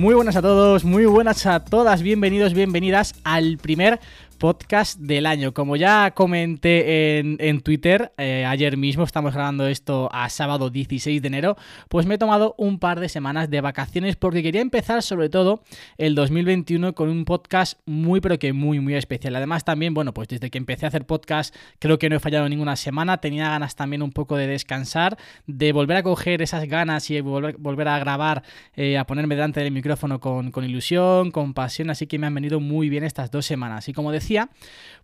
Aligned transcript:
Muy 0.00 0.14
buenas 0.14 0.34
a 0.34 0.40
todos, 0.40 0.82
muy 0.82 1.04
buenas 1.04 1.44
a 1.44 1.62
todas, 1.62 2.00
bienvenidos, 2.00 2.54
bienvenidas 2.54 3.14
al 3.22 3.58
primer 3.58 4.00
podcast 4.40 4.98
del 4.98 5.26
año. 5.26 5.52
Como 5.52 5.76
ya 5.76 6.12
comenté 6.12 7.18
en, 7.18 7.60
Twitter, 7.60 8.12
eh, 8.16 8.46
ayer 8.46 8.78
mismo 8.78 9.04
estamos 9.04 9.34
grabando 9.34 9.66
esto 9.66 10.08
a 10.12 10.30
sábado 10.30 10.70
16 10.70 11.20
de 11.20 11.28
enero, 11.28 11.56
pues 11.90 12.06
me 12.06 12.14
he 12.14 12.18
tomado 12.18 12.54
un 12.56 12.78
par 12.78 13.00
de 13.00 13.10
semanas 13.10 13.50
de 13.50 13.60
vacaciones 13.60 14.16
porque 14.16 14.42
quería 14.42 14.62
empezar 14.62 15.02
sobre 15.02 15.28
todo 15.28 15.62
el 15.98 16.14
2021 16.14 16.94
con 16.94 17.10
un 17.10 17.26
podcast 17.26 17.78
muy 17.84 18.22
pero 18.22 18.38
que 18.38 18.54
muy 18.54 18.80
muy 18.80 18.94
especial. 18.94 19.36
Además 19.36 19.64
también, 19.64 19.92
bueno, 19.92 20.14
pues 20.14 20.26
desde 20.28 20.50
que 20.50 20.56
empecé 20.56 20.86
a 20.86 20.88
hacer 20.88 21.04
podcast 21.04 21.54
creo 21.78 21.98
que 21.98 22.08
no 22.08 22.16
he 22.16 22.20
fallado 22.20 22.48
ninguna 22.48 22.76
semana, 22.76 23.18
tenía 23.18 23.50
ganas 23.50 23.76
también 23.76 24.02
un 24.02 24.10
poco 24.10 24.38
de 24.38 24.46
descansar, 24.46 25.18
de 25.46 25.72
volver 25.72 25.98
a 25.98 26.02
coger 26.02 26.40
esas 26.40 26.64
ganas 26.64 27.10
y 27.10 27.20
volver, 27.20 27.58
volver 27.58 27.88
a 27.88 27.98
grabar, 27.98 28.42
eh, 28.74 28.96
a 28.96 29.04
ponerme 29.06 29.34
delante 29.34 29.60
del 29.60 29.70
micrófono 29.70 30.18
con, 30.18 30.50
con 30.50 30.64
ilusión, 30.64 31.30
con 31.30 31.52
pasión, 31.52 31.90
así 31.90 32.06
que 32.06 32.18
me 32.18 32.26
han 32.26 32.34
venido 32.34 32.58
muy 32.58 32.88
bien 32.88 33.04
estas 33.04 33.30
dos 33.30 33.44
semanas. 33.44 33.86
Y 33.90 33.92
como 33.92 34.12
decía, 34.12 34.29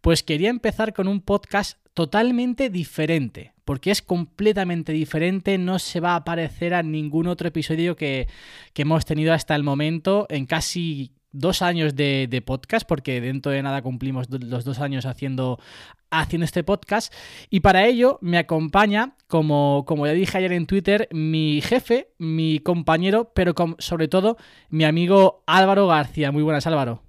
pues 0.00 0.22
quería 0.22 0.50
empezar 0.50 0.92
con 0.92 1.08
un 1.08 1.20
podcast 1.20 1.78
totalmente 1.96 2.68
diferente, 2.68 3.54
porque 3.64 3.90
es 3.90 4.02
completamente 4.02 4.92
diferente, 4.92 5.56
no 5.56 5.78
se 5.78 5.98
va 5.98 6.14
a 6.14 6.24
parecer 6.24 6.74
a 6.74 6.82
ningún 6.82 7.26
otro 7.26 7.48
episodio 7.48 7.96
que, 7.96 8.28
hemos 8.74 9.06
tenido 9.06 9.32
hasta 9.32 9.54
el 9.54 9.62
momento 9.62 10.26
en 10.28 10.44
casi 10.44 11.12
dos 11.32 11.62
años 11.62 11.96
de, 11.96 12.42
podcast, 12.44 12.86
porque 12.86 13.22
dentro 13.22 13.50
de 13.50 13.62
nada 13.62 13.80
cumplimos 13.80 14.26
los 14.28 14.64
dos 14.64 14.78
años 14.78 15.06
haciendo, 15.06 15.58
haciendo 16.10 16.44
este 16.44 16.64
podcast. 16.64 17.12
Y 17.48 17.60
para 17.60 17.86
ello 17.86 18.18
me 18.20 18.36
acompaña, 18.36 19.16
como, 19.26 19.84
como 19.86 20.06
ya 20.06 20.12
dije 20.12 20.36
ayer 20.36 20.52
en 20.52 20.66
Twitter, 20.66 21.08
mi 21.12 21.62
jefe, 21.62 22.10
mi 22.18 22.58
compañero, 22.58 23.32
pero 23.34 23.54
sobre 23.78 24.08
todo 24.08 24.36
mi 24.68 24.84
amigo 24.84 25.42
Álvaro 25.46 25.86
García. 25.86 26.30
Muy 26.30 26.42
buenas, 26.42 26.66
Álvaro. 26.66 27.05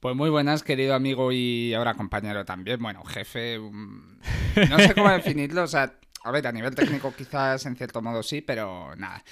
Pues 0.00 0.16
muy 0.16 0.30
buenas, 0.30 0.62
querido 0.62 0.94
amigo 0.94 1.30
y 1.30 1.74
ahora 1.74 1.92
compañero 1.92 2.46
también. 2.46 2.80
Bueno, 2.80 3.04
jefe, 3.04 3.58
no 4.70 4.78
sé 4.78 4.94
cómo 4.94 5.10
definirlo. 5.10 5.62
O 5.64 5.66
sea, 5.66 5.92
a 6.24 6.30
ver, 6.30 6.46
a 6.46 6.52
nivel 6.52 6.74
técnico 6.74 7.14
quizás 7.14 7.66
en 7.66 7.76
cierto 7.76 8.00
modo 8.00 8.22
sí, 8.22 8.40
pero 8.40 8.96
nada. 8.96 9.22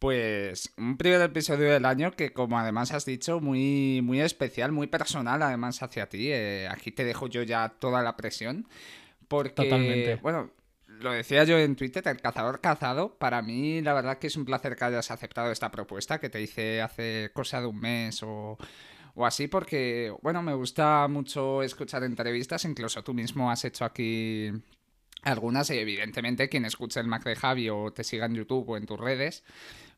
Pues 0.00 0.72
un 0.76 0.96
primer 0.96 1.22
episodio 1.22 1.70
del 1.70 1.84
año 1.84 2.10
que, 2.10 2.32
como 2.32 2.58
además 2.58 2.90
has 2.90 3.04
dicho, 3.04 3.38
muy, 3.38 4.00
muy 4.02 4.20
especial, 4.20 4.72
muy 4.72 4.88
personal 4.88 5.40
además 5.40 5.80
hacia 5.84 6.08
ti. 6.08 6.32
Eh, 6.32 6.66
aquí 6.68 6.90
te 6.90 7.04
dejo 7.04 7.28
yo 7.28 7.44
ya 7.44 7.68
toda 7.68 8.02
la 8.02 8.16
presión. 8.16 8.66
Porque, 9.28 9.50
Totalmente. 9.50 10.16
bueno, 10.16 10.50
lo 10.86 11.12
decía 11.12 11.44
yo 11.44 11.58
en 11.58 11.76
Twitter, 11.76 12.02
el 12.08 12.20
cazador 12.20 12.60
cazado, 12.60 13.16
para 13.18 13.40
mí 13.40 13.82
la 13.82 13.92
verdad 13.92 14.18
que 14.18 14.26
es 14.26 14.36
un 14.36 14.44
placer 14.44 14.74
que 14.74 14.84
hayas 14.84 15.12
aceptado 15.12 15.52
esta 15.52 15.70
propuesta 15.70 16.18
que 16.18 16.28
te 16.28 16.40
hice 16.42 16.82
hace 16.82 17.30
cosa 17.32 17.60
de 17.60 17.68
un 17.68 17.78
mes 17.78 18.20
o 18.24 18.58
o 19.18 19.26
así 19.26 19.48
porque, 19.48 20.14
bueno, 20.22 20.42
me 20.42 20.54
gusta 20.54 21.08
mucho 21.08 21.62
escuchar 21.64 22.04
entrevistas, 22.04 22.64
incluso 22.64 23.02
tú 23.02 23.12
mismo 23.12 23.50
has 23.50 23.64
hecho 23.64 23.84
aquí 23.84 24.48
algunas 25.22 25.68
y 25.70 25.78
evidentemente 25.78 26.48
quien 26.48 26.64
escuche 26.64 27.00
el 27.00 27.08
Mac 27.08 27.24
de 27.24 27.34
Javi 27.34 27.68
o 27.68 27.90
te 27.92 28.04
siga 28.04 28.26
en 28.26 28.36
YouTube 28.36 28.68
o 28.68 28.76
en 28.76 28.86
tus 28.86 29.00
redes, 29.00 29.42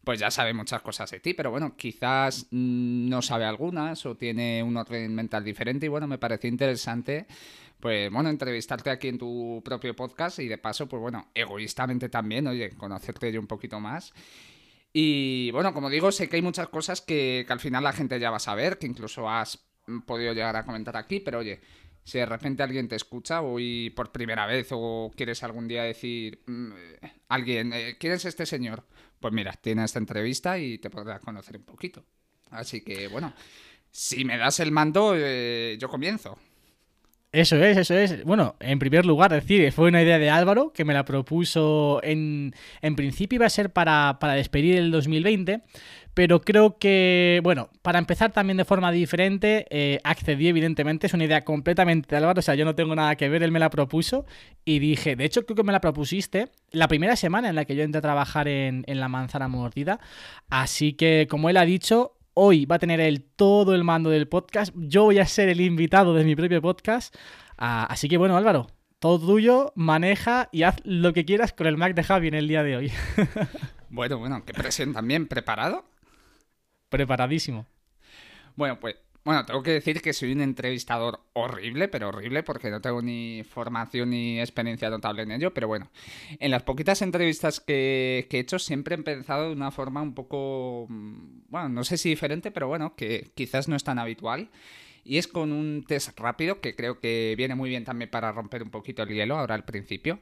pues 0.04 0.19
ya 0.19 0.30
sabe 0.30 0.54
muchas 0.54 0.80
cosas 0.80 1.10
de 1.10 1.20
ti, 1.20 1.34
pero 1.34 1.50
bueno, 1.50 1.76
quizás 1.76 2.47
no 2.50 3.20
sabe 3.20 3.44
algunas 3.44 4.06
o 4.06 4.16
tiene 4.16 4.62
un 4.62 4.78
orden 4.78 5.14
mental 5.14 5.44
diferente 5.44 5.84
y 5.84 5.91
bueno, 5.91 6.06
me 6.06 6.16
pareció 6.16 6.48
interesante 6.48 7.26
pues 7.78 8.10
bueno, 8.10 8.28
entrevistarte 8.28 8.91
aquí 8.91 9.09
en 9.09 9.19
tu 9.19 9.62
propio 9.64 9.97
podcast 9.97 10.38
y 10.38 10.48
de 10.48 10.59
paso, 10.59 10.86
pues 10.86 11.00
bueno, 11.00 11.28
egoístamente 11.34 12.09
también, 12.09 12.47
oye, 12.47 12.70
conocerte 12.70 13.32
yo 13.32 13.41
un 13.41 13.47
poquito 13.47 13.80
más 13.80 14.12
y 14.92 15.50
bueno, 15.52 15.72
como 15.72 15.88
digo, 15.90 16.10
sé 16.10 16.28
que 16.28 16.36
hay 16.36 16.42
muchas 16.42 16.68
cosas 16.68 17.00
que, 17.00 17.46
al 17.48 17.60
final 17.60 17.84
la 17.84 17.92
gente 17.92 18.18
ya 18.18 18.30
va 18.30 18.38
a 18.38 18.40
saber, 18.40 18.78
que 18.78 18.86
incluso 18.86 19.28
has 19.28 19.58
podido 20.06 20.32
llegar 20.32 20.56
a 20.56 20.64
comentar 20.64 20.96
aquí, 20.96 21.20
pero 21.20 21.38
oye, 21.38 21.60
si 22.04 22.18
de 22.18 22.26
repente 22.26 22.62
alguien 22.62 22.88
te 22.88 22.96
escucha 22.96 23.42
hoy 23.42 23.90
por 23.90 24.10
primera 24.10 24.46
vez 24.46 24.68
o 24.72 25.12
quieres 25.16 25.42
algún 25.42 25.68
día 25.68 25.84
decir, 25.84 26.42
mm, 26.46 26.70
alguien, 27.28 27.72
eh, 27.72 27.96
¿quién 27.98 28.14
es 28.14 28.24
este 28.24 28.46
señor? 28.46 28.84
Pues 29.20 29.32
mira, 29.32 29.52
tiene 29.52 29.84
esta 29.84 29.98
entrevista 29.98 30.58
y 30.58 30.78
te 30.78 30.90
podrás 30.90 31.20
conocer 31.20 31.56
un 31.56 31.64
poquito. 31.64 32.04
Así 32.50 32.80
que 32.82 33.06
bueno, 33.08 33.32
si 33.90 34.24
me 34.24 34.38
das 34.38 34.60
el 34.60 34.72
mando, 34.72 35.14
eh, 35.16 35.76
yo 35.78 35.88
comienzo. 35.88 36.38
Eso 37.32 37.56
es, 37.62 37.76
eso 37.76 37.94
es. 37.94 38.24
Bueno, 38.24 38.56
en 38.58 38.80
primer 38.80 39.06
lugar, 39.06 39.30
decir, 39.30 39.70
fue 39.70 39.88
una 39.88 40.02
idea 40.02 40.18
de 40.18 40.30
Álvaro 40.30 40.72
que 40.72 40.84
me 40.84 40.92
la 40.92 41.04
propuso 41.04 42.00
en, 42.02 42.54
en 42.82 42.96
principio 42.96 43.36
iba 43.36 43.46
a 43.46 43.50
ser 43.50 43.72
para, 43.72 44.18
para 44.20 44.32
despedir 44.32 44.76
el 44.76 44.91
2020, 44.91 45.62
pero 46.12 46.41
creo 46.41 46.76
que, 46.78 47.38
bueno, 47.44 47.70
para 47.82 48.00
empezar 48.00 48.32
también 48.32 48.56
de 48.56 48.64
forma 48.64 48.91
diferente, 48.91 49.64
eh, 49.70 50.00
accedí 50.02 50.48
evidentemente, 50.48 51.06
es 51.06 51.14
una 51.14 51.24
idea 51.24 51.44
completamente 51.44 52.08
de 52.08 52.16
Álvaro, 52.16 52.41
o 52.41 52.42
sea, 52.42 52.56
yo 52.56 52.64
no 52.64 52.74
tengo 52.74 52.96
nada 52.96 53.14
que 53.14 53.28
ver, 53.28 53.44
él 53.44 53.52
me 53.52 53.60
la 53.60 53.70
propuso 53.70 54.26
y 54.64 54.80
dije, 54.80 55.14
de 55.14 55.24
hecho 55.24 55.47
creo 55.47 55.54
que 55.54 55.62
me 55.62 55.72
la 55.72 55.80
propusiste 55.80 56.48
la 56.72 56.88
primera 56.88 57.14
semana 57.14 57.48
en 57.48 57.54
la 57.54 57.64
que 57.64 57.76
yo 57.76 57.84
entré 57.84 58.00
a 58.00 58.02
trabajar 58.02 58.48
en, 58.48 58.82
en 58.88 58.98
la 58.98 59.08
manzana 59.08 59.47
mordida, 59.47 60.00
así 60.48 60.94
que 60.94 61.28
como 61.30 61.48
él 61.48 61.58
ha 61.58 61.64
dicho, 61.64 62.16
Hoy 62.42 62.64
va 62.64 62.76
a 62.76 62.78
tener 62.78 63.00
él 63.00 63.22
todo 63.36 63.74
el 63.74 63.84
mando 63.84 64.08
del 64.08 64.26
podcast. 64.26 64.72
Yo 64.74 65.04
voy 65.04 65.18
a 65.18 65.26
ser 65.26 65.50
el 65.50 65.60
invitado 65.60 66.14
de 66.14 66.24
mi 66.24 66.34
propio 66.34 66.62
podcast. 66.62 67.14
Ah, 67.58 67.84
así 67.90 68.08
que 68.08 68.16
bueno, 68.16 68.34
Álvaro, 68.34 68.68
todo 68.98 69.18
tuyo, 69.18 69.74
maneja 69.76 70.48
y 70.50 70.62
haz 70.62 70.76
lo 70.84 71.12
que 71.12 71.26
quieras 71.26 71.52
con 71.52 71.66
el 71.66 71.76
Mac 71.76 71.94
de 71.94 72.02
Javi 72.02 72.28
en 72.28 72.34
el 72.34 72.48
día 72.48 72.62
de 72.62 72.78
hoy. 72.78 72.92
bueno, 73.90 74.16
bueno, 74.16 74.42
qué 74.46 74.54
presión 74.54 74.94
también. 74.94 75.26
¿Preparado? 75.26 75.84
Preparadísimo. 76.88 77.66
Bueno, 78.56 78.80
pues 78.80 78.96
bueno, 79.22 79.44
tengo 79.44 79.62
que 79.62 79.72
decir 79.72 80.00
que 80.00 80.14
soy 80.14 80.32
un 80.32 80.41
entrevistador 80.41 81.20
horrible, 81.34 81.88
pero 81.88 82.08
horrible, 82.08 82.42
porque 82.42 82.70
no 82.70 82.81
tengo 82.81 83.03
ni 83.03 83.44
formación 83.44 84.10
ni 84.10 84.41
experiencia 84.41 84.88
notable 84.88 85.22
en 85.22 85.32
ello. 85.32 85.53
Pero 85.53 85.69
bueno, 85.69 85.91
en 86.38 86.50
las 86.50 86.62
poquitas 86.62 87.03
entrevistas 87.03 87.60
que, 87.60 88.26
he 88.30 88.38
hecho 88.38 88.59
siempre 88.59 88.94
he 88.94 88.98
pensado 88.98 89.48
de 89.48 89.53
una 89.53 89.70
forma 89.70 90.00
un 90.00 90.14
poco, 90.14 90.86
mm, 90.88 91.42
bueno, 91.48 91.69
no 91.69 91.84
sé 91.84 91.98
si 91.98 92.09
diferente, 92.09 92.50
pero 92.50 92.69
bueno, 92.69 92.94
que 92.97 93.30
quizás 93.34 93.69
no 93.69 93.76
es 93.76 93.84
tan 93.84 93.98
habitual. 93.98 94.50
Y 95.04 95.19
es 95.19 95.28
con 95.28 95.53
un 95.53 95.84
test 95.86 96.19
rápido 96.19 96.60
que 96.60 96.76
creo 96.76 97.00
que 97.00 97.34
viene 97.36 97.54
muy 97.54 97.70
bien 97.70 97.84
también 97.84 98.10
para 98.10 98.32
romper 98.32 98.62
un 98.62 98.70
poquito 98.70 99.03
el 99.03 99.09
hielo 99.09 99.36
ahora 99.36 99.54
al 99.54 99.64
principio. 99.64 100.20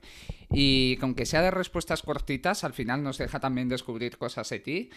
Y 0.50 0.96
con 0.96 1.14
que 1.14 1.26
sea 1.26 1.42
de 1.42 1.50
respuestas 1.50 2.02
cortitas, 2.02 2.64
al 2.64 2.74
final 2.74 3.02
nos 3.02 3.18
deja 3.18 3.40
también 3.40 3.68
descubrir 3.68 4.18
cosas 4.18 4.48
de 4.50 4.60
ti. 4.60 4.90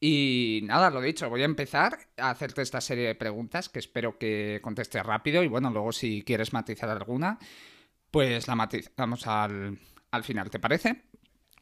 Y 0.00 0.60
nada, 0.64 0.90
lo 0.90 1.00
dicho, 1.00 1.30
voy 1.30 1.42
a 1.42 1.46
empezar 1.46 1.98
a 2.16 2.30
hacerte 2.30 2.62
esta 2.62 2.80
serie 2.80 3.06
de 3.06 3.14
preguntas 3.14 3.68
que 3.68 3.78
espero 3.78 4.18
que 4.18 4.60
contestes 4.62 5.02
rápido 5.02 5.42
y 5.42 5.48
bueno, 5.48 5.70
luego 5.70 5.92
si 5.92 6.22
quieres 6.22 6.52
matizar 6.52 6.90
alguna, 6.90 7.38
pues 8.10 8.46
la 8.48 8.54
matizamos 8.54 9.26
al, 9.26 9.78
al 10.10 10.24
final, 10.24 10.50
¿te 10.50 10.58
parece? 10.58 11.04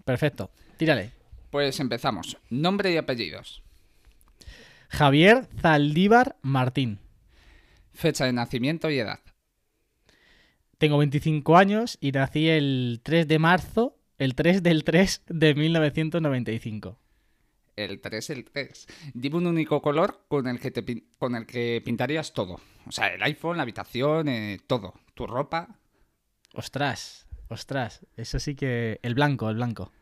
Perfecto, 0.04 0.50
tírale. 0.76 1.12
Pues 1.50 1.78
empezamos. 1.80 2.38
Nombre 2.50 2.92
y 2.92 2.96
apellidos. 2.96 3.62
Javier 4.88 5.46
Zaldívar 5.60 6.36
Martín. 6.42 6.98
Fecha 7.92 8.24
de 8.24 8.32
nacimiento 8.32 8.90
y 8.90 8.98
edad. 8.98 9.20
Tengo 10.78 10.98
25 10.98 11.56
años 11.56 11.98
y 12.00 12.10
nací 12.12 12.48
el 12.48 13.00
3 13.04 13.28
de 13.28 13.38
marzo, 13.38 13.98
el 14.18 14.34
3 14.34 14.62
del 14.62 14.82
3 14.82 15.22
de 15.28 15.54
1995 15.54 16.98
el 17.76 18.00
3, 18.00 18.30
el 18.30 18.44
3. 18.44 18.86
Dime 19.14 19.36
un 19.36 19.46
único 19.46 19.80
color 19.80 20.24
con 20.28 20.46
el 20.46 20.58
que, 20.60 20.70
te, 20.70 21.04
con 21.18 21.34
el 21.36 21.46
que 21.46 21.82
pintarías 21.84 22.32
todo. 22.32 22.60
O 22.86 22.92
sea, 22.92 23.08
el 23.08 23.22
iPhone, 23.22 23.56
la 23.56 23.62
habitación, 23.62 24.28
eh, 24.28 24.60
todo. 24.66 24.94
Tu 25.14 25.26
ropa. 25.26 25.68
Ostras, 26.54 27.26
ostras. 27.48 28.06
Eso 28.16 28.38
sí 28.38 28.54
que... 28.54 28.98
El 29.02 29.14
blanco, 29.14 29.48
el 29.48 29.56
blanco. 29.56 29.92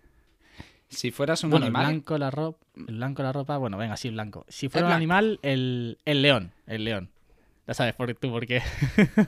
Si 0.88 1.10
fueras 1.10 1.44
un 1.44 1.50
bueno, 1.50 1.66
animal... 1.66 1.82
El 1.82 1.88
blanco, 1.92 2.18
la 2.18 2.30
ropa... 2.30 2.66
El 2.76 2.96
blanco, 2.96 3.22
la 3.22 3.32
ropa... 3.32 3.56
Bueno, 3.58 3.76
venga, 3.78 3.96
sí, 3.96 4.10
blanco. 4.10 4.44
Si 4.48 4.68
fuera 4.68 4.88
un 4.88 4.92
animal, 4.92 5.38
el, 5.42 5.98
el 6.04 6.22
león. 6.22 6.52
El 6.66 6.84
león. 6.84 7.10
Ya 7.66 7.74
sabes 7.74 7.94
por, 7.94 8.12
tú 8.14 8.30
por 8.30 8.46
qué. 8.46 8.62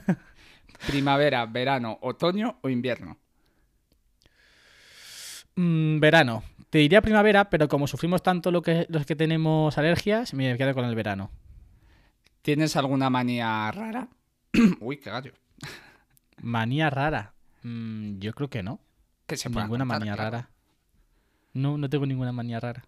Primavera, 0.87 1.45
verano, 1.45 1.97
otoño 2.01 2.59
o 2.61 2.69
invierno. 2.69 3.17
Mm, 5.55 5.99
verano. 5.99 6.43
Te 6.69 6.79
diría 6.79 7.01
primavera, 7.01 7.49
pero 7.49 7.67
como 7.67 7.87
sufrimos 7.87 8.23
tanto 8.23 8.51
lo 8.51 8.61
que, 8.61 8.87
los 8.89 9.05
que 9.05 9.15
tenemos 9.15 9.77
alergias, 9.77 10.33
me 10.33 10.57
quedo 10.57 10.73
con 10.73 10.85
el 10.85 10.95
verano. 10.95 11.29
¿Tienes 12.41 12.75
alguna 12.75 13.09
manía 13.09 13.71
rara? 13.71 14.09
Uy, 14.79 14.97
qué 14.97 15.09
gallo. 15.09 15.33
Manía 16.41 16.89
rara. 16.89 17.33
Mm, 17.61 18.19
yo 18.19 18.33
creo 18.33 18.49
que 18.49 18.63
no. 18.63 18.79
Que 19.27 19.37
se 19.37 19.49
Ninguna 19.49 19.85
manía 19.85 20.15
rara. 20.15 20.49
No, 21.53 21.77
no 21.77 21.89
tengo 21.89 22.05
ninguna 22.05 22.31
manía 22.31 22.59
rara. 22.59 22.83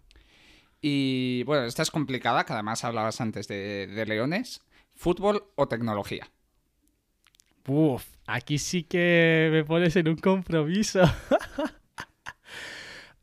Y 0.82 1.42
bueno, 1.44 1.64
esta 1.64 1.82
es 1.82 1.90
complicada, 1.90 2.44
que 2.44 2.52
además 2.52 2.84
hablabas 2.84 3.20
antes 3.20 3.48
de, 3.48 3.86
de 3.86 4.06
leones. 4.06 4.62
¿Fútbol 4.94 5.44
o 5.54 5.68
tecnología? 5.68 6.28
Uf, 7.66 8.04
aquí 8.26 8.58
sí 8.58 8.82
que 8.82 9.48
me 9.52 9.64
pones 9.64 9.96
en 9.96 10.08
un 10.08 10.16
compromiso. 10.16 11.02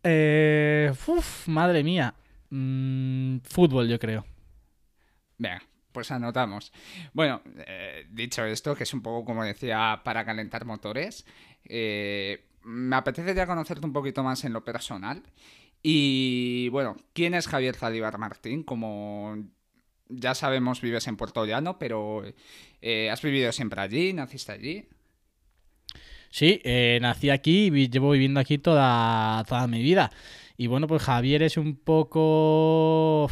eh, 0.03 0.91
uf, 1.07 1.47
madre 1.47 1.83
mía. 1.83 2.13
Mm, 2.49 3.37
fútbol, 3.43 3.87
yo 3.87 3.99
creo. 3.99 4.25
Venga, 5.37 5.61
pues 5.91 6.11
anotamos. 6.11 6.71
Bueno, 7.13 7.41
eh, 7.67 8.05
dicho 8.09 8.45
esto, 8.45 8.75
que 8.75 8.83
es 8.83 8.93
un 8.93 9.01
poco 9.01 9.25
como 9.25 9.43
decía 9.43 10.01
para 10.03 10.25
calentar 10.25 10.65
motores, 10.65 11.25
eh, 11.65 12.45
me 12.63 12.95
apetece 12.95 13.33
ya 13.35 13.47
conocerte 13.47 13.85
un 13.85 13.93
poquito 13.93 14.23
más 14.23 14.43
en 14.43 14.53
lo 14.53 14.63
personal. 14.63 15.23
Y 15.81 16.69
bueno, 16.69 16.95
¿quién 17.13 17.33
es 17.33 17.47
Javier 17.47 17.75
Zalíbar 17.75 18.17
Martín? 18.17 18.63
Como 18.63 19.35
ya 20.09 20.35
sabemos, 20.35 20.81
vives 20.81 21.07
en 21.07 21.17
Puerto 21.17 21.45
Llano, 21.45 21.77
pero 21.79 22.23
eh, 22.81 23.09
¿has 23.09 23.21
vivido 23.21 23.51
siempre 23.51 23.81
allí? 23.81 24.13
¿Naciste 24.13 24.51
allí? 24.53 24.87
Sí, 26.33 26.61
eh, 26.63 26.97
nací 26.99 27.29
aquí 27.29 27.67
y 27.67 27.89
llevo 27.89 28.09
viviendo 28.09 28.39
aquí 28.39 28.57
toda, 28.57 29.43
toda 29.47 29.67
mi 29.67 29.83
vida. 29.83 30.11
Y 30.57 30.65
bueno, 30.65 30.87
pues 30.87 31.03
Javier 31.03 31.43
es 31.43 31.57
un 31.57 31.75
poco... 31.75 33.29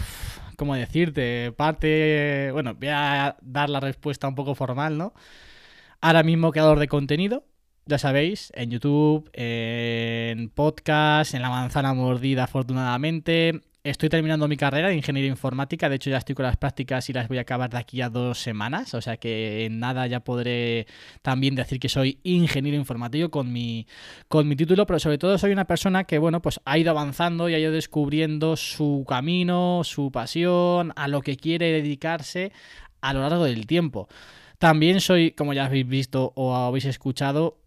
¿Cómo 0.56 0.75
decirte? 0.75 1.51
Parte... 1.51 2.51
Bueno, 2.53 2.75
voy 2.75 2.89
a 2.89 3.38
dar 3.42 3.71
la 3.71 3.80
respuesta 3.80 4.27
un 4.27 4.36
poco 4.36 4.53
formal, 4.53 5.00
¿no? 5.00 5.13
Ahora 6.01 6.21
mismo 6.21 6.51
creador 6.51 6.77
de 6.80 6.88
contenido, 6.88 7.44
ya 7.88 7.98
sabéis, 7.98 8.51
en 8.56 8.69
YouTube, 8.69 9.31
en 9.33 10.50
podcast, 10.50 11.33
en 11.33 11.42
La 11.42 11.50
Manzana 11.50 11.95
Mordida, 11.95 12.44
afortunadamente, 12.44 13.62
Estoy 13.83 14.10
terminando 14.10 14.48
mi 14.48 14.57
carrera 14.57 14.89
de 14.89 14.95
ingeniería 14.95 15.31
informática, 15.31 15.89
de 15.89 15.95
hecho 15.95 16.12
ya 16.12 16.18
estoy 16.18 16.36
con 16.36 16.45
las 16.45 16.56
prácticas 16.56 17.10
y 17.10 17.13
las 17.13 17.28
voy 17.28 17.39
a 17.39 17.42
acabar 17.42 17.72
de 17.72 17.80
aquí 17.80 18.00
a 18.01 18.10
dos 18.10 18.38
semanas, 18.38 18.94
o 18.94 19.01
sea 19.01 19.18
que 19.18 19.66
en 19.66 19.80
nada 19.80 20.06
ya 20.06 20.19
podré 20.19 20.86
también 21.24 21.56
decir 21.56 21.80
que 21.80 21.89
soy 21.89 22.19
ingeniero 22.22 22.78
informático 22.78 23.31
con 23.31 23.51
mi, 23.51 23.88
con 24.28 24.48
mi 24.48 24.56
título, 24.56 24.86
pero 24.86 25.00
sobre 25.00 25.18
todo 25.18 25.36
soy 25.39 25.51
una 25.51 25.66
persona 25.66 26.04
que, 26.04 26.19
bueno, 26.19 26.44
pues 26.44 26.62
ha 26.63 26.78
ido 26.78 26.92
avanzando 26.92 27.50
y 27.50 27.56
ha 27.56 27.60
ido 27.60 27.72
descubriendo 27.72 28.56
su 28.56 29.04
camino, 29.07 29.81
su 29.83 30.12
pasión, 30.12 30.94
a 30.95 31.07
lo 31.07 31.22
que 31.22 31.36
quiere 31.36 31.72
dedicarse 31.72 32.51
a 33.01 33.13
lo 33.13 33.22
largo 33.22 33.45
del 33.45 33.66
tiempo. 33.66 34.07
También 34.60 35.01
soy, 35.01 35.31
como 35.31 35.54
ya 35.54 35.66
habéis 35.66 35.88
visto 35.88 36.33
o 36.36 36.56
habéis 36.56 36.86
escuchado, 36.86 37.57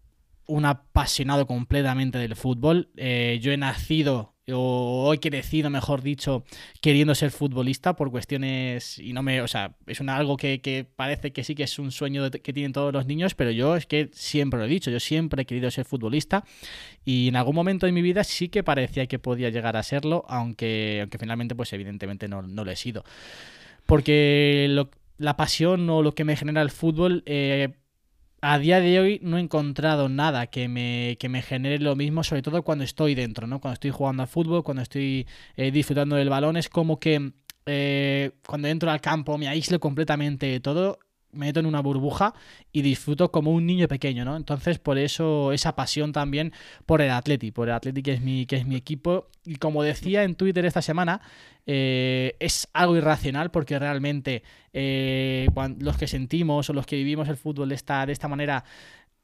un 0.47 0.63
apasionado 0.63 1.45
completamente 1.45 2.19
del 2.19 2.37
fútbol. 2.37 2.89
Eh, 2.95 3.37
yo 3.41 3.51
he 3.51 3.57
nacido 3.57 4.34
o 4.51 5.11
he 5.13 5.19
crecido, 5.19 5.69
mejor 5.69 6.03
dicho, 6.03 6.43
queriendo 6.81 7.15
ser 7.15 7.31
futbolista 7.31 7.95
por 7.95 8.11
cuestiones 8.11 8.99
y 8.99 9.13
no 9.13 9.23
me, 9.23 9.41
o 9.41 9.47
sea, 9.47 9.75
es 9.87 10.01
algo 10.01 10.37
que, 10.37 10.85
parece 10.95 11.33
que 11.33 11.43
sí 11.43 11.55
que 11.55 11.63
es 11.63 11.79
un 11.79 11.91
sueño 11.91 12.29
que 12.29 12.53
tienen 12.53 12.71
todos 12.71 12.93
los 12.93 13.07
niños, 13.07 13.33
pero 13.33 13.49
yo 13.49 13.75
es 13.75 13.87
que 13.87 14.09
siempre 14.13 14.59
lo 14.59 14.65
he 14.65 14.69
dicho, 14.69 14.91
yo 14.91 14.99
siempre 14.99 15.43
he 15.43 15.45
querido 15.45 15.71
ser 15.71 15.85
futbolista 15.85 16.43
y 17.03 17.29
en 17.29 17.37
algún 17.37 17.55
momento 17.55 17.87
de 17.87 17.91
mi 17.91 18.03
vida 18.03 18.23
sí 18.23 18.49
que 18.49 18.63
parecía 18.63 19.07
que 19.07 19.17
podía 19.17 19.49
llegar 19.49 19.77
a 19.77 19.83
serlo, 19.83 20.25
aunque, 20.27 20.99
aunque 21.01 21.17
finalmente 21.17 21.55
pues 21.55 21.73
evidentemente 21.73 22.27
no, 22.27 22.43
lo 22.43 22.71
he 22.71 22.75
sido. 22.75 23.03
Porque 23.87 24.85
la 25.17 25.37
pasión 25.37 25.89
o 25.89 26.03
lo 26.03 26.13
que 26.13 26.23
me 26.23 26.35
genera 26.35 26.61
el 26.61 26.71
fútbol... 26.71 27.23
Eh, 27.25 27.73
a 28.41 28.59
día 28.59 28.79
de 28.79 28.99
hoy 28.99 29.19
no 29.23 29.37
he 29.37 29.41
encontrado 29.41 30.09
nada 30.09 30.47
que 30.47 30.67
me, 30.67 31.17
que 31.19 31.29
me 31.29 31.41
genere 31.41 31.79
lo 31.79 31.95
mismo, 31.95 32.23
sobre 32.23 32.41
todo 32.41 32.63
cuando 32.63 32.83
estoy 32.83 33.15
dentro, 33.15 33.47
¿no? 33.47 33.59
Cuando 33.59 33.73
estoy 33.73 33.91
jugando 33.91 34.23
al 34.23 34.29
fútbol, 34.29 34.63
cuando 34.63 34.83
estoy 34.83 35.27
eh, 35.55 35.71
disfrutando 35.71 36.15
del 36.15 36.29
balón, 36.29 36.57
es 36.57 36.69
como 36.69 36.99
que 36.99 37.31
eh, 37.65 38.31
cuando 38.45 38.67
entro 38.67 38.91
al 38.91 39.01
campo 39.01 39.37
me 39.37 39.47
aíslo 39.47 39.79
completamente 39.79 40.45
de 40.45 40.59
todo 40.59 40.99
me 41.35 41.47
meto 41.47 41.59
en 41.59 41.65
una 41.65 41.81
burbuja 41.81 42.33
y 42.71 42.81
disfruto 42.81 43.31
como 43.31 43.51
un 43.51 43.65
niño 43.65 43.87
pequeño, 43.87 44.25
¿no? 44.25 44.35
Entonces, 44.35 44.79
por 44.79 44.97
eso 44.97 45.51
esa 45.51 45.75
pasión 45.75 46.11
también 46.11 46.53
por 46.85 47.01
el 47.01 47.11
Atleti, 47.11 47.51
por 47.51 47.67
el 47.67 47.75
Atleti 47.75 48.01
que 48.01 48.13
es 48.13 48.21
mi, 48.21 48.45
que 48.45 48.55
es 48.57 48.65
mi 48.65 48.75
equipo. 48.75 49.27
Y 49.45 49.55
como 49.57 49.83
decía 49.83 50.23
en 50.23 50.35
Twitter 50.35 50.65
esta 50.65 50.81
semana, 50.81 51.21
eh, 51.67 52.35
es 52.39 52.67
algo 52.73 52.95
irracional 52.95 53.51
porque 53.51 53.77
realmente 53.79 54.43
eh, 54.73 55.47
los 55.79 55.97
que 55.97 56.07
sentimos 56.07 56.69
o 56.69 56.73
los 56.73 56.85
que 56.85 56.95
vivimos 56.95 57.27
el 57.29 57.37
fútbol 57.37 57.69
de 57.69 57.75
esta, 57.75 58.05
de 58.05 58.13
esta 58.13 58.27
manera 58.27 58.63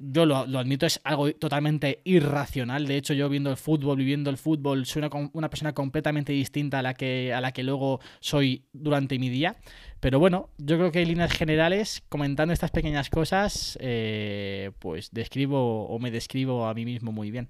yo 0.01 0.25
lo, 0.25 0.37
admito, 0.37 0.85
es 0.85 0.99
algo 1.03 1.31
totalmente 1.33 2.01
irracional. 2.03 2.87
De 2.87 2.97
hecho, 2.97 3.13
yo 3.13 3.29
viendo 3.29 3.51
el 3.51 3.57
fútbol, 3.57 3.97
viviendo 3.97 4.29
el 4.29 4.37
fútbol, 4.37 4.85
soy 4.85 5.03
una, 5.03 5.29
una, 5.33 5.49
persona 5.49 5.73
completamente 5.73 6.33
distinta 6.33 6.79
a 6.79 6.81
la, 6.81 6.93
que, 6.95 7.33
a 7.33 7.41
la 7.41 7.51
que 7.51 7.63
luego 7.63 7.99
soy 8.19 8.63
durante 8.73 9.19
mi 9.19 9.29
día. 9.29 9.55
Pero 10.01 10.19
bueno, 10.19 10.49
yo 10.57 10.77
creo 10.77 10.91
que 10.91 11.03
en 11.03 11.09
líneas 11.09 11.31
generales, 11.31 12.03
comentando 12.09 12.53
estas 12.53 12.71
pequeñas 12.71 13.11
cosas, 13.11 13.77
eh, 13.79 14.71
pues 14.79 15.11
describo 15.11 15.85
o 15.85 15.99
me 15.99 16.09
describo 16.09 16.65
a 16.65 16.73
mí 16.73 16.85
mismo 16.85 17.11
muy 17.11 17.29
bien. 17.29 17.49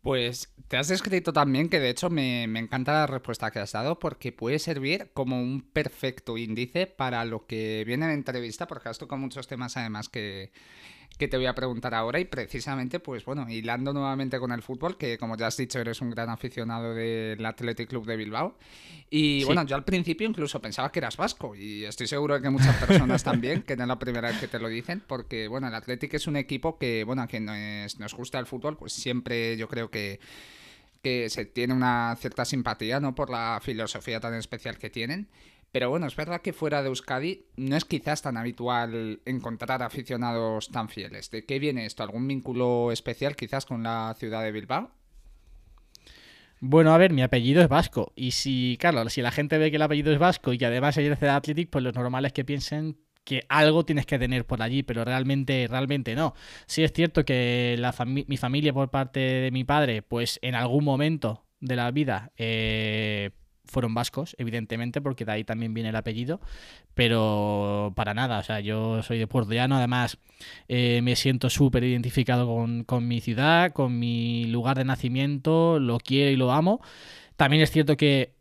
Pues 0.00 0.54
te 0.68 0.78
has 0.78 0.88
descrito 0.88 1.34
también 1.34 1.68
que 1.68 1.78
de 1.78 1.90
hecho 1.90 2.08
me, 2.08 2.46
me, 2.46 2.60
encanta 2.60 2.92
la 2.92 3.06
respuesta 3.06 3.50
que 3.50 3.58
has 3.58 3.72
dado 3.72 3.98
porque 3.98 4.32
puede 4.32 4.58
servir 4.58 5.10
como 5.12 5.38
un 5.38 5.60
perfecto 5.60 6.38
índice 6.38 6.86
para 6.86 7.24
lo 7.24 7.46
que 7.46 7.84
viene 7.84 8.06
en 8.06 8.12
entrevista 8.12 8.66
porque 8.66 8.88
has 8.88 8.98
tocado 8.98 9.20
muchos 9.20 9.46
temas 9.46 9.76
además 9.76 10.08
que, 10.08 10.52
que 11.18 11.28
te 11.28 11.36
voy 11.36 11.46
a 11.46 11.54
preguntar 11.54 11.94
ahora 11.94 12.20
y 12.20 12.26
precisamente, 12.26 13.00
pues 13.00 13.24
bueno, 13.24 13.48
hilando 13.48 13.92
nuevamente 13.92 14.38
con 14.38 14.52
el 14.52 14.62
fútbol, 14.62 14.98
que 14.98 15.16
como 15.16 15.36
ya 15.36 15.46
has 15.46 15.56
dicho, 15.56 15.78
eres 15.78 16.00
un 16.00 16.10
gran 16.10 16.28
aficionado 16.28 16.94
del 16.94 17.44
Athletic 17.44 17.88
Club 17.88 18.06
de 18.06 18.16
Bilbao. 18.16 18.56
Y 19.08 19.44
bueno, 19.44 19.64
yo 19.64 19.76
al 19.76 19.84
principio 19.84 20.28
incluso 20.28 20.60
pensaba 20.60 20.92
que 20.92 20.98
eras 20.98 21.16
vasco 21.16 21.56
y 21.56 21.84
estoy 21.84 22.06
seguro 22.06 22.34
de 22.34 22.42
que 22.42 22.50
muchas 22.50 22.76
personas 22.76 23.24
también, 23.24 23.62
que 23.62 23.76
no 23.76 23.84
es 23.84 23.88
la 23.88 23.98
primera 23.98 24.28
vez 24.28 24.38
que 24.38 24.48
te 24.48 24.58
lo 24.58 24.68
dicen, 24.68 25.02
porque 25.06 25.48
bueno, 25.48 25.68
el 25.68 25.74
Athletic 25.74 26.14
es 26.14 26.26
un 26.26 26.36
equipo 26.36 26.78
que, 26.78 27.04
bueno, 27.04 27.22
a 27.22 27.26
quien 27.26 27.46
nos, 27.46 27.98
nos 27.98 28.14
gusta 28.14 28.38
el 28.38 28.46
fútbol, 28.46 28.76
pues 28.76 28.92
siempre 28.92 29.56
yo 29.56 29.68
creo 29.68 29.90
que 29.90 30.20
que 31.02 31.30
se 31.30 31.44
tiene 31.44 31.72
una 31.72 32.16
cierta 32.18 32.44
simpatía 32.44 32.98
¿no? 32.98 33.14
por 33.14 33.30
la 33.30 33.60
filosofía 33.62 34.18
tan 34.18 34.34
especial 34.34 34.76
que 34.76 34.90
tienen. 34.90 35.28
Pero 35.72 35.90
bueno, 35.90 36.06
es 36.06 36.16
verdad 36.16 36.40
que 36.40 36.52
fuera 36.52 36.82
de 36.82 36.88
Euskadi 36.88 37.46
no 37.56 37.76
es 37.76 37.84
quizás 37.84 38.22
tan 38.22 38.36
habitual 38.36 39.20
encontrar 39.24 39.82
aficionados 39.82 40.70
tan 40.70 40.88
fieles. 40.88 41.30
¿De 41.30 41.44
qué 41.44 41.58
viene 41.58 41.86
esto? 41.86 42.02
¿Algún 42.02 42.26
vínculo 42.26 42.92
especial 42.92 43.36
quizás 43.36 43.66
con 43.66 43.82
la 43.82 44.14
ciudad 44.18 44.42
de 44.42 44.52
Bilbao? 44.52 44.90
Bueno, 46.60 46.94
a 46.94 46.98
ver, 46.98 47.12
mi 47.12 47.22
apellido 47.22 47.62
es 47.62 47.68
vasco. 47.68 48.12
Y 48.16 48.30
si, 48.30 48.78
claro, 48.80 49.08
si 49.10 49.20
la 49.20 49.30
gente 49.30 49.58
ve 49.58 49.70
que 49.70 49.76
el 49.76 49.82
apellido 49.82 50.12
es 50.12 50.18
vasco 50.18 50.52
y 50.52 50.58
que 50.58 50.66
además 50.66 50.96
es 50.96 51.20
de 51.20 51.28
Athletic, 51.28 51.68
pues 51.68 51.84
lo 51.84 51.92
normal 51.92 52.24
es 52.24 52.32
que 52.32 52.44
piensen 52.44 52.96
que 53.24 53.44
algo 53.48 53.84
tienes 53.84 54.06
que 54.06 54.18
tener 54.18 54.46
por 54.46 54.62
allí, 54.62 54.82
pero 54.82 55.04
realmente, 55.04 55.66
realmente 55.68 56.14
no. 56.14 56.34
Sí 56.66 56.84
es 56.84 56.92
cierto 56.92 57.24
que 57.24 57.76
la 57.78 57.94
mi 58.06 58.36
familia 58.36 58.72
por 58.72 58.90
parte 58.90 59.20
de 59.20 59.50
mi 59.50 59.64
padre, 59.64 60.02
pues 60.02 60.38
en 60.42 60.54
algún 60.54 60.84
momento 60.84 61.44
de 61.60 61.76
la 61.76 61.90
vida 61.90 62.32
eh, 62.36 63.32
fueron 63.66 63.94
vascos, 63.94 64.34
evidentemente, 64.38 65.00
porque 65.00 65.24
de 65.24 65.32
ahí 65.32 65.44
también 65.44 65.74
viene 65.74 65.90
el 65.90 65.96
apellido, 65.96 66.40
pero 66.94 67.92
para 67.94 68.14
nada, 68.14 68.38
o 68.38 68.42
sea, 68.42 68.60
yo 68.60 69.02
soy 69.02 69.18
de 69.18 69.26
Puerto 69.26 69.52
Llano, 69.52 69.76
además 69.76 70.18
eh, 70.68 71.00
me 71.02 71.16
siento 71.16 71.50
súper 71.50 71.84
identificado 71.84 72.46
con, 72.86 73.08
mi 73.08 73.20
ciudad, 73.20 73.72
con 73.72 73.98
mi 73.98 74.46
lugar 74.46 74.76
de 74.76 74.84
nacimiento, 74.84 75.78
lo 75.78 75.98
quiero 75.98 76.30
y 76.30 76.36
lo 76.36 76.52
amo. 76.52 76.80
También 77.36 77.62
es 77.62 77.70
cierto 77.70 77.96
que 77.96 78.34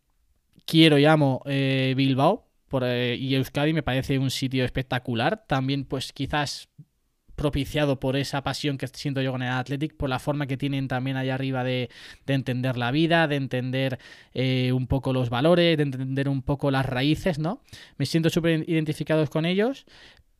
quiero 0.66 0.98
y 0.98 1.06
amo 1.06 1.42
eh, 1.46 1.94
Bilbao 1.98 2.46
eh, 2.82 3.18
y 3.20 3.36
Euskadi 3.36 3.74
me 3.74 3.84
parece 3.84 4.20
un 4.20 4.32
sitio 4.32 4.66
espectacular, 4.66 5.46
también 5.48 5.86
pues 5.86 6.12
quizás 6.12 6.70
propiciado 7.36 8.00
por 8.00 8.16
esa 8.16 8.44
pasión 8.44 8.78
que 8.78 8.88
siento 8.88 9.22
yo 9.22 9.32
con 9.32 9.44
el 9.44 9.50
Athletic, 9.50 9.96
por 9.96 10.10
la 10.10 10.20
forma 10.20 10.48
que 10.48 10.58
tienen 10.58 10.88
también 10.88 11.18
allá 11.18 11.36
arriba 11.36 11.64
de, 11.64 11.90
entender 12.28 12.78
la 12.78 12.92
vida, 12.92 13.28
de 13.28 13.36
entender 13.36 14.00
eh, 14.34 14.72
un 14.72 14.88
poco 14.88 15.14
los 15.14 15.30
valores, 15.30 15.78
de 15.78 15.84
entender 15.84 16.30
un 16.30 16.42
poco 16.42 16.72
las 16.72 16.86
raíces, 16.86 17.40
¿no? 17.40 17.62
Me 17.98 18.06
siento 18.06 18.30
súper 18.30 18.68
identificado 18.70 19.26
con 19.28 19.46
ellos, 19.46 19.86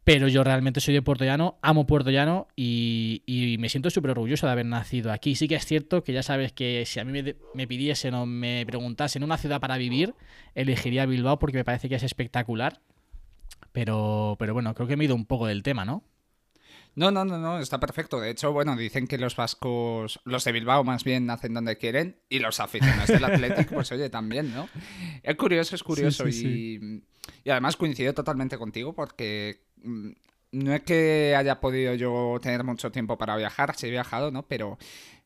pero 0.06 0.28
yo 0.28 0.44
realmente 0.44 0.82
soy 0.82 0.94
de 0.94 1.02
Puerto 1.02 1.26
Llano, 1.26 1.58
amo 1.64 1.88
Puerto 1.88 2.12
Llano 2.12 2.48
y, 2.56 3.24
y 3.26 3.58
me 3.58 3.70
siento 3.70 3.90
súper 3.90 4.12
orgulloso 4.12 4.46
de 4.46 4.52
haber 4.52 4.68
nacido 4.68 5.12
aquí. 5.12 5.34
Sí 5.36 5.48
que 5.48 5.56
es 5.56 5.66
cierto 5.66 6.04
que 6.04 6.14
ya 6.14 6.22
sabes 6.22 6.54
que 6.54 6.86
si 6.86 7.00
a 7.00 7.04
mí 7.04 7.12
me, 7.12 7.36
me, 7.56 7.68
pidiesen 7.68 8.14
o 8.14 8.28
me 8.28 8.64
preguntasen 8.68 9.24
una 9.24 9.38
ciudad 9.38 9.60
para 9.60 9.78
vivir, 9.78 10.14
elegiría 10.54 11.08
Bilbao 11.08 11.40
porque 11.40 11.58
me 11.58 11.66
parece 11.66 11.90
que 11.90 11.96
es 11.96 12.04
espectacular. 12.04 12.82
Pero, 13.72 14.36
pero 14.38 14.54
bueno, 14.54 14.74
creo 14.76 14.88
que 14.88 14.96
me 14.96 15.04
he 15.04 15.08
ido 15.08 15.16
un 15.16 15.26
poco 15.26 15.48
del 15.48 15.64
tema, 15.64 15.86
¿no? 15.86 16.04
No, 16.96 17.12
no, 17.12 17.26
no, 17.26 17.38
no, 17.38 17.60
está 17.60 17.80
perfecto. 17.80 18.20
De 18.20 18.30
hecho, 18.30 18.54
bueno, 18.54 18.76
dicen 18.78 19.06
que 19.08 19.18
los 19.18 19.36
vascos, 19.36 20.20
los 20.24 20.44
de 20.46 20.52
Bilbao 20.54 20.84
más 20.84 21.04
bien 21.04 21.26
nacen 21.26 21.54
donde 21.54 21.78
quieren 21.78 22.22
y 22.30 22.40
los 22.40 22.60
aficionados 22.60 23.08
del 23.10 23.24
Atlético, 23.26 23.76
pues 23.76 23.92
oye, 23.92 24.10
también, 24.10 24.54
¿no? 24.54 24.70
Es 25.22 25.36
curioso, 25.36 25.76
es 25.76 25.84
curioso 25.84 26.28
y, 26.28 27.04
y 27.44 27.50
además 27.50 27.76
coincido 27.76 28.14
totalmente 28.14 28.58
contigo 28.58 28.94
porque 28.94 29.66
mm, 29.84 30.12
no 30.56 30.74
es 30.74 30.84
que 30.84 31.36
haya 31.38 31.60
podido 31.60 31.94
yo 31.96 32.40
tener 32.42 32.64
mucho 32.64 32.92
tiempo 32.92 33.18
para 33.18 33.36
viajar, 33.36 33.76
sí 33.76 33.88
he 33.88 33.92
viajado, 33.92 34.32
¿no? 34.32 34.48
Pero 34.48 34.78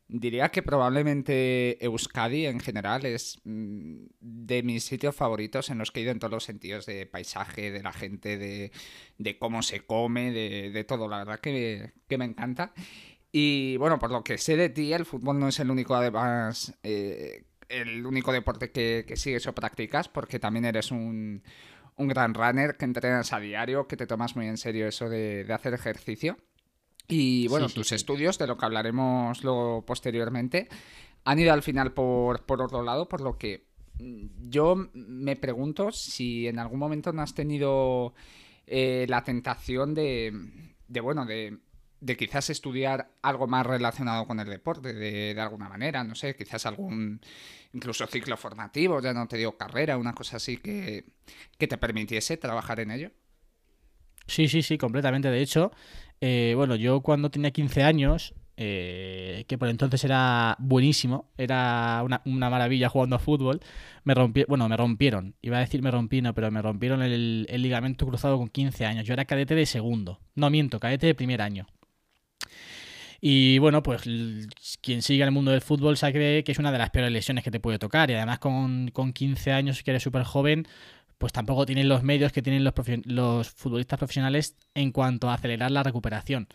diría 0.09 0.49
que 0.49 0.63
probablemente 0.63 1.83
Euskadi 1.85 2.47
en 2.47 2.59
general 2.59 3.05
es 3.05 3.39
mm, 3.45 4.07
de 4.19 4.63
mis 4.63 4.83
sitios 4.83 5.15
favoritos 5.15 5.69
en 5.69 5.77
los 5.77 5.91
que 5.91 5.99
he 5.99 6.03
ido 6.03 6.11
en 6.11 6.19
todos 6.19 6.33
los 6.33 6.43
sentidos 6.43 6.85
de 6.85 7.05
paisaje, 7.05 7.71
de 7.71 7.83
la 7.83 7.93
gente, 7.93 8.37
de, 8.37 9.37
cómo 9.39 9.61
se 9.61 9.85
come, 9.85 10.31
de, 10.31 10.83
todo. 10.83 11.07
La 11.07 11.19
verdad 11.19 11.39
que, 11.39 11.93
me 12.17 12.25
encanta. 12.25 12.73
Y 13.31 13.77
bueno, 13.77 13.99
por 13.99 14.11
lo 14.11 14.23
que 14.23 14.37
sé 14.37 14.57
de 14.57 14.69
ti, 14.69 14.91
el 14.91 15.05
fútbol 15.05 15.39
no 15.39 15.47
es 15.47 15.59
el 15.59 15.69
único, 15.69 15.95
además, 15.95 16.77
eh, 16.83 17.45
el 17.69 18.05
único 18.05 18.33
deporte 18.33 18.71
que, 18.71 19.05
que 19.07 19.15
sigues 19.15 19.45
o 19.45 19.53
practicas, 19.53 20.09
porque 20.09 20.39
también 20.39 20.65
eres 20.65 20.91
un 20.91 21.43
un 21.99 22.07
gran 22.07 22.33
runner, 22.33 22.77
que 22.77 22.85
entrenas 22.85 23.33
a 23.33 23.39
diario, 23.39 23.87
que 23.87 23.97
te 23.97 24.07
tomas 24.07 24.35
muy 24.35 24.47
en 24.47 24.57
serio 24.57 24.87
eso 24.87 25.09
de, 25.09 25.45
hacer 25.53 25.73
ejercicio. 25.73 26.37
Y 27.09 27.47
bueno, 27.47 27.67
tus 27.67 27.91
estudios, 27.91 28.37
de 28.37 28.47
lo 28.47 28.57
que 28.57 28.65
hablaremos 28.65 29.43
luego 29.43 29.83
posteriormente, 29.85 30.69
han 31.25 31.39
ido 31.39 31.51
al 31.51 31.63
final 31.63 31.91
por, 31.91 32.43
otro 32.47 32.83
lado, 32.83 33.09
por 33.09 33.21
lo 33.21 33.37
que 33.37 33.65
mm, 33.99 34.49
yo 34.49 34.75
me 34.93 35.35
pregunto 35.35 35.91
si 35.91 36.47
en 36.47 36.59
algún 36.59 36.79
momento 36.79 37.11
no 37.11 37.21
has 37.21 37.33
tenido 37.33 38.13
eh, 38.67 39.05
la 39.09 39.23
tentación 39.23 39.93
de, 39.93 40.31
de 40.87 41.01
bueno, 41.01 41.25
de, 41.25 41.57
de, 41.99 42.15
quizás 42.15 42.51
estudiar 42.51 43.11
algo 43.21 43.47
más 43.47 43.65
relacionado 43.65 44.25
con 44.25 44.39
el 44.39 44.47
deporte, 44.47 44.93
de, 44.93 45.33
de 45.33 45.41
alguna 45.41 45.67
manera, 45.67 46.03
no 46.03 46.15
sé, 46.15 46.35
quizás 46.35 46.65
algún 46.67 47.19
incluso 47.73 48.05
ciclo 48.07 48.37
formativo, 48.37 49.01
ya 49.01 49.13
no 49.13 49.27
te 49.27 49.37
digo 49.37 49.57
carrera, 49.57 49.97
una 49.97 50.13
cosa 50.13 50.37
así 50.37 50.57
que, 50.57 51.05
te 51.57 51.77
permitiese 51.77 52.37
trabajar 52.37 52.79
en 52.79 52.91
ello? 52.91 53.11
Sí, 54.25 54.47
sí, 54.47 54.61
sí, 54.61 54.77
completamente. 54.77 55.29
De 55.29 55.41
hecho, 55.41 55.71
eh, 56.21 56.53
bueno, 56.55 56.75
yo 56.75 57.01
cuando 57.01 57.29
tenía 57.29 57.51
15 57.51 57.83
años, 57.83 58.33
eh, 58.61 59.45
que 59.47 59.57
por 59.57 59.69
entonces 59.69 60.03
era 60.03 60.57
buenísimo, 60.59 61.29
era 61.37 62.03
una, 62.03 62.49
maravilla 62.49 62.89
jugando 62.89 63.15
a 63.15 63.19
fútbol, 63.19 63.61
me 64.03 64.13
rompí, 64.13 64.43
bueno, 64.49 64.67
me 64.67 64.75
rompieron, 64.75 65.35
iba 65.41 65.57
a 65.57 65.61
decir 65.61 65.81
me 65.81 65.91
rompí, 65.91 66.21
no, 66.21 66.33
pero 66.33 66.51
me 66.51 66.61
rompieron 66.61 67.01
el, 67.01 67.47
ligamento 67.49 68.05
cruzado 68.05 68.37
con 68.37 68.49
15 68.49 68.85
años. 68.85 69.05
Yo 69.05 69.13
era 69.13 69.23
cadete 69.23 69.55
de 69.55 69.65
segundo, 69.65 70.19
no 70.35 70.49
miento, 70.49 70.79
cadete 70.79 71.07
de 71.07 71.15
primer 71.15 71.41
año. 71.41 71.67
Y 73.21 73.57
bueno, 73.59 73.83
pues 73.83 74.03
quien 74.81 75.01
sigue 75.01 75.23
el 75.23 75.31
mundo 75.31 75.51
del 75.51 75.61
fútbol 75.61 75.97
sabe 75.97 76.43
que 76.43 76.51
es 76.51 76.59
una 76.59 76.71
de 76.71 76.77
las 76.77 76.89
peores 76.89 77.11
lesiones 77.11 77.43
que 77.43 77.51
te 77.51 77.59
puede 77.59 77.79
tocar. 77.79 78.09
Y 78.09 78.13
además 78.13 78.39
con, 78.39 78.91
con 78.91 79.11
15 79.13 79.51
años, 79.51 79.83
que 79.83 79.91
eres 79.91 80.03
súper 80.03 80.23
joven, 80.23 80.67
pues 81.19 81.33
tampoco 81.33 81.65
tienes 81.65 81.85
los 81.85 82.01
medios 82.01 82.31
que 82.31 82.41
tienen 82.41 82.63
los, 82.63 82.73
los 83.05 83.49
futbolistas 83.51 83.99
profesionales 83.99 84.55
en 84.73 84.91
cuanto 84.91 85.29
a 85.29 85.35
acelerar 85.35 85.69
la 85.69 85.83
recuperación. 85.83 86.47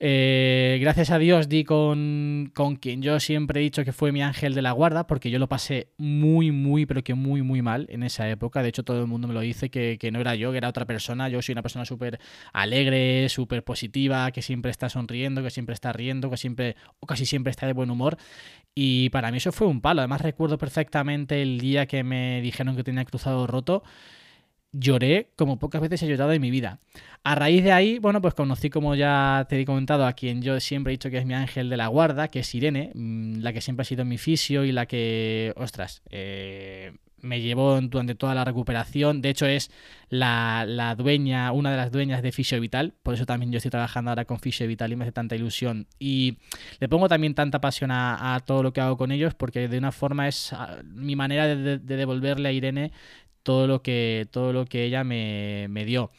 Eh, 0.00 0.78
gracias 0.80 1.10
a 1.10 1.18
Dios 1.18 1.48
di 1.48 1.64
con, 1.64 2.52
con, 2.54 2.76
quien 2.76 3.02
yo 3.02 3.18
siempre 3.18 3.58
he 3.58 3.62
dicho 3.64 3.84
que 3.84 3.92
fue 3.92 4.12
mi 4.12 4.22
ángel 4.22 4.54
de 4.54 4.62
la 4.62 4.70
guarda, 4.70 5.08
porque 5.08 5.28
yo 5.28 5.40
lo 5.40 5.48
pasé 5.48 5.88
muy, 5.98 6.52
muy, 6.52 6.86
pero 6.86 7.02
que 7.02 7.14
muy, 7.14 7.42
muy 7.42 7.62
mal 7.62 7.86
en 7.90 8.04
esa 8.04 8.28
época. 8.28 8.62
De 8.62 8.68
hecho, 8.68 8.84
todo 8.84 9.00
el 9.00 9.08
mundo 9.08 9.26
me 9.26 9.34
lo 9.34 9.40
dice 9.40 9.70
que, 9.70 9.98
que 9.98 10.12
no 10.12 10.20
era 10.20 10.36
yo, 10.36 10.52
que 10.52 10.58
era 10.58 10.68
otra 10.68 10.86
persona. 10.86 11.28
Yo 11.28 11.42
soy 11.42 11.52
una 11.54 11.62
persona 11.62 11.84
súper 11.84 12.20
alegre, 12.52 13.28
súper 13.28 13.64
positiva, 13.64 14.30
que 14.30 14.40
siempre 14.42 14.70
está 14.70 14.88
sonriendo, 14.88 15.42
que 15.42 15.50
siempre 15.50 15.74
está 15.74 15.92
riendo, 15.92 16.30
que 16.30 16.36
siempre, 16.36 16.76
o 17.00 17.06
casi 17.06 17.26
siempre 17.26 17.50
está 17.50 17.66
de 17.66 17.72
buen 17.72 17.90
humor. 17.90 18.18
Y 18.74 19.10
para 19.10 19.32
mí 19.32 19.38
eso 19.38 19.50
fue 19.50 19.66
un 19.66 19.80
palo. 19.80 20.00
Además, 20.00 20.20
recuerdo 20.20 20.58
perfectamente 20.58 21.42
el 21.42 21.58
día 21.58 21.86
que 21.86 22.04
me 22.04 22.40
dijeron 22.40 22.76
que 22.76 22.84
tenía 22.84 23.04
cruzado 23.04 23.48
roto 23.48 23.82
lloré 24.72 25.30
como 25.36 25.58
pocas 25.58 25.80
veces 25.80 26.02
he 26.02 26.08
llorado 26.08 26.32
en 26.32 26.42
mi 26.42 26.50
vida. 26.50 26.80
A 27.24 27.34
raíz 27.34 27.64
de 27.64 27.72
ahí, 27.72 27.98
bueno, 27.98 28.20
pues 28.20 28.34
conocí, 28.34 28.70
como 28.70 28.94
ya 28.94 29.46
te 29.48 29.60
he 29.60 29.64
comentado, 29.64 30.06
a 30.06 30.12
quien 30.12 30.42
yo 30.42 30.58
siempre 30.60 30.92
he 30.92 30.94
dicho 30.94 31.10
que 31.10 31.18
es 31.18 31.26
mi 31.26 31.34
ángel 31.34 31.68
de 31.68 31.76
la 31.76 31.88
guarda, 31.88 32.28
que 32.28 32.40
es 32.40 32.54
Irene, 32.54 32.92
mm, 32.94 33.40
la 33.40 33.52
que 33.52 33.60
siempre 33.60 33.82
ha 33.82 33.84
sido 33.84 34.04
mi 34.04 34.18
fisio 34.18 34.64
y 34.64 34.72
la 34.72 34.86
que, 34.86 35.52
ostras, 35.56 36.02
eh, 36.10 36.92
me 37.20 37.40
llevó 37.40 37.80
durante 37.80 38.14
toda 38.14 38.34
la 38.34 38.44
recuperación. 38.44 39.20
De 39.20 39.30
hecho, 39.30 39.46
es 39.46 39.70
la, 40.08 40.94
dueña, 40.96 41.52
una 41.52 41.70
de 41.70 41.76
las 41.76 41.90
dueñas 41.90 42.22
de 42.22 42.32
Fisio 42.32 42.60
Vital. 42.60 42.94
Por 43.02 43.14
eso 43.14 43.26
también 43.26 43.50
yo 43.50 43.56
estoy 43.56 43.70
trabajando 43.70 44.10
ahora 44.10 44.24
con 44.24 44.38
Fisio 44.38 44.66
Vital 44.66 44.92
y 44.92 44.96
me 44.96 45.04
hace 45.04 45.12
tanta 45.12 45.34
ilusión. 45.34 45.86
Y 45.98 46.38
le 46.78 46.88
pongo 46.88 47.08
también 47.08 47.34
tanta 47.34 47.60
pasión 47.60 47.90
a, 47.90 48.40
todo 48.46 48.62
lo 48.62 48.72
que 48.72 48.80
hago 48.80 48.96
con 48.96 49.10
ellos, 49.10 49.34
porque 49.34 49.68
de 49.68 49.78
una 49.78 49.92
forma 49.92 50.28
es 50.28 50.54
mi 50.84 51.16
manera 51.16 51.46
de 51.48 51.78
devolverle 51.78 52.48
a 52.48 52.52
Irene 52.52 52.92
todo 53.42 53.66
lo 53.66 53.82
que, 53.82 54.26
todo 54.30 54.52
lo 54.52 54.64
que 54.64 54.84
ella 54.84 55.04
me, 55.04 55.84
dio. 55.86 56.10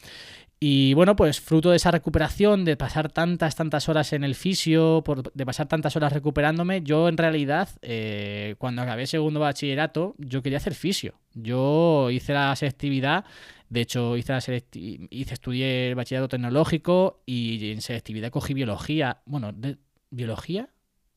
Y 0.59 0.93
bueno, 0.93 1.15
pues 1.15 1.39
fruto 1.39 1.69
de 1.69 1.77
esa 1.77 1.91
recuperación, 1.91 2.65
de 2.65 2.75
pasar 2.75 3.11
tantas, 3.11 3.55
tantas 3.55 3.87
horas 3.87 4.11
en 4.11 4.25
el 4.25 4.35
fisio, 4.35 5.01
por, 5.05 5.31
de 5.31 5.45
pasar 5.45 5.67
tantas 5.67 5.95
horas 5.95 6.11
recuperándome, 6.11 6.81
yo 6.81 7.07
en 7.07 7.15
realidad, 7.17 7.69
eh, 7.81 8.55
cuando 8.57 8.81
acabé 8.81 9.07
segundo 9.07 9.39
bachillerato, 9.39 10.15
yo 10.17 10.41
quería 10.41 10.57
hacer 10.57 10.75
fisio. 10.75 11.13
Yo 11.33 12.09
hice 12.09 12.33
la 12.33 12.53
selectividad, 12.57 13.23
de 13.69 13.81
hecho 13.81 14.17
hice, 14.17 14.33
la 14.33 14.39
hice 14.39 15.33
estudié 15.33 15.89
el 15.89 15.95
bachillerato 15.95 16.29
tecnológico 16.29 17.21
y 17.25 17.71
en 17.71 17.81
selectividad 17.81 18.29
cogí 18.29 18.53
biología. 18.53 19.21
Bueno, 19.25 19.53
de, 19.53 19.77
¿biología? 20.09 20.69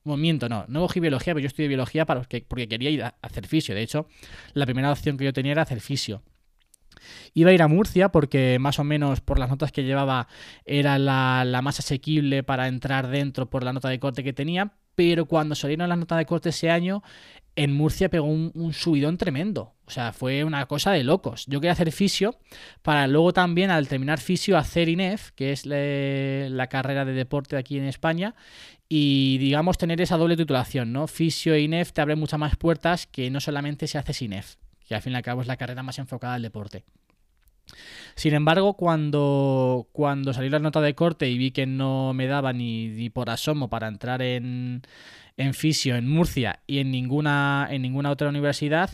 Miento, 0.05 0.49
no, 0.49 0.65
no 0.69 0.81
cogí 0.81 1.01
biología, 1.01 1.33
pero 1.33 1.43
yo 1.43 1.47
estudié 1.47 1.69
biología 1.69 2.05
para 2.07 2.23
porque 2.23 2.69
quería 2.69 2.91
ir 2.91 3.03
a 3.05 3.15
hacer 3.23 3.47
fisio. 3.47 3.75
De 3.75 3.83
hecho, 3.83 4.07
la 4.55 4.67
primera 4.67 4.91
opción 4.91 5.17
que 5.17 5.25
yo 5.25 5.33
tenía 5.33 5.53
era 5.53 5.63
hacer 5.63 5.81
fisio. 5.81 6.23
Iba 7.35 7.51
a 7.51 7.53
ir 7.53 7.63
a 7.63 7.69
Murcia 7.69 8.11
porque 8.11 8.59
más 8.61 8.79
o 8.79 8.85
menos 8.85 9.21
por 9.21 9.39
las 9.39 9.49
notas 9.49 9.73
que 9.73 9.85
llevaba 9.85 10.29
era 10.65 10.99
la, 10.99 11.45
la, 11.45 11.63
más 11.63 11.79
asequible 11.79 12.43
para 12.43 12.69
entrar 12.69 13.09
dentro 13.09 13.49
por 13.49 13.65
la 13.65 13.73
nota 13.73 13.89
de 13.89 13.99
corte 13.99 14.23
que 14.23 14.33
tenía, 14.33 14.73
pero 14.95 15.27
cuando 15.27 15.55
salieron 15.55 15.89
las 15.89 15.99
notas 15.99 16.19
de 16.19 16.27
corte 16.27 16.51
ese 16.51 16.71
año, 16.71 17.03
en 17.57 17.73
Murcia 17.73 18.09
pegó 18.09 18.27
un, 18.27 18.73
subidón 18.73 19.19
tremendo. 19.19 19.75
O 19.87 19.91
sea, 19.91 20.13
fue 20.13 20.45
una 20.45 20.65
cosa 20.67 20.93
de 20.93 21.05
locos. 21.05 21.45
Yo 21.47 21.61
quería 21.61 21.73
hacer 21.73 21.93
fisio 21.93 22.39
para 22.83 23.07
luego 23.07 23.33
también, 23.33 23.71
al 23.71 23.89
terminar 23.89 24.21
fisio, 24.21 24.57
hacer 24.57 24.89
INEF, 24.89 25.33
que 25.33 25.53
es 25.53 25.67
la 25.67 26.67
carrera 26.69 27.05
de 27.05 27.13
deporte 27.13 27.57
aquí 27.57 27.77
en 27.77 27.85
España, 27.85 28.35
y 28.89 29.39
digamos 29.39 29.79
tener 29.79 30.01
esa 30.01 30.17
doble 30.17 30.37
titulación, 30.37 30.93
¿no? 30.93 31.07
Fisio 31.07 31.55
e 31.55 31.61
INEF 31.61 31.93
te 31.93 32.01
abren 32.01 32.19
muchas 32.19 32.41
más 32.41 32.57
puertas 32.57 33.07
que 33.07 33.31
no 33.31 33.41
solamente 33.41 33.87
se 33.87 33.99
hace 33.99 34.25
INEF, 34.25 34.57
que 34.87 34.95
al 34.95 35.03
fin 35.03 35.13
y 35.13 35.17
al 35.17 35.23
cabo 35.23 35.43
es 35.43 35.47
la 35.47 35.57
carrera 35.57 35.83
más 35.83 35.99
enfocada 35.99 36.35
al 36.35 36.43
deporte. 36.43 36.85
Sin 38.15 38.35
embargo, 38.35 38.75
cuando, 38.75 39.89
cuando 39.93 40.33
salió 40.33 40.51
la 40.51 40.59
nota 40.59 40.81
de 40.81 40.95
corte 40.95 41.31
y 41.31 41.39
vi 41.39 41.53
que 41.53 41.67
no 41.67 42.13
me 42.13 42.27
daba 42.27 42.53
ni 42.53 43.09
por 43.11 43.31
asomo 43.31 43.69
para 43.71 43.89
entrar 43.89 44.21
en, 44.21 44.83
en 45.37 45.55
fisio 45.55 45.97
en 45.97 46.09
Murcia 46.09 46.61
y 46.67 46.79
en 46.79 46.91
ninguna, 46.91 47.69
en 47.71 47.83
ninguna 47.83 48.11
otra 48.11 48.29
universidad, 48.29 48.91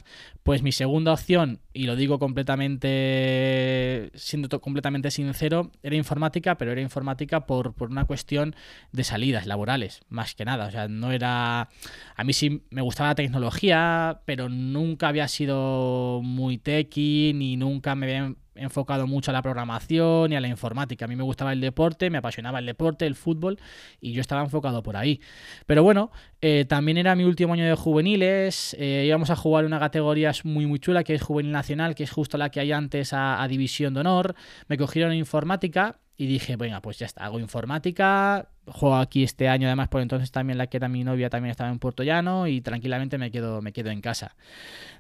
pues 0.48 0.62
mi 0.62 0.72
segunda 0.72 1.12
opción, 1.12 1.60
y 1.74 1.82
lo 1.82 1.94
digo 1.94 2.18
completamente, 2.18 4.10
siendo 4.14 4.62
completamente 4.62 5.10
sincero, 5.10 5.70
era 5.82 5.94
informática, 5.94 6.56
pero 6.56 6.72
era 6.72 6.80
informática 6.80 7.44
por, 7.44 7.74
por 7.74 7.90
una 7.90 8.06
cuestión 8.06 8.56
de 8.90 9.04
salidas 9.04 9.46
laborales, 9.46 10.00
más 10.08 10.34
que 10.34 10.46
nada. 10.46 10.68
O 10.68 10.70
sea, 10.70 10.88
no 10.88 11.12
era. 11.12 11.68
A 12.16 12.24
mí 12.24 12.32
sí 12.32 12.62
me 12.70 12.80
gustaba 12.80 13.10
la 13.10 13.14
tecnología, 13.14 14.22
pero 14.24 14.48
nunca 14.48 15.08
había 15.08 15.28
sido 15.28 16.22
muy 16.22 16.56
techy, 16.56 17.32
ni 17.34 17.58
nunca 17.58 17.94
me 17.94 18.06
había 18.06 18.34
enfocado 18.58 19.06
mucho 19.06 19.30
a 19.30 19.34
la 19.34 19.42
programación 19.42 20.32
y 20.32 20.36
a 20.36 20.40
la 20.40 20.48
informática. 20.48 21.04
A 21.04 21.08
mí 21.08 21.16
me 21.16 21.22
gustaba 21.22 21.52
el 21.52 21.60
deporte, 21.60 22.10
me 22.10 22.18
apasionaba 22.18 22.58
el 22.58 22.66
deporte, 22.66 23.06
el 23.06 23.14
fútbol, 23.14 23.58
y 24.00 24.12
yo 24.12 24.20
estaba 24.20 24.42
enfocado 24.42 24.82
por 24.82 24.96
ahí. 24.96 25.20
Pero 25.66 25.82
bueno, 25.82 26.10
eh, 26.40 26.64
también 26.68 26.98
era 26.98 27.14
mi 27.14 27.24
último 27.24 27.54
año 27.54 27.64
de 27.64 27.74
juveniles, 27.74 28.76
eh, 28.78 29.04
íbamos 29.06 29.30
a 29.30 29.36
jugar 29.36 29.64
una 29.64 29.78
categoría 29.78 30.32
muy 30.45 30.66
muy 30.66 30.78
chula 30.78 31.04
que 31.04 31.14
es 31.14 31.23
Juvenil 31.23 31.52
Nacional, 31.52 31.95
que 31.95 32.04
es 32.04 32.11
justo 32.11 32.38
la 32.38 32.50
que 32.50 32.61
hay 32.61 32.73
antes 32.73 33.12
a, 33.12 33.47
División 33.49 33.95
de 33.95 34.00
Honor. 34.00 34.35
Me 34.68 34.76
cogieron 34.76 35.12
informática 35.14 35.99
y 36.16 36.26
dije, 36.26 36.57
venga, 36.57 36.83
pues 36.83 36.99
ya 36.99 37.07
está, 37.07 37.25
hago 37.25 37.38
informática, 37.38 38.49
juego 38.66 38.97
aquí 38.97 39.23
este 39.23 39.49
año, 39.49 39.68
además 39.68 39.88
por 39.88 40.00
entonces 40.00 40.33
también 40.33 40.59
la 40.59 40.66
que 40.66 40.76
era 40.76 40.88
mi 40.88 41.04
novia 41.04 41.30
también 41.30 41.50
estaba 41.50 41.71
en 41.71 41.78
Puerto 41.78 42.02
Llano 42.02 42.47
y 42.47 42.61
tranquilamente 42.61 43.18
me 43.18 43.30
quedo, 43.30 43.62
me 43.62 43.73
quedo 43.73 43.90
en 43.90 44.00
casa. 44.00 44.35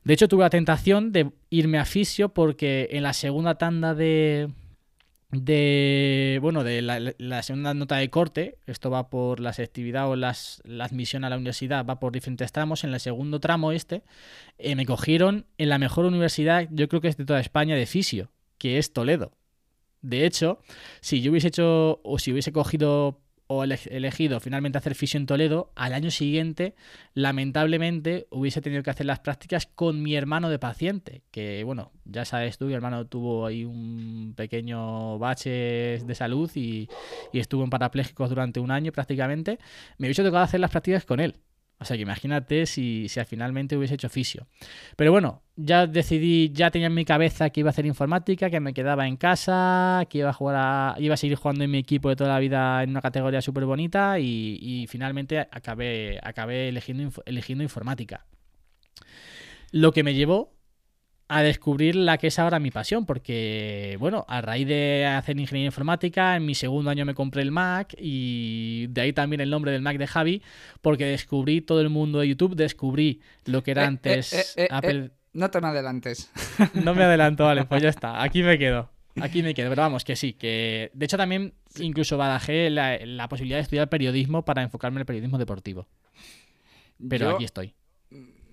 De 0.04 0.14
hecho 0.14 0.28
tuve 0.28 0.44
la 0.44 0.50
tentación 0.50 1.12
de 1.12 1.32
irme 1.50 1.78
a 1.78 1.84
fisio 1.84 2.28
porque 2.28 2.88
en 2.92 3.02
la 3.02 3.12
segunda 3.12 3.56
tanda 3.56 3.94
de, 3.94 4.50
de 5.30 6.38
bueno 6.40 6.64
de 6.64 6.80
la, 6.82 7.42
segunda 7.42 7.74
nota 7.74 7.96
de 7.96 8.10
corte. 8.10 8.58
Esto 8.66 8.90
va 8.90 9.10
por 9.10 9.40
la 9.40 9.52
selectividad 9.52 10.08
o 10.08 10.16
las, 10.16 10.62
la 10.64 10.84
admisión 10.84 11.24
a 11.24 11.30
la 11.30 11.36
universidad 11.36 11.84
va 11.84 12.00
por 12.00 12.12
diferentes 12.12 12.52
tramos. 12.52 12.84
En 12.84 12.94
el 12.94 13.00
segundo 13.00 13.40
tramo 13.40 13.72
este 13.72 14.02
eh, 14.58 14.74
me 14.74 14.86
cogieron 14.86 15.46
en 15.58 15.68
la 15.68 15.78
mejor 15.78 16.04
universidad 16.06 16.68
yo 16.70 16.88
creo 16.88 17.00
que 17.00 17.08
es 17.08 17.16
de 17.16 17.24
toda 17.24 17.40
España 17.40 17.76
de 17.76 17.86
fisio 17.86 18.30
que 18.58 18.78
es 18.78 18.92
Toledo. 18.92 19.32
De 20.00 20.26
hecho, 20.26 20.60
si 21.00 21.20
yo 21.20 21.30
hubiese 21.30 21.48
hecho 21.48 22.00
o 22.04 22.18
si 22.18 22.32
hubiese 22.32 22.52
cogido 22.52 23.20
o 23.48 23.64
elegido 23.64 24.40
finalmente 24.40 24.78
hacer 24.78 24.94
fisio 24.94 25.18
en 25.18 25.26
Toledo, 25.26 25.72
al 25.74 25.94
año 25.94 26.10
siguiente, 26.10 26.74
lamentablemente, 27.14 28.26
hubiese 28.30 28.60
tenido 28.60 28.82
que 28.82 28.90
hacer 28.90 29.06
las 29.06 29.20
prácticas 29.20 29.66
con 29.66 30.02
mi 30.02 30.14
hermano 30.14 30.50
de 30.50 30.58
paciente, 30.58 31.22
que 31.30 31.64
bueno, 31.64 31.90
ya 32.04 32.24
sabes 32.24 32.58
tú, 32.58 32.66
mi 32.66 32.74
hermano 32.74 33.06
tuvo 33.06 33.46
ahí 33.46 33.64
un 33.64 34.34
pequeño 34.36 35.18
bache 35.18 35.98
de 35.98 36.14
salud 36.14 36.50
y, 36.54 36.88
y 37.32 37.38
estuvo 37.40 37.64
en 37.64 37.70
parapléjicos 37.70 38.28
durante 38.28 38.60
un 38.60 38.70
año 38.70 38.92
prácticamente. 38.92 39.58
Me 39.96 40.06
hubiese 40.06 40.22
tocado 40.22 40.44
hacer 40.44 40.60
las 40.60 40.70
prácticas 40.70 41.06
con 41.06 41.18
él. 41.18 41.34
O 41.80 41.84
sea 41.84 41.96
que 41.96 42.02
imagínate 42.02 42.66
si, 42.66 43.08
si 43.08 43.24
finalmente 43.24 43.76
hubiese 43.76 43.94
hecho 43.94 44.08
fisio. 44.08 44.48
Pero 44.96 45.12
bueno, 45.12 45.42
ya 45.54 45.86
decidí, 45.86 46.50
ya 46.52 46.70
tenía 46.70 46.88
en 46.88 46.94
mi 46.94 47.04
cabeza 47.04 47.50
que 47.50 47.60
iba 47.60 47.68
a 47.68 47.70
hacer 47.70 47.86
informática, 47.86 48.50
que 48.50 48.58
me 48.58 48.74
quedaba 48.74 49.06
en 49.06 49.16
casa, 49.16 50.04
que 50.10 50.18
iba 50.18 50.30
a 50.30 50.32
jugar 50.32 50.56
a, 50.58 50.96
iba 50.98 51.14
a 51.14 51.16
seguir 51.16 51.36
jugando 51.36 51.62
en 51.62 51.70
mi 51.70 51.78
equipo 51.78 52.08
de 52.08 52.16
toda 52.16 52.30
la 52.30 52.40
vida 52.40 52.82
en 52.82 52.90
una 52.90 53.00
categoría 53.00 53.40
súper 53.40 53.64
bonita 53.64 54.18
y, 54.18 54.58
y, 54.60 54.86
finalmente 54.88 55.38
acabé, 55.38 56.18
acabé 56.22 56.68
eligiendo, 56.68 57.22
eligiendo 57.26 57.62
informática. 57.62 58.26
Lo 59.70 59.92
que 59.92 60.02
me 60.02 60.14
llevó 60.14 60.57
a 61.28 61.42
descubrir 61.42 61.94
la 61.94 62.16
que 62.16 62.28
es 62.28 62.38
ahora 62.38 62.58
mi 62.58 62.70
pasión, 62.70 63.04
porque, 63.04 63.96
bueno, 64.00 64.24
a 64.28 64.40
raíz 64.40 64.66
de 64.66 65.04
hacer 65.04 65.38
ingeniería 65.38 65.66
informática, 65.66 66.34
en 66.36 66.46
mi 66.46 66.54
segundo 66.54 66.90
año 66.90 67.04
me 67.04 67.14
compré 67.14 67.42
el 67.42 67.50
Mac 67.50 67.94
y 67.98 68.86
de 68.88 69.00
ahí 69.02 69.12
también 69.12 69.42
el 69.42 69.50
nombre 69.50 69.70
del 69.70 69.82
Mac 69.82 69.98
de 69.98 70.06
Javi, 70.06 70.42
porque 70.80 71.04
descubrí 71.04 71.60
todo 71.60 71.82
el 71.82 71.90
mundo 71.90 72.20
de 72.20 72.28
YouTube, 72.28 72.56
descubrí 72.56 73.20
lo 73.44 73.62
que 73.62 73.72
era 73.72 73.82
Eh, 73.82 73.84
eh, 73.84 73.88
antes 73.88 74.56
eh, 74.56 74.62
eh, 74.64 74.68
Apple... 74.70 75.10
No 75.34 75.50
te 75.50 75.60
me 75.60 75.68
adelantes. 75.68 76.30
No 76.74 76.94
me 76.94 77.04
adelanto, 77.04 77.44
vale, 77.44 77.66
pues 77.66 77.82
ya 77.82 77.90
está, 77.90 78.22
aquí 78.22 78.42
me 78.42 78.58
quedo. 78.58 78.90
Aquí 79.20 79.42
me 79.42 79.52
quedo, 79.52 79.68
pero 79.68 79.82
vamos, 79.82 80.04
que 80.04 80.16
sí, 80.16 80.32
que 80.32 80.90
de 80.94 81.04
hecho 81.04 81.16
también 81.16 81.52
incluso 81.78 82.16
barajé 82.16 82.70
la, 82.70 82.98
la 83.04 83.28
posibilidad 83.28 83.58
de 83.58 83.62
estudiar 83.62 83.88
periodismo 83.88 84.44
para 84.44 84.62
enfocarme 84.62 84.96
en 84.96 85.00
el 85.00 85.06
periodismo 85.06 85.38
deportivo. 85.38 85.88
Pero 87.06 87.30
Yo 87.30 87.34
aquí 87.34 87.44
estoy. 87.44 87.74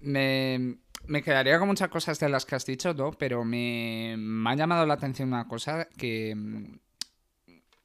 me, 0.01 0.77
me 1.07 1.21
quedaría 1.21 1.57
con 1.59 1.67
muchas 1.67 1.89
cosas 1.89 2.19
de 2.19 2.29
las 2.29 2.45
que 2.45 2.55
has 2.55 2.65
dicho, 2.65 2.93
¿no? 2.93 3.12
Pero 3.12 3.43
me, 3.45 4.15
me 4.17 4.50
ha 4.50 4.55
llamado 4.55 4.85
la 4.85 4.95
atención 4.95 5.29
una 5.29 5.47
cosa 5.47 5.88
que... 5.97 6.33
mm, 6.35 6.79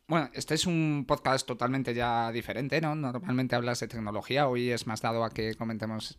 Bueno, 0.09 0.29
este 0.35 0.55
es 0.55 0.67
un 0.67 1.05
podcast 1.07 1.47
totalmente 1.47 1.95
ya 1.95 2.33
diferente, 2.33 2.81
¿no? 2.81 2.95
Normalmente 2.97 3.55
hablas 3.55 3.79
de 3.81 3.87
tecnología, 3.89 4.49
hoy 4.49 4.71
es 4.71 4.87
más 4.87 5.01
dado 5.03 5.23
a 5.25 5.31
que 5.31 5.55
comentemos 5.55 6.19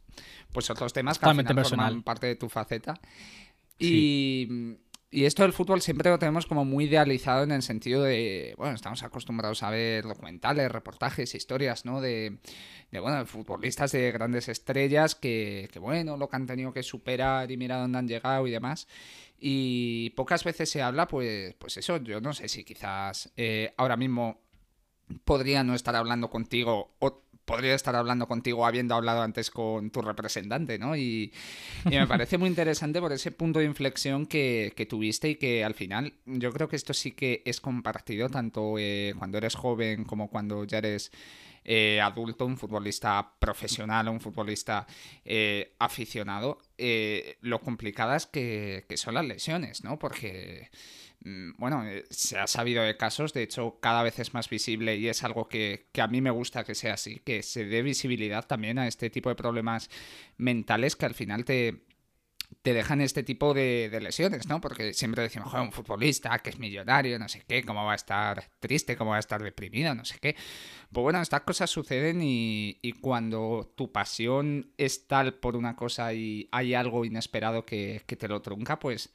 pues 0.53 0.69
otros 0.69 0.93
temas 0.93 1.19
que 1.19 1.25
al 1.25 1.31
final 1.35 1.65
forman 1.69 2.03
parte 2.03 2.27
de 2.27 2.35
tu 2.37 2.47
faceta. 2.47 2.93
Y, 3.77 4.77
y 5.11 5.25
esto 5.25 5.43
del 5.43 5.51
fútbol 5.51 5.81
siempre 5.81 6.09
lo 6.09 6.17
tenemos 6.17 6.45
como 6.45 6.63
muy 6.63 6.85
idealizado 6.85 7.43
en 7.43 7.51
el 7.51 7.61
sentido 7.61 8.03
de, 8.03 8.53
bueno, 8.57 8.73
estamos 8.73 9.03
acostumbrados 9.03 9.61
a 9.61 9.69
ver 9.69 10.05
documentales, 10.05 10.71
reportajes, 10.71 11.35
historias, 11.35 11.83
¿no? 11.83 11.99
De, 11.99 12.37
de 12.91 12.99
bueno, 13.01 13.25
futbolistas 13.25 13.91
de 13.91 14.09
grandes 14.13 14.47
estrellas 14.47 15.15
que, 15.15 15.69
que, 15.73 15.79
bueno, 15.79 16.15
lo 16.15 16.29
que 16.29 16.37
han 16.37 16.47
tenido 16.47 16.71
que 16.71 16.81
superar 16.81 17.51
y 17.51 17.57
mira 17.57 17.77
dónde 17.77 17.97
han 17.97 18.07
llegado 18.07 18.47
y 18.47 18.51
demás. 18.51 18.87
Y 19.37 20.11
pocas 20.11 20.45
veces 20.45 20.69
se 20.69 20.81
habla, 20.81 21.09
pues, 21.09 21.55
pues 21.55 21.75
eso, 21.75 21.97
yo 21.97 22.21
no 22.21 22.31
sé 22.31 22.47
si 22.47 22.63
quizás 22.63 23.33
eh, 23.35 23.73
ahora 23.75 23.97
mismo 23.97 24.39
podría 25.23 25.63
no 25.63 25.75
estar 25.75 25.95
hablando 25.95 26.29
contigo 26.29 26.95
o 26.99 27.23
podría 27.45 27.75
estar 27.75 27.95
hablando 27.95 28.27
contigo 28.27 28.65
habiendo 28.65 28.95
hablado 28.95 29.21
antes 29.21 29.51
con 29.51 29.91
tu 29.91 30.01
representante, 30.01 30.77
¿no? 30.79 30.95
Y, 30.95 31.33
me 31.85 32.07
parece 32.07 32.37
muy 32.37 32.47
interesante 32.47 32.99
por 33.01 33.11
ese 33.11 33.31
punto 33.31 33.59
de 33.59 33.65
inflexión 33.65 34.25
que, 34.25 34.73
que, 34.75 34.85
tuviste 34.85 35.29
y 35.29 35.35
que 35.35 35.63
al 35.63 35.73
final 35.73 36.13
yo 36.25 36.51
creo 36.51 36.67
que 36.67 36.75
esto 36.75 36.93
sí 36.93 37.11
que 37.11 37.41
es 37.45 37.59
compartido 37.59 38.29
tanto 38.29 38.75
eh, 38.77 39.13
cuando 39.17 39.37
eres 39.37 39.55
joven 39.55 40.05
como 40.05 40.29
cuando 40.29 40.63
ya 40.63 40.77
eres 40.77 41.11
eh, 41.63 41.99
adulto, 42.01 42.45
un 42.45 42.57
futbolista 42.57 43.33
profesional 43.37 44.07
o 44.07 44.11
un 44.11 44.21
futbolista 44.21 44.87
eh, 45.25 45.75
aficionado, 45.79 46.59
lo 47.41 47.59
complicadas 47.59 48.25
que, 48.25 48.85
que, 48.87 48.97
son 48.97 49.15
las 49.15 49.25
lesiones, 49.25 49.83
¿no? 49.83 49.99
Porque, 49.99 50.69
bueno, 51.23 51.85
eh, 51.85 52.05
se 52.09 52.39
ha 52.39 52.47
sabido 52.47 52.83
de 52.83 52.97
casos, 52.97 53.33
de 53.33 53.43
hecho 53.43 53.77
cada 53.79 54.01
vez 54.01 54.17
es 54.19 54.33
más 54.33 54.49
visible 54.49 54.95
y 54.95 55.07
es 55.07 55.23
algo 55.23 55.47
que, 55.47 55.87
que, 55.91 56.01
a 56.01 56.07
mí 56.07 56.19
me 56.19 56.31
gusta 56.31 56.63
que 56.63 56.73
sea 56.73 56.95
así, 56.95 57.19
que 57.19 57.43
se 57.43 57.65
dé 57.65 57.83
visibilidad 57.83 58.47
también 58.47 58.79
a 58.79 58.87
este 58.87 59.09
tipo 59.09 59.29
de 59.29 59.35
problemas 59.35 59.89
mentales 60.37 60.95
que 60.95 61.05
al 61.05 61.13
final 61.13 61.45
te, 61.45 61.83
te 62.63 62.73
dejan 62.73 63.01
este 63.01 63.21
tipo 63.23 63.53
de, 63.53 63.89
de, 63.91 64.01
lesiones, 64.01 64.47
¿no? 64.47 64.61
Porque 64.61 64.93
siempre 64.93 65.23
decimos, 65.23 65.49
joder, 65.51 65.65
un 65.65 65.71
futbolista 65.71 66.37
que 66.39 66.49
es 66.49 66.59
millonario, 66.59 67.17
no 67.19 67.29
sé 67.29 67.43
qué, 67.47 67.63
cómo 67.63 67.85
va 67.85 67.93
a 67.93 67.95
estar 67.95 68.49
triste, 68.59 68.97
cómo 68.97 69.11
va 69.11 69.17
a 69.17 69.19
estar 69.21 69.43
deprimido, 69.43 69.93
no 69.93 70.05
sé 70.05 70.17
qué. 70.19 70.35
Pues 70.91 71.03
bueno, 71.03 71.21
estas 71.21 71.41
cosas 71.41 71.69
suceden 71.69 72.21
y, 72.21 72.79
y 72.81 72.93
cuando 72.93 73.71
tu 73.75 73.91
pasión 73.91 74.71
es 74.77 75.07
tal 75.07 75.35
por 75.35 75.55
una 75.55 75.75
cosa 75.75 76.13
y 76.13 76.49
hay 76.51 76.73
algo 76.73 77.05
inesperado 77.05 77.65
que, 77.65 78.01
que 78.05 78.15
te 78.15 78.27
lo 78.27 78.41
trunca, 78.41 78.79
pues 78.79 79.13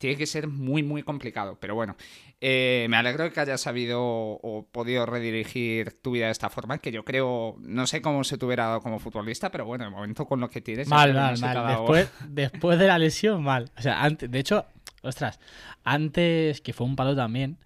tiene 0.00 0.16
que 0.16 0.26
ser 0.26 0.48
muy, 0.48 0.82
muy 0.82 1.02
complicado. 1.02 1.58
Pero 1.60 1.74
bueno, 1.74 1.94
eh, 2.40 2.86
me 2.88 2.96
alegro 2.96 3.24
de 3.24 3.32
que 3.32 3.40
hayas 3.40 3.60
sabido 3.60 4.00
o 4.00 4.66
podido 4.72 5.04
redirigir 5.04 5.92
tu 6.00 6.12
vida 6.12 6.24
de 6.24 6.32
esta 6.32 6.48
forma, 6.48 6.78
que 6.78 6.90
yo 6.90 7.04
creo, 7.04 7.56
no 7.60 7.86
sé 7.86 8.00
cómo 8.00 8.24
se 8.24 8.38
te 8.38 8.46
hubiera 8.46 8.64
dado 8.64 8.80
como 8.80 8.98
futbolista, 8.98 9.50
pero 9.50 9.66
bueno, 9.66 9.84
de 9.84 9.90
momento 9.90 10.24
con 10.24 10.40
lo 10.40 10.48
que 10.48 10.62
tienes... 10.62 10.88
Mal, 10.88 11.12
mal, 11.12 11.38
no 11.38 11.46
mal. 11.46 11.76
Después, 11.76 12.10
después 12.30 12.78
de 12.78 12.86
la 12.86 12.98
lesión, 12.98 13.42
mal. 13.42 13.70
O 13.76 13.82
sea, 13.82 14.02
antes, 14.02 14.30
de 14.30 14.38
hecho, 14.38 14.64
ostras, 15.02 15.38
antes, 15.84 16.62
que 16.62 16.72
fue 16.72 16.86
un 16.86 16.96
palo 16.96 17.14
también, 17.14 17.58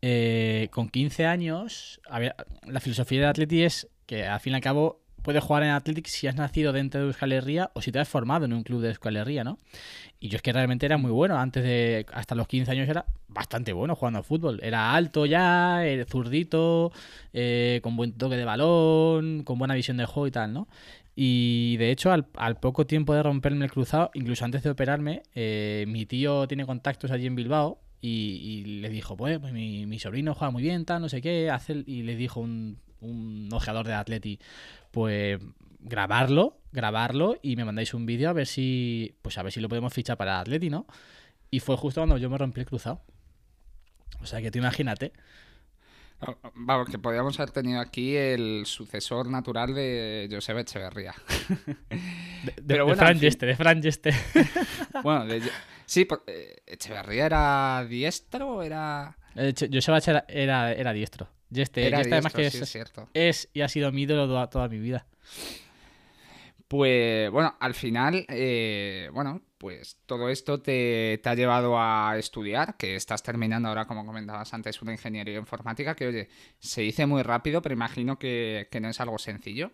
eh, 0.00 0.68
con 0.70 0.88
15 0.88 1.26
años, 1.26 2.00
había, 2.08 2.34
la 2.66 2.80
filosofía 2.80 3.20
de 3.20 3.26
Atleti 3.26 3.62
es 3.62 3.90
que 4.06 4.24
al 4.24 4.40
fin 4.40 4.54
y 4.54 4.56
al 4.56 4.62
cabo 4.62 5.03
puedes 5.24 5.42
jugar 5.42 5.64
en 5.64 5.70
Athletic 5.70 6.06
si 6.06 6.28
has 6.28 6.36
nacido 6.36 6.72
dentro 6.72 7.00
de 7.00 7.06
Euskal 7.06 7.32
Herria 7.32 7.70
o 7.74 7.80
si 7.80 7.90
te 7.90 7.98
has 7.98 8.08
formado 8.08 8.44
en 8.44 8.52
un 8.52 8.62
club 8.62 8.82
de 8.82 8.90
Euskal 8.90 9.16
Herria, 9.16 9.42
¿no? 9.42 9.58
Y 10.20 10.28
yo 10.28 10.36
es 10.36 10.42
que 10.42 10.52
realmente 10.52 10.86
era 10.86 10.98
muy 10.98 11.10
bueno. 11.10 11.38
Antes 11.38 11.64
de. 11.64 12.06
Hasta 12.12 12.34
los 12.34 12.46
15 12.46 12.70
años 12.70 12.88
era 12.88 13.06
bastante 13.26 13.72
bueno 13.72 13.96
jugando 13.96 14.18
al 14.18 14.24
fútbol. 14.24 14.60
Era 14.62 14.94
alto 14.94 15.26
ya, 15.26 15.84
era 15.84 16.04
zurdito, 16.04 16.92
eh, 17.32 17.80
con 17.82 17.96
buen 17.96 18.12
toque 18.12 18.36
de 18.36 18.44
balón, 18.44 19.42
con 19.42 19.58
buena 19.58 19.74
visión 19.74 19.96
del 19.96 20.06
juego 20.06 20.26
y 20.28 20.30
tal, 20.30 20.52
¿no? 20.52 20.68
Y 21.16 21.76
de 21.78 21.90
hecho, 21.90 22.12
al, 22.12 22.56
poco 22.56 22.86
tiempo 22.86 23.14
de 23.14 23.22
romperme 23.22 23.64
el 23.64 23.70
cruzado, 23.70 24.10
incluso 24.14 24.44
antes 24.44 24.62
de 24.62 24.70
operarme, 24.70 25.22
eh, 25.34 25.84
mi 25.88 26.06
tío 26.06 26.46
tiene 26.46 26.66
contactos 26.66 27.10
allí 27.10 27.26
en 27.26 27.34
Bilbao. 27.34 27.80
Y, 28.00 28.10
y 28.42 28.64
le 28.80 28.90
dijo, 28.90 29.16
pues, 29.16 29.38
pues 29.38 29.54
mi, 29.54 29.86
mi, 29.86 29.98
sobrino 29.98 30.34
juega 30.34 30.50
muy 30.50 30.62
bien, 30.62 30.84
tal, 30.84 31.00
no 31.00 31.08
sé 31.08 31.22
qué. 31.22 31.50
Hace, 31.50 31.84
y 31.86 32.02
le 32.02 32.16
dijo 32.16 32.40
un, 32.40 32.78
un 33.04 33.48
ojeador 33.52 33.86
de 33.86 33.94
Atleti, 33.94 34.38
pues 34.90 35.40
grabarlo, 35.80 36.58
grabarlo 36.72 37.38
y 37.42 37.56
me 37.56 37.64
mandáis 37.64 37.94
un 37.94 38.06
vídeo 38.06 38.30
a 38.30 38.32
ver 38.32 38.46
si, 38.46 39.16
pues 39.22 39.38
a 39.38 39.42
ver 39.42 39.52
si 39.52 39.60
lo 39.60 39.68
podemos 39.68 39.92
fichar 39.92 40.16
para 40.16 40.40
Atleti, 40.40 40.70
¿no? 40.70 40.86
Y 41.50 41.60
fue 41.60 41.76
justo 41.76 42.00
cuando 42.00 42.18
yo 42.18 42.30
me 42.30 42.38
rompí 42.38 42.60
el 42.60 42.66
cruzado. 42.66 43.02
O 44.20 44.26
sea 44.26 44.40
que 44.40 44.50
tú 44.50 44.58
imagínate. 44.58 45.12
Vamos, 46.54 46.88
que 46.88 46.98
podríamos 46.98 47.38
haber 47.38 47.50
tenido 47.50 47.80
aquí 47.80 48.16
el 48.16 48.64
sucesor 48.66 49.28
natural 49.28 49.74
de 49.74 50.28
Joseba 50.30 50.60
Echeverría. 50.60 51.14
De, 52.44 52.52
de, 52.52 52.62
Pero 52.66 52.84
bueno, 52.86 52.96
de 52.96 53.30
Fran 53.30 53.80
de 53.80 53.90
Fran 53.90 55.02
bueno, 55.02 55.26
de, 55.26 55.42
sí, 55.86 56.06
eh, 56.26 56.56
Echeverría 56.66 57.26
era 57.26 57.86
diestro 57.88 58.56
o 58.56 58.62
era. 58.62 59.16
Eh, 59.34 59.54
Joseba 59.72 59.98
era, 59.98 60.24
era, 60.28 60.72
era 60.72 60.92
diestro. 60.92 61.28
Yeste, 61.50 61.90
Yeste 61.90 62.12
además 62.12 62.32
que 62.32 62.50
sí, 62.50 62.56
es, 62.56 62.62
es, 62.62 62.70
cierto. 62.70 63.08
es, 63.14 63.48
y 63.52 63.60
ha 63.60 63.68
sido 63.68 63.92
mi 63.92 64.02
ídolo 64.02 64.26
toda, 64.26 64.48
toda 64.50 64.68
mi 64.68 64.78
vida. 64.78 65.06
Pues 66.68 67.30
bueno, 67.30 67.54
al 67.60 67.74
final, 67.74 68.24
eh, 68.28 69.08
bueno, 69.12 69.42
pues 69.58 69.98
todo 70.06 70.28
esto 70.28 70.60
te, 70.60 71.20
te, 71.22 71.28
ha 71.28 71.34
llevado 71.34 71.78
a 71.78 72.16
estudiar, 72.18 72.76
que 72.76 72.96
estás 72.96 73.22
terminando 73.22 73.68
ahora, 73.68 73.86
como 73.86 74.04
comentabas 74.04 74.52
antes, 74.54 74.82
una 74.82 74.92
ingeniería 74.92 75.38
informática, 75.38 75.94
que 75.94 76.06
oye, 76.06 76.28
se 76.58 76.80
dice 76.80 77.06
muy 77.06 77.22
rápido, 77.22 77.62
pero 77.62 77.74
imagino 77.74 78.18
que, 78.18 78.68
que 78.70 78.80
no 78.80 78.88
es 78.88 79.00
algo 79.00 79.18
sencillo. 79.18 79.70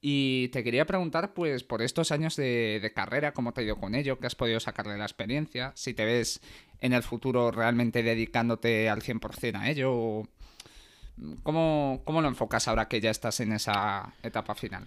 Y 0.00 0.48
te 0.48 0.64
quería 0.64 0.86
preguntar, 0.86 1.34
pues, 1.34 1.62
por 1.62 1.82
estos 1.82 2.10
años 2.10 2.34
de, 2.36 2.80
de, 2.82 2.92
carrera, 2.92 3.32
cómo 3.32 3.52
te 3.52 3.60
ha 3.60 3.64
ido 3.64 3.76
con 3.76 3.94
ello, 3.94 4.18
qué 4.18 4.26
has 4.26 4.34
podido 4.34 4.58
sacarle 4.58 4.96
la 4.96 5.04
experiencia, 5.04 5.72
si 5.74 5.92
te 5.92 6.06
ves 6.06 6.40
en 6.80 6.94
el 6.94 7.02
futuro 7.02 7.50
realmente 7.50 8.02
dedicándote 8.02 8.88
al 8.88 9.02
100% 9.02 9.56
a 9.56 9.70
ello, 9.70 9.92
o 9.92 10.28
¿cómo, 11.42 12.02
¿cómo 12.04 12.20
lo 12.20 12.28
enfocas 12.28 12.68
ahora 12.68 12.88
que 12.88 13.00
ya 13.00 13.10
estás 13.10 13.40
en 13.40 13.52
esa 13.52 14.14
etapa 14.22 14.54
final? 14.54 14.84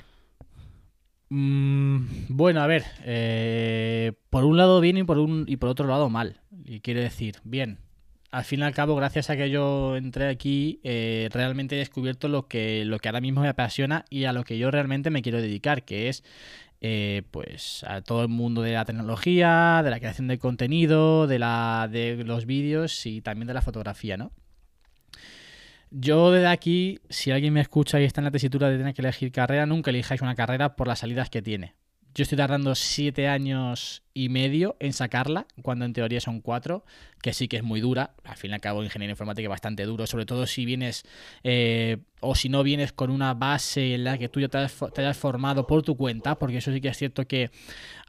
Mm, 1.30 2.06
bueno, 2.30 2.62
a 2.62 2.68
ver, 2.68 2.84
eh, 3.04 4.14
por 4.30 4.44
un 4.44 4.58
lado 4.58 4.80
bien 4.82 4.98
y 4.98 5.04
por, 5.04 5.18
un, 5.18 5.46
y 5.48 5.58
por 5.58 5.70
otro 5.70 5.88
lado 5.88 6.10
mal. 6.10 6.42
Y 6.66 6.82
quiere 6.82 7.02
decir, 7.02 7.38
bien, 7.44 7.80
al 8.30 8.44
fin 8.46 8.60
y 8.60 8.64
al 8.64 8.74
cabo, 8.74 8.96
gracias 8.96 9.30
a 9.30 9.38
que 9.38 9.50
yo 9.50 9.96
entré 9.96 10.28
aquí, 10.28 10.80
eh, 10.84 11.30
realmente 11.32 11.76
he 11.76 11.80
descubierto 11.80 12.28
lo 12.28 12.48
que, 12.48 12.84
lo 12.86 13.00
que 13.00 13.08
ahora 13.08 13.22
mismo 13.22 13.42
me 13.42 13.48
apasiona 13.48 14.06
y 14.10 14.26
a 14.26 14.34
lo 14.34 14.44
que 14.44 14.58
yo 14.58 14.72
realmente 14.72 15.10
me 15.10 15.22
quiero 15.22 15.42
dedicar, 15.42 15.86
que 15.86 16.10
es 16.10 16.24
eh, 16.82 17.24
pues 17.32 17.84
a 17.88 18.02
todo 18.02 18.24
el 18.24 18.28
mundo 18.28 18.62
de 18.62 18.74
la 18.74 18.86
tecnología, 18.86 19.82
de 19.84 19.90
la 19.90 20.00
creación 20.00 20.28
de 20.28 20.38
contenido, 20.38 21.28
de, 21.28 21.40
la, 21.40 21.88
de 21.92 22.24
los 22.26 22.46
vídeos 22.46 23.06
y 23.06 23.22
también 23.22 23.48
de 23.48 23.54
la 23.54 23.62
fotografía, 23.62 24.18
¿no? 24.18 24.32
Yo 25.96 26.32
desde 26.32 26.48
aquí, 26.48 27.00
si 27.10 27.30
alguien 27.30 27.54
me 27.54 27.62
escucha 27.62 28.02
y 28.02 28.04
está 28.04 28.20
en 28.20 28.26
la 28.26 28.32
tesitura 28.32 28.68
de 28.68 28.80
tener 28.80 28.96
que 28.96 29.04
elegir 29.04 29.32
carrera, 29.32 29.68
nunca 29.68 29.92
elijáis 29.92 30.24
una 30.24 30.34
carrera 30.34 30.76
por 30.76 30.88
las 30.88 30.98
salidas 31.00 31.30
que 31.30 31.44
tiene. 31.44 31.76
Yo 32.16 32.22
estoy 32.22 32.38
tardando 32.38 32.76
siete 32.76 33.28
años 33.28 34.04
y 34.14 34.30
medio 34.30 34.76
en 34.80 34.94
sacarla, 34.94 35.48
cuando 35.64 35.86
en 35.86 35.94
teoría 35.94 36.22
son 36.22 36.42
cuatro, 36.42 36.86
que 37.24 37.34
sí 37.34 37.48
que 37.48 37.58
es 37.58 37.64
muy 37.64 37.82
dura. 37.82 38.14
Al 38.24 38.36
fin 38.38 38.52
y 38.52 38.54
al 38.54 38.62
cabo, 38.62 38.84
ingeniería 38.84 39.14
informática 39.14 39.48
es 39.48 39.50
bastante 39.50 39.84
duro, 39.86 40.06
sobre 40.06 40.28
todo 40.28 40.46
si 40.46 40.64
vienes 40.64 41.06
eh, 41.44 41.98
o 42.20 42.36
si 42.36 42.50
no 42.50 42.62
vienes 42.62 42.94
con 42.94 43.10
una 43.10 43.34
base 43.34 43.96
en 43.96 44.04
la 44.04 44.20
que 44.20 44.30
tú 44.30 44.40
ya 44.40 44.48
te, 44.48 44.60
hayas 44.60 45.18
formado 45.18 45.66
por 45.66 45.82
tu 45.82 45.98
cuenta, 45.98 46.38
porque 46.38 46.58
eso 46.58 46.72
sí 46.72 46.82
que 46.82 46.90
es 46.90 46.98
cierto 46.98 47.28
que 47.28 47.50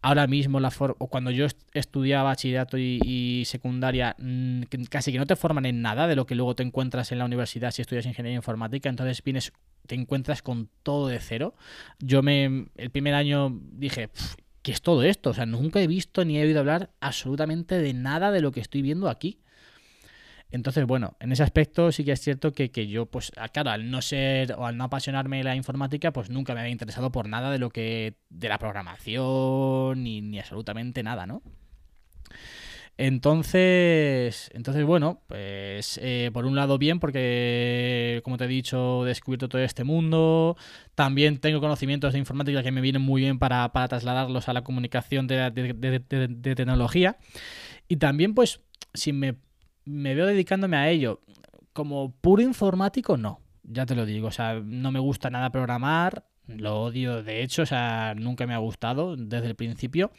ahora 0.02 0.26
mismo, 0.26 0.60
la 0.60 0.70
cuando 1.08 1.30
yo 1.30 1.46
estudiaba 1.72 2.24
bachillerato 2.24 2.76
y, 2.76 3.44
secundaria, 3.46 4.16
mm, 4.18 4.64
casi 4.90 5.12
que 5.12 5.18
no 5.18 5.26
te 5.26 5.34
forman 5.34 5.64
en 5.64 5.80
nada 5.80 6.06
de 6.06 6.16
lo 6.16 6.26
que 6.26 6.34
luego 6.34 6.54
te 6.54 6.62
encuentras 6.62 7.10
en 7.10 7.20
la 7.20 7.24
universidad 7.24 7.70
si 7.70 7.80
estudias 7.80 8.04
ingeniería 8.04 8.36
informática, 8.36 8.90
entonces 8.90 9.22
vienes 9.24 9.50
te 9.86 9.94
encuentras 9.94 10.42
con 10.42 10.68
todo 10.82 11.08
de 11.08 11.20
cero. 11.20 11.54
Yo 11.98 12.22
me 12.22 12.66
el 12.76 12.90
primer 12.90 13.14
año 13.14 13.58
dije, 13.72 14.10
¿qué 14.62 14.72
es 14.72 14.82
todo 14.82 15.02
esto? 15.02 15.30
O 15.30 15.34
sea, 15.34 15.46
nunca 15.46 15.80
he 15.80 15.86
visto 15.86 16.24
ni 16.24 16.38
he 16.38 16.44
oído 16.44 16.60
hablar 16.60 16.90
absolutamente 17.00 17.78
de 17.78 17.92
nada 17.94 18.30
de 18.30 18.40
lo 18.40 18.52
que 18.52 18.60
estoy 18.60 18.82
viendo 18.82 19.08
aquí. 19.08 19.40
Entonces, 20.50 20.86
bueno, 20.86 21.16
en 21.18 21.32
ese 21.32 21.42
aspecto 21.42 21.90
sí 21.90 22.04
que 22.04 22.12
es 22.12 22.20
cierto 22.20 22.52
que, 22.52 22.70
que, 22.70 22.86
yo, 22.86 23.06
pues, 23.06 23.32
claro, 23.52 23.70
al 23.70 23.90
no 23.90 24.00
ser 24.00 24.52
o 24.52 24.66
al 24.66 24.76
no 24.76 24.84
apasionarme 24.84 25.42
la 25.42 25.56
informática, 25.56 26.12
pues 26.12 26.30
nunca 26.30 26.54
me 26.54 26.60
había 26.60 26.70
interesado 26.70 27.10
por 27.10 27.28
nada 27.28 27.50
de 27.50 27.58
lo 27.58 27.70
que. 27.70 28.18
de 28.30 28.48
la 28.48 28.58
programación, 28.58 30.02
ni, 30.04 30.20
ni 30.20 30.38
absolutamente 30.38 31.02
nada, 31.02 31.26
¿no? 31.26 31.42
Entonces, 32.96 34.50
entonces 34.54 34.84
bueno, 34.84 35.20
pues 35.26 35.98
eh, 36.00 36.30
por 36.32 36.46
un 36.46 36.54
lado 36.54 36.78
bien 36.78 37.00
porque, 37.00 38.20
como 38.24 38.36
te 38.36 38.44
he 38.44 38.48
dicho, 38.48 39.04
he 39.04 39.08
descubierto 39.08 39.48
todo 39.48 39.62
este 39.62 39.82
mundo. 39.82 40.56
También 40.94 41.38
tengo 41.38 41.60
conocimientos 41.60 42.12
de 42.12 42.20
informática 42.20 42.62
que 42.62 42.70
me 42.70 42.80
vienen 42.80 43.02
muy 43.02 43.22
bien 43.22 43.38
para, 43.40 43.68
trasladarlos 43.88 44.48
a 44.48 44.52
la 44.52 44.62
comunicación 44.62 45.26
de, 45.26 45.50
tecnología. 46.54 47.18
Y 47.88 47.96
también, 47.96 48.34
pues, 48.34 48.60
si 48.94 49.12
me, 49.12 49.36
me 49.84 50.14
veo 50.14 50.26
dedicándome 50.26 50.76
a 50.76 50.88
ello 50.88 51.20
como 51.72 52.12
puro 52.12 52.42
informático, 52.42 53.16
no. 53.16 53.40
Ya 53.64 53.86
te 53.86 53.96
lo 53.96 54.06
digo, 54.06 54.28
o 54.28 54.32
sea, 54.32 54.60
no 54.64 54.92
me 54.92 55.00
gusta 55.00 55.30
nada 55.30 55.50
programar, 55.50 56.26
lo 56.46 56.82
odio, 56.82 57.22
de 57.22 57.42
hecho, 57.42 57.62
o 57.62 57.66
sea, 57.66 58.14
nunca 58.14 58.46
me 58.46 58.54
ha 58.54 58.58
gustado 58.58 59.16
desde 59.16 59.46
el 59.46 59.56
principio. 59.56 60.12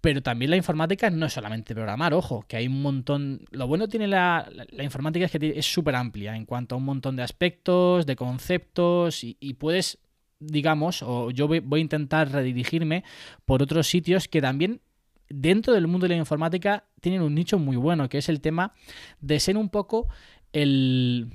Pero 0.00 0.22
también 0.22 0.50
la 0.50 0.56
informática 0.56 1.10
no 1.10 1.26
es 1.26 1.32
solamente 1.32 1.74
programar, 1.74 2.14
ojo, 2.14 2.44
que 2.46 2.56
hay 2.56 2.68
un 2.68 2.82
montón... 2.82 3.44
Lo 3.50 3.66
bueno 3.66 3.88
tiene 3.88 4.06
la, 4.06 4.48
informática 4.80 5.26
es 5.26 5.32
que 5.32 5.58
es 5.58 5.66
súper 5.66 5.96
amplia 5.96 6.36
en 6.36 6.44
cuanto 6.44 6.74
a 6.74 6.78
un 6.78 6.84
montón 6.84 7.16
de 7.16 7.22
aspectos, 7.22 8.06
de 8.06 8.14
conceptos 8.14 9.24
y, 9.24 9.54
puedes, 9.54 9.98
digamos, 10.38 11.02
o 11.02 11.30
yo 11.30 11.48
voy, 11.48 11.60
voy 11.60 11.80
a 11.80 11.82
intentar 11.82 12.30
redirigirme 12.30 13.02
por 13.44 13.62
otros 13.62 13.88
sitios 13.88 14.28
que 14.28 14.40
también 14.40 14.80
dentro 15.28 15.74
del 15.74 15.88
mundo 15.88 16.04
de 16.04 16.14
la 16.14 16.20
informática 16.20 16.84
tienen 17.00 17.22
un 17.22 17.34
nicho 17.34 17.58
muy 17.58 17.76
bueno, 17.76 18.08
que 18.08 18.18
es 18.18 18.28
el 18.28 18.40
tema 18.40 18.72
de 19.20 19.40
ser 19.40 19.56
un 19.56 19.68
poco 19.68 20.06
el 20.52 21.30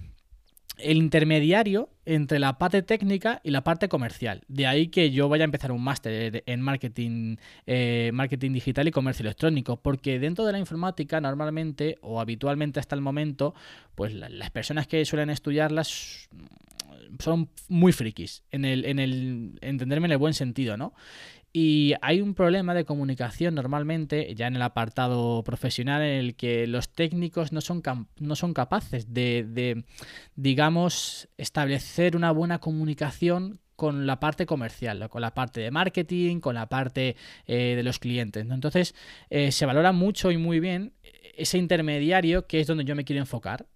el 0.77 0.97
intermediario 0.97 1.89
entre 2.05 2.39
la 2.39 2.57
parte 2.57 2.81
técnica 2.81 3.41
y 3.43 3.51
la 3.51 3.63
parte 3.63 3.87
comercial. 3.87 4.41
De 4.47 4.67
ahí 4.67 4.87
que 4.87 5.11
yo 5.11 5.29
vaya 5.29 5.43
a 5.43 5.45
empezar 5.45 5.71
un 5.71 5.83
máster 5.83 6.43
en 6.45 6.61
marketing, 6.61 7.37
eh, 7.65 8.11
marketing 8.13 8.51
digital 8.51 8.87
y 8.87 8.91
comercio 8.91 9.23
electrónico, 9.23 9.77
porque 9.77 10.19
dentro 10.19 10.45
de 10.45 10.51
la 10.51 10.59
informática 10.59 11.21
normalmente 11.21 11.97
o 12.01 12.19
habitualmente 12.19 12.79
hasta 12.79 12.95
el 12.95 13.01
momento, 13.01 13.53
pues 13.95 14.13
las 14.13 14.49
personas 14.51 14.87
que 14.87 15.05
suelen 15.05 15.29
estudiarlas 15.29 16.29
son 17.19 17.49
muy 17.69 17.91
frikis, 17.91 18.43
en 18.51 18.65
el, 18.65 18.85
en 18.85 18.99
el 18.99 19.59
entenderme 19.61 20.07
en 20.07 20.13
el 20.13 20.17
buen 20.17 20.33
sentido, 20.33 20.77
¿no? 20.77 20.93
Y 21.55 21.93
hay 22.01 22.19
un 22.19 22.33
problema 22.33 22.73
de 22.73 22.83
comunicación 22.83 23.53
normalmente, 23.53 24.33
ya 24.33 24.47
en 24.47 24.55
el 24.55 24.63
apartado 24.63 25.43
profesional, 25.43 26.01
en 26.01 26.17
el 26.17 26.35
que 26.35 26.65
los 26.65 26.89
técnicos 26.89 27.51
no 27.51 27.61
son, 27.61 27.83
no 28.19 28.35
son 28.35 28.55
capaces 28.55 29.13
de, 29.13 29.83
digamos, 30.35 31.29
establecer 31.37 32.15
una 32.15 32.31
buena 32.31 32.57
comunicación 32.57 33.59
con 33.75 34.07
la 34.07 34.19
parte 34.19 34.47
comercial, 34.47 35.07
con 35.09 35.21
la 35.21 35.35
parte 35.35 35.61
de 35.61 35.69
marketing, 35.69 36.39
con 36.39 36.55
la 36.55 36.69
parte 36.69 37.15
eh, 37.45 37.73
de 37.75 37.83
los 37.83 37.99
clientes. 37.99 38.47
Entonces, 38.49 38.95
eh, 39.29 39.51
se 39.51 39.67
valora 39.67 39.91
mucho 39.91 40.31
y 40.31 40.37
muy 40.37 40.59
bien 40.59 40.93
ese 41.35 41.59
intermediario 41.59 42.47
que 42.47 42.61
es 42.61 42.67
donde 42.67 42.83
yo 42.83 42.95
me 42.95 43.05
quiero 43.05 43.21
enfocar 43.21 43.67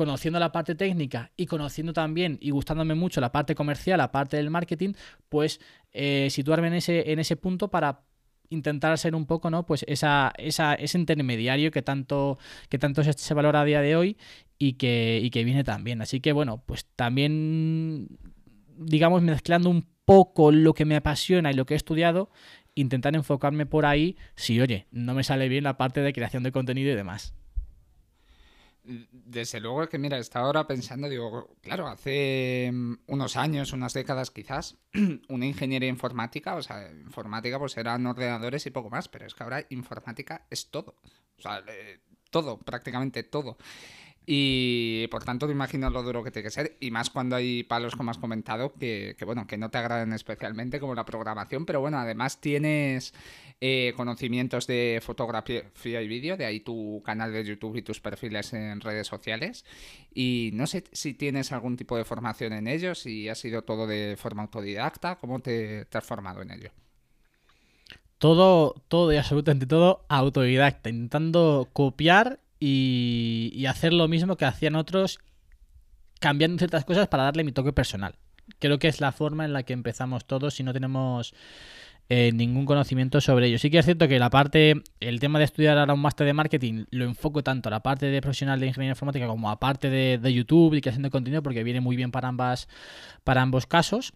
conociendo 0.00 0.38
la 0.38 0.50
parte 0.50 0.74
técnica 0.74 1.30
y 1.36 1.44
conociendo 1.44 1.92
también 1.92 2.38
y 2.40 2.52
gustándome 2.52 2.94
mucho 2.94 3.20
la 3.20 3.32
parte 3.32 3.54
comercial, 3.54 3.98
la 3.98 4.10
parte 4.10 4.38
del 4.38 4.48
marketing, 4.48 4.94
pues 5.28 5.60
eh, 5.92 6.28
situarme 6.30 6.68
en 6.68 6.72
ese, 6.72 7.12
en 7.12 7.18
ese 7.18 7.36
punto 7.36 7.68
para 7.68 8.00
intentar 8.48 8.96
ser 8.96 9.14
un 9.14 9.26
poco, 9.26 9.50
¿no? 9.50 9.66
Pues 9.66 9.84
esa, 9.86 10.32
esa, 10.38 10.72
ese 10.72 10.96
intermediario 10.96 11.70
que 11.70 11.82
tanto, 11.82 12.38
que 12.70 12.78
tanto 12.78 13.02
se, 13.04 13.34
valora 13.34 13.60
a 13.60 13.64
día 13.66 13.82
de 13.82 13.94
hoy 13.94 14.16
y 14.58 14.72
que, 14.78 15.20
y 15.22 15.28
que 15.28 15.44
viene 15.44 15.64
también. 15.64 16.00
Así 16.00 16.20
que 16.20 16.32
bueno, 16.32 16.62
pues 16.64 16.86
también, 16.96 18.08
digamos, 18.78 19.20
mezclando 19.20 19.68
un 19.68 19.86
poco 20.06 20.50
lo 20.50 20.72
que 20.72 20.86
me 20.86 20.96
apasiona 20.96 21.50
y 21.50 21.54
lo 21.54 21.66
que 21.66 21.74
he 21.74 21.76
estudiado, 21.76 22.30
intentar 22.74 23.14
enfocarme 23.14 23.66
por 23.66 23.84
ahí 23.84 24.16
si, 24.34 24.62
oye, 24.62 24.86
no 24.92 25.12
me 25.12 25.24
sale 25.24 25.50
bien 25.50 25.64
la 25.64 25.76
parte 25.76 26.00
de 26.00 26.14
creación 26.14 26.42
de 26.42 26.52
contenido 26.52 26.90
y 26.90 26.96
demás. 26.96 27.34
Desde 28.82 29.60
luego 29.60 29.88
que, 29.88 29.98
mira, 29.98 30.18
estaba 30.18 30.46
ahora 30.46 30.66
pensando, 30.66 31.08
digo, 31.08 31.54
claro, 31.60 31.86
hace 31.86 32.70
mm, 32.72 32.94
unos 33.06 33.36
años, 33.36 33.72
unas 33.72 33.92
décadas 33.92 34.30
quizás, 34.30 34.78
una 35.28 35.46
ingeniería 35.46 35.88
informática, 35.88 36.54
o 36.54 36.62
sea, 36.62 36.90
informática 36.90 37.58
pues 37.58 37.76
eran 37.76 38.06
ordenadores 38.06 38.66
y 38.66 38.70
poco 38.70 38.90
más, 38.90 39.08
pero 39.08 39.26
es 39.26 39.34
que 39.34 39.42
ahora 39.42 39.66
informática 39.70 40.46
es 40.50 40.70
todo. 40.70 40.96
O 41.38 41.42
sea, 41.42 41.62
eh, 41.68 42.00
todo, 42.30 42.58
prácticamente 42.58 43.22
todo. 43.22 43.58
Y 44.32 45.08
por 45.08 45.24
tanto 45.24 45.46
te 45.46 45.52
imagino 45.52 45.90
lo 45.90 46.04
duro 46.04 46.22
que 46.22 46.30
tiene 46.30 46.44
que 46.44 46.52
ser, 46.52 46.76
y 46.78 46.92
más 46.92 47.10
cuando 47.10 47.34
hay 47.34 47.64
palos 47.64 47.96
como 47.96 48.12
has 48.12 48.18
comentado, 48.18 48.72
que, 48.74 49.16
bueno, 49.26 49.48
que 49.48 49.58
no 49.58 49.70
te 49.70 49.78
agradan 49.78 50.12
especialmente, 50.12 50.78
como 50.78 50.94
la 50.94 51.04
programación, 51.04 51.66
pero 51.66 51.80
bueno, 51.80 51.98
además 51.98 52.40
tienes 52.40 53.12
eh, 53.60 53.92
conocimientos 53.96 54.68
de 54.68 55.00
fotografía 55.02 55.64
y 56.00 56.06
vídeo, 56.06 56.36
de 56.36 56.44
ahí 56.44 56.60
tu 56.60 57.02
canal 57.04 57.32
de 57.32 57.44
YouTube 57.44 57.74
y 57.74 57.82
tus 57.82 57.98
perfiles 57.98 58.52
en 58.52 58.80
redes 58.80 59.08
sociales. 59.08 59.64
Y 60.14 60.50
no 60.54 60.68
sé 60.68 60.84
si 60.92 61.12
tienes 61.14 61.50
algún 61.50 61.76
tipo 61.76 61.96
de 61.96 62.04
formación 62.04 62.52
en 62.52 62.68
ello, 62.68 62.94
si 62.94 63.28
ha 63.28 63.34
sido 63.34 63.62
todo 63.62 63.88
de 63.88 64.14
forma 64.16 64.44
autodidacta, 64.44 65.16
¿cómo 65.16 65.40
te, 65.40 65.88
has 65.92 66.04
formado 66.04 66.42
en 66.42 66.52
ello? 66.52 66.70
Todo, 68.18 68.80
todo 68.86 69.12
y 69.12 69.16
absolutamente 69.16 69.66
todo 69.66 70.04
autodidacta, 70.08 70.88
intentando 70.88 71.68
copiar 71.72 72.38
y, 72.60 73.64
hacer 73.66 73.92
lo 73.92 74.06
mismo 74.06 74.36
que 74.36 74.44
hacían 74.44 74.76
otros, 74.76 75.18
cambiando 76.20 76.58
ciertas 76.58 76.84
cosas 76.84 77.08
para 77.08 77.24
darle 77.24 77.42
mi 77.42 77.52
toque 77.52 77.72
personal. 77.72 78.14
Creo 78.58 78.78
que 78.78 78.88
es 78.88 79.00
la 79.00 79.12
forma 79.12 79.44
en 79.44 79.52
la 79.52 79.62
que 79.62 79.72
empezamos 79.72 80.26
todos 80.26 80.54
si 80.54 80.62
no 80.62 80.72
tenemos 80.72 81.34
eh, 82.08 82.32
ningún 82.32 82.66
conocimiento 82.66 83.20
sobre 83.20 83.46
ello. 83.46 83.58
Sí 83.58 83.70
que 83.70 83.78
es 83.78 83.84
cierto 83.84 84.08
que 84.08 84.18
la 84.18 84.28
parte, 84.28 84.82
el 84.98 85.20
tema 85.20 85.38
de 85.38 85.46
estudiar 85.46 85.78
ahora 85.78 85.94
un 85.94 86.00
máster 86.00 86.26
de 86.26 86.34
marketing, 86.34 86.84
lo 86.90 87.04
enfoco 87.04 87.42
tanto 87.42 87.68
a 87.68 87.70
la 87.70 87.80
parte 87.80 88.06
de 88.06 88.20
profesional 88.20 88.60
de 88.60 88.66
ingeniería 88.66 88.92
informática 88.92 89.26
como 89.26 89.50
a 89.50 89.58
parte 89.58 89.88
de, 89.88 90.18
de 90.18 90.32
YouTube 90.32 90.74
y 90.74 90.80
creación 90.80 91.04
de 91.04 91.10
contenido 91.10 91.42
porque 91.42 91.62
viene 91.62 91.80
muy 91.80 91.96
bien 91.96 92.10
para 92.10 92.28
ambas, 92.28 92.68
para 93.24 93.40
ambos 93.40 93.66
casos. 93.66 94.12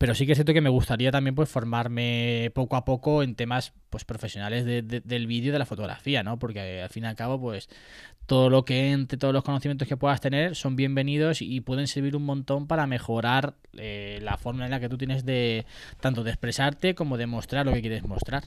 Pero 0.00 0.14
sí 0.14 0.24
que 0.24 0.32
es 0.32 0.38
cierto 0.38 0.54
que 0.54 0.62
me 0.62 0.70
gustaría 0.70 1.12
también 1.12 1.34
pues 1.34 1.50
formarme 1.50 2.50
poco 2.54 2.76
a 2.76 2.86
poco 2.86 3.22
en 3.22 3.34
temas 3.34 3.74
pues 3.90 4.06
profesionales 4.06 4.64
del 4.64 5.26
vídeo 5.26 5.50
y 5.50 5.52
de 5.52 5.58
la 5.58 5.66
fotografía, 5.66 6.22
¿no? 6.22 6.38
Porque 6.38 6.80
al 6.80 6.88
fin 6.88 7.04
y 7.04 7.06
al 7.06 7.16
cabo, 7.16 7.38
pues 7.38 7.68
todo 8.24 8.48
lo 8.48 8.64
que 8.64 8.92
entre, 8.92 9.18
todos 9.18 9.34
los 9.34 9.44
conocimientos 9.44 9.86
que 9.86 9.98
puedas 9.98 10.22
tener 10.22 10.56
son 10.56 10.74
bienvenidos 10.74 11.42
y 11.42 11.60
pueden 11.60 11.86
servir 11.86 12.16
un 12.16 12.24
montón 12.24 12.66
para 12.66 12.86
mejorar 12.86 13.56
eh, 13.76 14.20
la 14.22 14.38
forma 14.38 14.64
en 14.64 14.70
la 14.70 14.80
que 14.80 14.88
tú 14.88 14.96
tienes 14.96 15.26
de 15.26 15.66
tanto 16.00 16.24
de 16.24 16.30
expresarte 16.30 16.94
como 16.94 17.18
de 17.18 17.26
mostrar 17.26 17.66
lo 17.66 17.74
que 17.74 17.82
quieres 17.82 18.02
mostrar. 18.02 18.44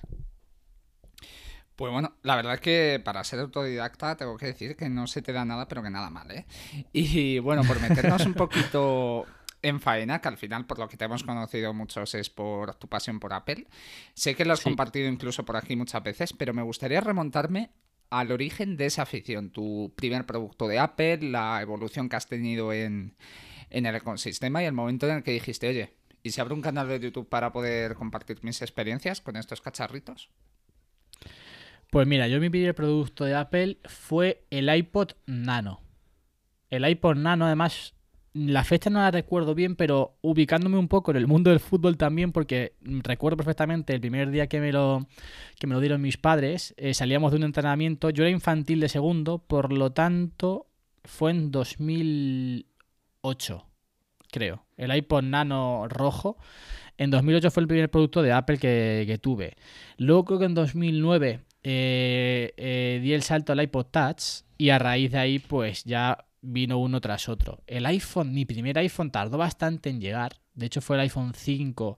Pues 1.75 1.91
bueno, 1.91 2.15
la 2.23 2.35
verdad 2.35 2.55
es 2.55 2.61
que 2.61 2.99
para 3.05 3.23
ser 3.23 3.39
autodidacta 3.41 4.17
tengo 4.17 4.37
que 4.37 4.47
decir 4.47 4.75
que 4.75 4.89
no 4.89 5.05
se 5.05 5.21
te 5.21 5.33
da 5.33 5.45
nada, 5.45 5.67
pero 5.67 5.83
que 5.83 5.91
nada 5.91 6.09
mal, 6.09 6.31
¿eh? 6.31 6.47
Y 6.93 7.37
bueno, 7.37 7.61
por 7.63 7.79
meternos 7.79 8.25
un 8.25 8.33
poquito 8.33 9.27
en 9.63 9.79
faena, 9.79 10.21
que 10.21 10.27
al 10.27 10.37
final 10.37 10.67
por 10.67 10.77
lo 10.77 10.87
que 10.87 10.97
te 10.97 11.05
hemos 11.05 11.23
conocido 11.23 11.73
muchos 11.73 12.13
es 12.13 12.29
por 12.29 12.75
tu 12.75 12.87
pasión 12.87 13.19
por 13.19 13.33
Apple. 13.33 13.65
Sé 14.13 14.35
que 14.35 14.45
lo 14.45 14.53
has 14.53 14.61
compartido 14.61 15.07
incluso 15.07 15.43
por 15.43 15.57
aquí 15.57 15.75
muchas 15.75 16.03
veces, 16.03 16.33
pero 16.33 16.53
me 16.53 16.61
gustaría 16.61 17.01
remontarme 17.01 17.71
al 18.11 18.31
origen 18.31 18.77
de 18.77 18.85
esa 18.85 19.01
afición, 19.01 19.49
tu 19.49 19.91
primer 19.95 20.27
producto 20.27 20.67
de 20.67 20.77
Apple, 20.77 21.17
la 21.23 21.59
evolución 21.61 22.09
que 22.09 22.15
has 22.15 22.27
tenido 22.27 22.71
en, 22.71 23.15
en 23.71 23.87
el 23.87 23.95
ecosistema 23.95 24.61
y 24.61 24.67
el 24.67 24.73
momento 24.73 25.09
en 25.09 25.15
el 25.17 25.23
que 25.23 25.31
dijiste, 25.31 25.67
oye, 25.67 25.93
¿Y 26.23 26.31
si 26.31 26.39
abro 26.39 26.55
un 26.55 26.61
canal 26.61 26.87
de 26.87 27.01
YouTube 27.01 27.27
para 27.27 27.51
poder 27.51 27.95
compartir 27.95 28.39
mis 28.43 28.61
experiencias 28.61 29.19
con 29.19 29.35
estos 29.35 29.59
cacharritos? 29.59 30.29
Pues 31.91 32.07
mira, 32.07 32.29
yo 32.29 32.39
mi 32.39 32.49
primer 32.49 32.73
producto 32.73 33.25
de 33.25 33.35
Apple 33.35 33.77
fue 33.83 34.45
el 34.49 34.73
iPod 34.73 35.11
Nano. 35.25 35.81
El 36.69 36.87
iPod 36.87 37.17
Nano, 37.17 37.45
además, 37.45 37.93
la 38.33 38.63
fecha 38.63 38.89
no 38.89 38.99
la 38.99 39.11
recuerdo 39.11 39.53
bien, 39.53 39.75
pero 39.75 40.17
ubicándome 40.21 40.77
un 40.77 40.87
poco 40.87 41.11
en 41.11 41.17
el 41.17 41.27
mundo 41.27 41.51
del 41.51 41.59
fútbol 41.59 41.97
también, 41.97 42.31
porque 42.31 42.73
recuerdo 42.81 43.37
perfectamente 43.37 43.93
el 43.93 44.01
primer 44.01 44.31
día 44.31 44.47
que 44.47 44.59
me 44.59 44.71
lo, 44.71 45.07
que 45.59 45.67
me 45.67 45.75
lo 45.75 45.79
dieron 45.79 46.01
mis 46.01 46.17
padres, 46.17 46.73
eh, 46.77 46.95
salíamos 46.95 47.31
de 47.31 47.37
un 47.37 47.43
entrenamiento, 47.43 48.09
yo 48.09 48.23
era 48.23 48.31
infantil 48.31 48.79
de 48.79 48.89
segundo, 48.89 49.37
por 49.37 49.71
lo 49.71 49.91
tanto 49.91 50.65
fue 51.03 51.29
en 51.31 51.51
2008, 51.51 53.65
creo, 54.31 54.65
el 54.77 54.95
iPod 54.95 55.23
Nano 55.23 55.87
rojo. 55.87 56.37
En 56.97 57.11
2008 57.11 57.51
fue 57.51 57.61
el 57.61 57.67
primer 57.67 57.89
producto 57.89 58.21
de 58.21 58.31
Apple 58.31 58.57
que, 58.57 59.03
que 59.07 59.17
tuve. 59.17 59.55
Luego 59.97 60.25
creo 60.25 60.39
que 60.39 60.45
en 60.45 60.53
2009 60.53 61.41
eh, 61.63 62.53
eh, 62.57 62.99
di 63.01 63.13
el 63.13 63.23
salto 63.23 63.53
al 63.53 63.61
iPod 63.61 63.85
Touch 63.85 64.43
y 64.57 64.69
a 64.69 64.79
raíz 64.79 65.11
de 65.11 65.17
ahí 65.17 65.39
pues 65.39 65.83
ya 65.85 66.25
vino 66.43 66.77
uno 66.77 67.01
tras 67.01 67.27
otro. 67.29 67.63
El 67.65 67.87
iPhone, 67.87 68.31
mi 68.33 68.45
primer 68.45 68.77
iPhone 68.77 69.09
tardó 69.09 69.39
bastante 69.39 69.89
en 69.89 69.99
llegar. 69.99 70.33
De 70.53 70.67
hecho 70.67 70.81
fue 70.81 70.97
el 70.97 71.01
iPhone 71.01 71.33
5 71.33 71.97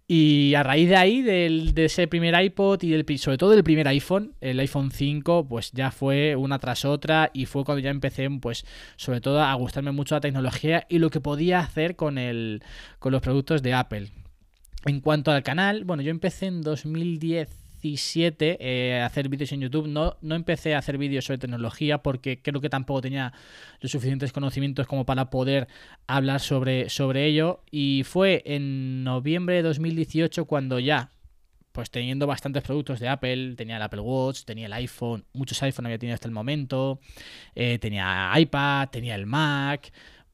y 0.10 0.54
a 0.56 0.64
raíz 0.64 0.88
de 0.88 0.96
ahí, 0.96 1.22
del, 1.22 1.74
de 1.74 1.86
ese 1.86 2.08
primer 2.08 2.42
iPod 2.42 2.82
y 2.84 2.92
del, 2.92 3.06
sobre 3.20 3.38
todo 3.38 3.50
del 3.52 3.64
primer 3.64 3.90
iPhone, 3.90 4.36
el 4.40 4.60
iPhone 4.62 4.90
5, 4.90 5.48
pues 5.50 5.72
ya 5.74 5.92
fue 5.92 6.38
una 6.38 6.60
tras 6.60 6.86
otra 6.86 7.30
y 7.34 7.46
fue 7.46 7.66
cuando 7.66 7.80
ya 7.80 7.90
empecé, 7.90 8.30
pues 8.30 8.66
sobre 8.96 9.20
todo 9.20 9.42
a 9.42 9.54
gustarme 9.56 9.92
mucho 9.92 10.16
la 10.16 10.22
tecnología 10.22 10.86
y 10.88 11.00
lo 11.00 11.10
que 11.10 11.20
podía 11.20 11.60
hacer 11.60 11.98
con, 11.98 12.18
el, 12.18 12.64
con 13.00 13.12
los 13.12 13.22
productos 13.22 13.62
de 13.62 13.74
Apple. 13.74 14.12
En 14.86 15.02
cuanto 15.02 15.32
al 15.32 15.44
canal, 15.44 15.84
bueno, 15.84 16.02
yo 16.04 16.12
empecé 16.12 16.46
en 16.46 16.62
2010 16.62 17.67
17 17.82 18.58
eh, 18.60 19.02
hacer 19.02 19.30
vídeos 19.30 19.52
en 19.52 19.62
YouTube. 19.62 19.88
No, 19.88 20.18
no 20.22 20.36
empecé 20.36 20.76
a 20.76 20.80
hacer 20.80 20.98
vídeos 20.98 21.26
sobre 21.26 21.38
tecnología 21.38 22.00
porque 22.00 22.42
creo 22.42 22.62
que 22.62 22.70
tampoco 22.70 23.02
tenía 23.02 23.34
los 23.80 23.92
suficientes 23.92 24.32
conocimientos 24.32 24.88
como 24.88 25.06
para 25.06 25.30
poder 25.30 25.68
hablar 26.08 26.40
sobre, 26.40 26.90
sobre 26.90 27.26
ello. 27.26 27.64
Y 27.72 28.04
fue 28.06 28.44
en 28.46 29.04
noviembre 29.04 29.56
de 29.56 29.62
2018 29.64 30.46
cuando 30.46 30.80
ya, 30.80 31.12
pues 31.72 31.92
teniendo 31.92 32.28
bastantes 32.28 32.64
productos 32.64 33.00
de 33.00 33.10
Apple, 33.10 33.56
tenía 33.56 33.78
el 33.78 33.82
Apple 33.82 34.02
Watch, 34.02 34.44
tenía 34.44 34.66
el 34.66 34.74
iPhone, 34.74 35.26
muchos 35.34 35.62
iPhone 35.64 35.86
había 35.86 36.00
tenido 36.00 36.16
hasta 36.16 36.28
el 36.28 36.34
momento, 36.34 37.00
eh, 37.56 37.80
tenía 37.80 38.32
iPad, 38.36 38.90
tenía 38.90 39.16
el 39.16 39.26
Mac, 39.26 39.92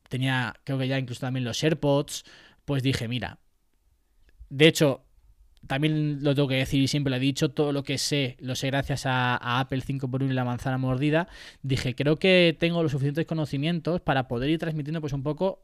tenía 0.10 0.54
creo 0.64 0.78
que 0.78 0.88
ya 0.88 1.00
incluso 1.00 1.22
también 1.22 1.44
los 1.44 1.64
AirPods, 1.64 2.24
pues 2.66 2.84
dije, 2.84 3.08
mira, 3.08 3.40
de 4.50 4.68
hecho, 4.68 5.03
también 5.68 6.24
lo 6.24 6.36
tengo 6.36 6.48
que 6.48 6.56
decir 6.56 6.82
y 6.82 6.88
siempre 6.88 7.12
lo 7.12 7.18
he 7.18 7.20
dicho, 7.20 7.50
todo 7.50 7.72
lo 7.72 7.84
que 7.84 7.98
sé 7.98 8.38
lo 8.40 8.56
sé 8.56 8.68
gracias 8.68 9.06
a, 9.06 9.60
Apple 9.60 9.82
5 9.82 10.10
por 10.10 10.24
1 10.24 10.32
y 10.32 10.36
la 10.36 10.46
manzana 10.46 10.78
mordida. 10.78 11.28
Dije, 11.62 11.96
creo 11.96 12.18
que 12.18 12.56
tengo 12.60 12.84
los 12.84 12.92
suficientes 12.92 13.26
conocimientos 13.26 14.02
para 14.02 14.28
poder 14.28 14.50
ir 14.50 14.60
transmitiendo 14.60 15.02
pues 15.02 15.14
un 15.14 15.24
poco 15.24 15.64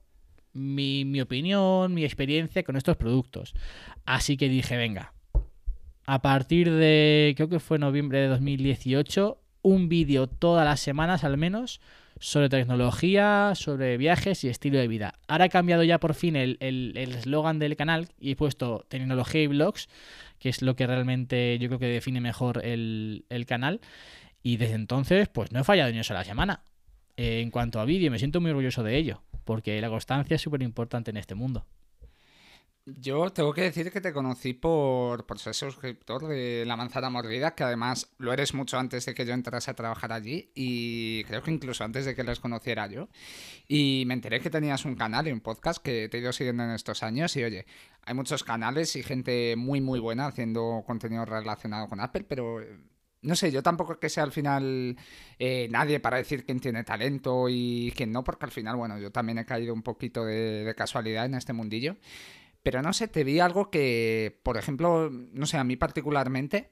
mi, 0.54 1.06
mi 1.06 1.22
opinión, 1.22 1.94
mi 1.94 2.06
experiencia 2.06 2.64
con 2.64 2.76
estos 2.76 2.98
productos. 2.98 3.54
Así 4.06 4.38
que 4.38 4.50
dije, 4.50 4.78
venga, 4.78 5.14
a 6.06 6.22
partir 6.22 6.72
de, 6.72 7.34
creo 7.36 7.50
que 7.50 7.60
fue 7.60 7.78
noviembre 7.78 8.20
de 8.20 8.28
2018, 8.28 9.38
un 9.62 9.90
vídeo 9.90 10.28
todas 10.28 10.66
las 10.66 10.80
semanas 10.80 11.24
al 11.24 11.38
menos 11.38 11.82
sobre 12.20 12.50
tecnología, 12.50 13.54
sobre 13.56 13.98
viajes 13.98 14.44
y 14.44 14.50
estilo 14.50 14.78
de 14.78 14.88
vida. 14.88 15.16
Ahora 15.28 15.46
he 15.46 15.50
cambiado 15.50 15.84
ya 15.84 16.00
por 16.00 16.14
fin 16.14 16.36
el 16.36 16.94
eslogan 16.96 17.60
del 17.60 17.76
canal 17.76 18.10
y 18.20 18.32
he 18.32 18.36
puesto 18.36 18.86
tecnología 18.90 19.42
y 19.42 19.48
blogs, 19.48 19.88
que 20.40 20.50
es 20.50 20.62
lo 20.62 20.76
que 20.76 20.88
realmente 20.88 21.58
yo 21.60 21.68
creo 21.68 21.80
que 21.80 21.88
define 21.88 22.22
mejor 22.22 22.66
el, 22.66 23.24
canal. 23.48 23.82
Y 24.42 24.58
desde 24.58 24.76
entonces, 24.76 25.28
pues 25.28 25.52
no 25.52 25.60
he 25.60 25.64
fallado 25.64 25.90
ni 25.90 25.98
una 25.98 26.04
sola 26.04 26.24
semana. 26.24 26.64
en 27.18 27.52
cuanto 27.52 27.80
a 27.82 27.86
vídeo, 27.86 28.10
me 28.10 28.18
siento 28.18 28.40
muy 28.40 28.52
orgulloso 28.52 28.82
de 28.82 28.96
ello, 28.96 29.22
porque 29.44 29.80
la 29.82 29.90
constancia 29.90 30.36
es 30.36 30.42
súper 30.42 30.62
importante 30.64 31.12
en 31.12 31.18
este 31.18 31.36
mundo. 31.36 31.66
Yo 32.98 33.30
tengo 33.32 33.54
que 33.54 33.62
decir 33.62 33.92
que 33.92 34.02
te 34.02 34.14
conocí 34.14 34.54
por, 34.54 35.26
por 35.26 35.40
ser 35.40 35.54
suscriptor 35.54 36.28
de 36.28 36.64
La 36.66 36.76
Manzana 36.76 37.10
Mordida, 37.10 37.54
que 37.54 37.64
además 37.64 38.12
lo 38.18 38.34
eres 38.34 38.54
mucho 38.54 38.78
antes 38.80 39.06
de 39.06 39.14
que 39.14 39.26
yo 39.26 39.34
entrase 39.34 39.72
a 39.72 39.76
trabajar 39.76 40.14
allí 40.14 40.52
y 40.56 41.24
creo 41.26 41.44
que 41.44 41.52
incluso 41.52 41.84
antes 41.84 42.06
de 42.06 42.16
que 42.16 42.24
les 42.24 42.40
conociera 42.40 42.88
yo. 42.88 43.10
Y 43.68 44.04
me 44.08 44.14
enteré 44.14 44.40
que 44.40 44.50
tenías 44.50 44.86
un 44.86 44.96
canal 44.96 45.28
y 45.28 45.32
un 45.32 45.42
podcast 45.42 45.84
que 45.84 46.10
te 46.10 46.18
he 46.18 46.22
ido 46.22 46.34
siguiendo 46.34 46.64
en 46.64 46.72
estos 46.72 47.04
años 47.04 47.36
y 47.36 47.44
oye, 47.44 47.66
hay 48.04 48.14
muchos 48.14 48.44
canales 48.44 48.96
y 48.96 49.04
gente 49.04 49.56
muy 49.58 49.82
muy 49.82 50.00
buena 50.00 50.28
haciendo 50.28 50.84
contenido 50.86 51.26
relacionado 51.26 51.88
con 51.88 52.00
Apple, 52.00 52.26
pero 52.28 52.62
no 53.22 53.36
sé, 53.36 53.52
yo 53.52 53.62
tampoco 53.62 53.94
es 53.94 54.00
que 54.00 54.10
sea 54.10 54.24
al 54.24 54.32
final 54.32 54.96
eh, 55.38 55.68
nadie 55.70 56.00
para 56.00 56.18
decir 56.18 56.46
quién 56.46 56.60
tiene 56.60 56.84
talento 56.86 57.48
y 57.50 57.94
quién 57.96 58.14
no, 58.14 58.24
porque 58.24 58.46
al 58.46 58.52
final, 58.52 58.78
bueno, 58.78 58.98
yo 58.98 59.12
también 59.12 59.40
he 59.40 59.46
caído 59.46 59.74
un 59.74 59.84
poquito 59.84 60.24
de 60.26 60.74
casualidad 60.78 61.26
en 61.26 61.36
este 61.36 61.52
mundillo. 61.52 61.98
Pero 62.64 62.82
no 62.82 62.94
sé, 62.94 63.08
te 63.08 63.24
vi 63.24 63.40
algo 63.40 63.70
que, 63.70 64.40
por 64.44 64.58
ejemplo, 64.58 65.10
no 65.12 65.46
sé, 65.46 65.58
a 65.58 65.64
mí 65.64 65.76
particularmente 65.76 66.72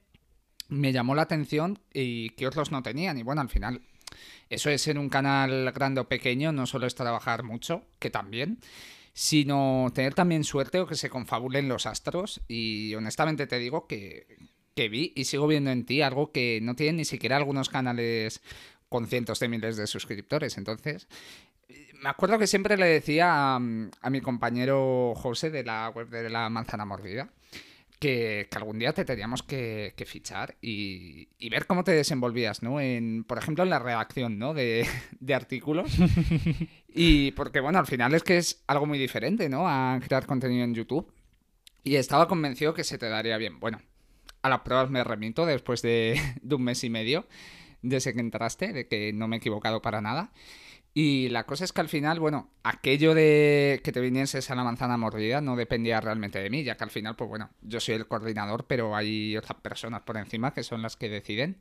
me 0.68 0.92
llamó 0.92 1.14
la 1.14 1.22
atención 1.22 1.78
y 1.92 2.30
que 2.30 2.46
otros 2.46 2.70
no 2.70 2.82
tenían. 2.82 3.18
Y 3.18 3.22
bueno, 3.22 3.40
al 3.40 3.48
final, 3.48 3.80
eso 4.50 4.70
es 4.70 4.82
ser 4.82 4.98
un 4.98 5.08
canal 5.08 5.72
grande 5.72 6.00
o 6.00 6.08
pequeño, 6.08 6.52
no 6.52 6.66
solo 6.66 6.86
es 6.86 6.94
trabajar 6.94 7.42
mucho, 7.42 7.86
que 7.98 8.10
también, 8.10 8.58
sino 9.14 9.90
tener 9.94 10.14
también 10.14 10.44
suerte 10.44 10.80
o 10.80 10.86
que 10.86 10.94
se 10.94 11.10
confabulen 11.10 11.68
los 11.68 11.86
astros. 11.86 12.42
Y 12.48 12.94
honestamente 12.94 13.46
te 13.46 13.58
digo 13.58 13.86
que, 13.86 14.26
que 14.74 14.88
vi 14.88 15.12
y 15.16 15.24
sigo 15.24 15.46
viendo 15.46 15.70
en 15.70 15.86
ti 15.86 16.02
algo 16.02 16.32
que 16.32 16.60
no 16.62 16.76
tienen 16.76 16.96
ni 16.96 17.04
siquiera 17.04 17.36
algunos 17.36 17.68
canales 17.68 18.42
con 18.88 19.06
cientos 19.06 19.40
de 19.40 19.48
miles 19.48 19.76
de 19.76 19.86
suscriptores. 19.86 20.56
Entonces, 20.56 21.08
me 22.00 22.08
acuerdo 22.08 22.38
que 22.38 22.46
siempre 22.46 22.76
le 22.76 22.86
decía 22.86 23.56
a, 23.56 23.58
mi 23.58 24.20
compañero 24.20 25.14
José 25.16 25.50
de 25.50 25.64
la 25.64 25.88
web 25.90 26.08
de 26.08 26.30
la 26.30 26.48
manzana 26.48 26.84
mordida 26.84 27.30
que, 27.98 28.48
algún 28.54 28.78
día 28.78 28.92
te 28.92 29.04
teníamos 29.04 29.42
que, 29.42 29.92
fichar 30.06 30.56
y, 30.60 31.28
ver 31.50 31.66
cómo 31.66 31.84
te 31.84 31.92
desenvolvías, 31.92 32.62
¿no? 32.62 32.80
En, 32.80 33.24
por 33.24 33.38
ejemplo, 33.38 33.64
en 33.64 33.70
la 33.70 33.78
redacción, 33.78 34.38
¿no? 34.38 34.54
De, 34.54 34.86
artículos. 35.34 35.96
Y 37.00 37.32
porque, 37.32 37.60
bueno, 37.60 37.78
al 37.78 37.86
final 37.86 38.14
es 38.14 38.24
que 38.24 38.38
es 38.38 38.64
algo 38.66 38.86
muy 38.86 38.98
diferente, 38.98 39.48
¿no? 39.48 39.68
A 39.68 40.00
crear 40.04 40.26
contenido 40.26 40.64
en 40.64 40.74
YouTube. 40.74 41.12
Y 41.84 41.94
estaba 41.94 42.26
convencido 42.26 42.74
que 42.74 42.82
se 42.82 42.98
te 42.98 43.08
daría 43.08 43.36
bien. 43.36 43.60
Bueno, 43.60 43.80
a 44.42 44.48
las 44.48 44.62
pruebas 44.62 44.90
me 44.90 45.04
remito 45.04 45.46
después 45.46 45.80
de, 45.82 46.20
de 46.42 46.54
un 46.54 46.64
mes 46.64 46.82
y 46.82 46.90
medio 46.90 47.26
desde 47.82 48.14
que 48.14 48.20
entraste, 48.20 48.72
de 48.72 48.88
que 48.88 49.12
no 49.12 49.28
me 49.28 49.36
he 49.36 49.38
equivocado 49.38 49.80
para 49.80 50.00
nada. 50.00 50.32
Y 50.94 51.28
la 51.28 51.44
cosa 51.44 51.64
es 51.64 51.72
que 51.72 51.80
al 51.80 51.88
final, 51.88 52.18
bueno, 52.18 52.50
aquello 52.64 53.14
de 53.14 53.80
que 53.84 53.92
te 53.92 54.00
vinieses 54.00 54.50
a 54.50 54.54
la 54.54 54.64
manzana 54.64 54.96
mordida 54.96 55.40
no 55.40 55.54
dependía 55.54 56.00
realmente 56.00 56.40
de 56.40 56.50
mí, 56.50 56.64
ya 56.64 56.76
que 56.76 56.84
al 56.84 56.90
final, 56.90 57.14
pues 57.14 57.28
bueno, 57.28 57.50
yo 57.62 57.78
soy 57.78 57.94
el 57.94 58.08
coordinador, 58.08 58.66
pero 58.66 58.96
hay 58.96 59.36
otras 59.36 59.60
personas 59.60 60.02
por 60.02 60.16
encima 60.16 60.52
que 60.52 60.64
son 60.64 60.82
las 60.82 60.96
que 60.96 61.08
deciden. 61.08 61.58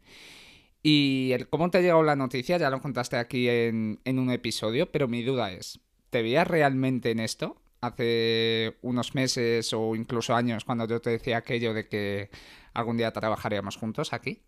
Y 0.81 1.31
el 1.33 1.49
cómo 1.49 1.69
te 1.69 1.79
ha 1.79 1.81
llegado 1.81 2.03
la 2.03 2.15
noticia 2.15 2.57
ya 2.57 2.69
lo 2.69 2.81
contaste 2.81 3.17
aquí 3.17 3.49
en, 3.49 3.99
en 4.05 4.19
un 4.19 4.31
episodio, 4.31 4.91
pero 4.91 5.07
mi 5.07 5.23
duda 5.23 5.51
es, 5.51 5.79
¿te 6.09 6.21
veías 6.21 6.47
realmente 6.47 7.11
en 7.11 7.19
esto? 7.19 7.61
Hace 7.81 8.77
unos 8.81 9.13
meses 9.13 9.71
o 9.73 9.95
incluso 9.95 10.35
años 10.35 10.65
cuando 10.65 10.87
yo 10.87 10.99
te 11.01 11.11
decía 11.11 11.37
aquello 11.37 11.73
de 11.73 11.87
que 11.87 12.29
algún 12.73 12.97
día 12.97 13.11
trabajaríamos 13.11 13.75
juntos 13.77 14.13
aquí. 14.13 14.41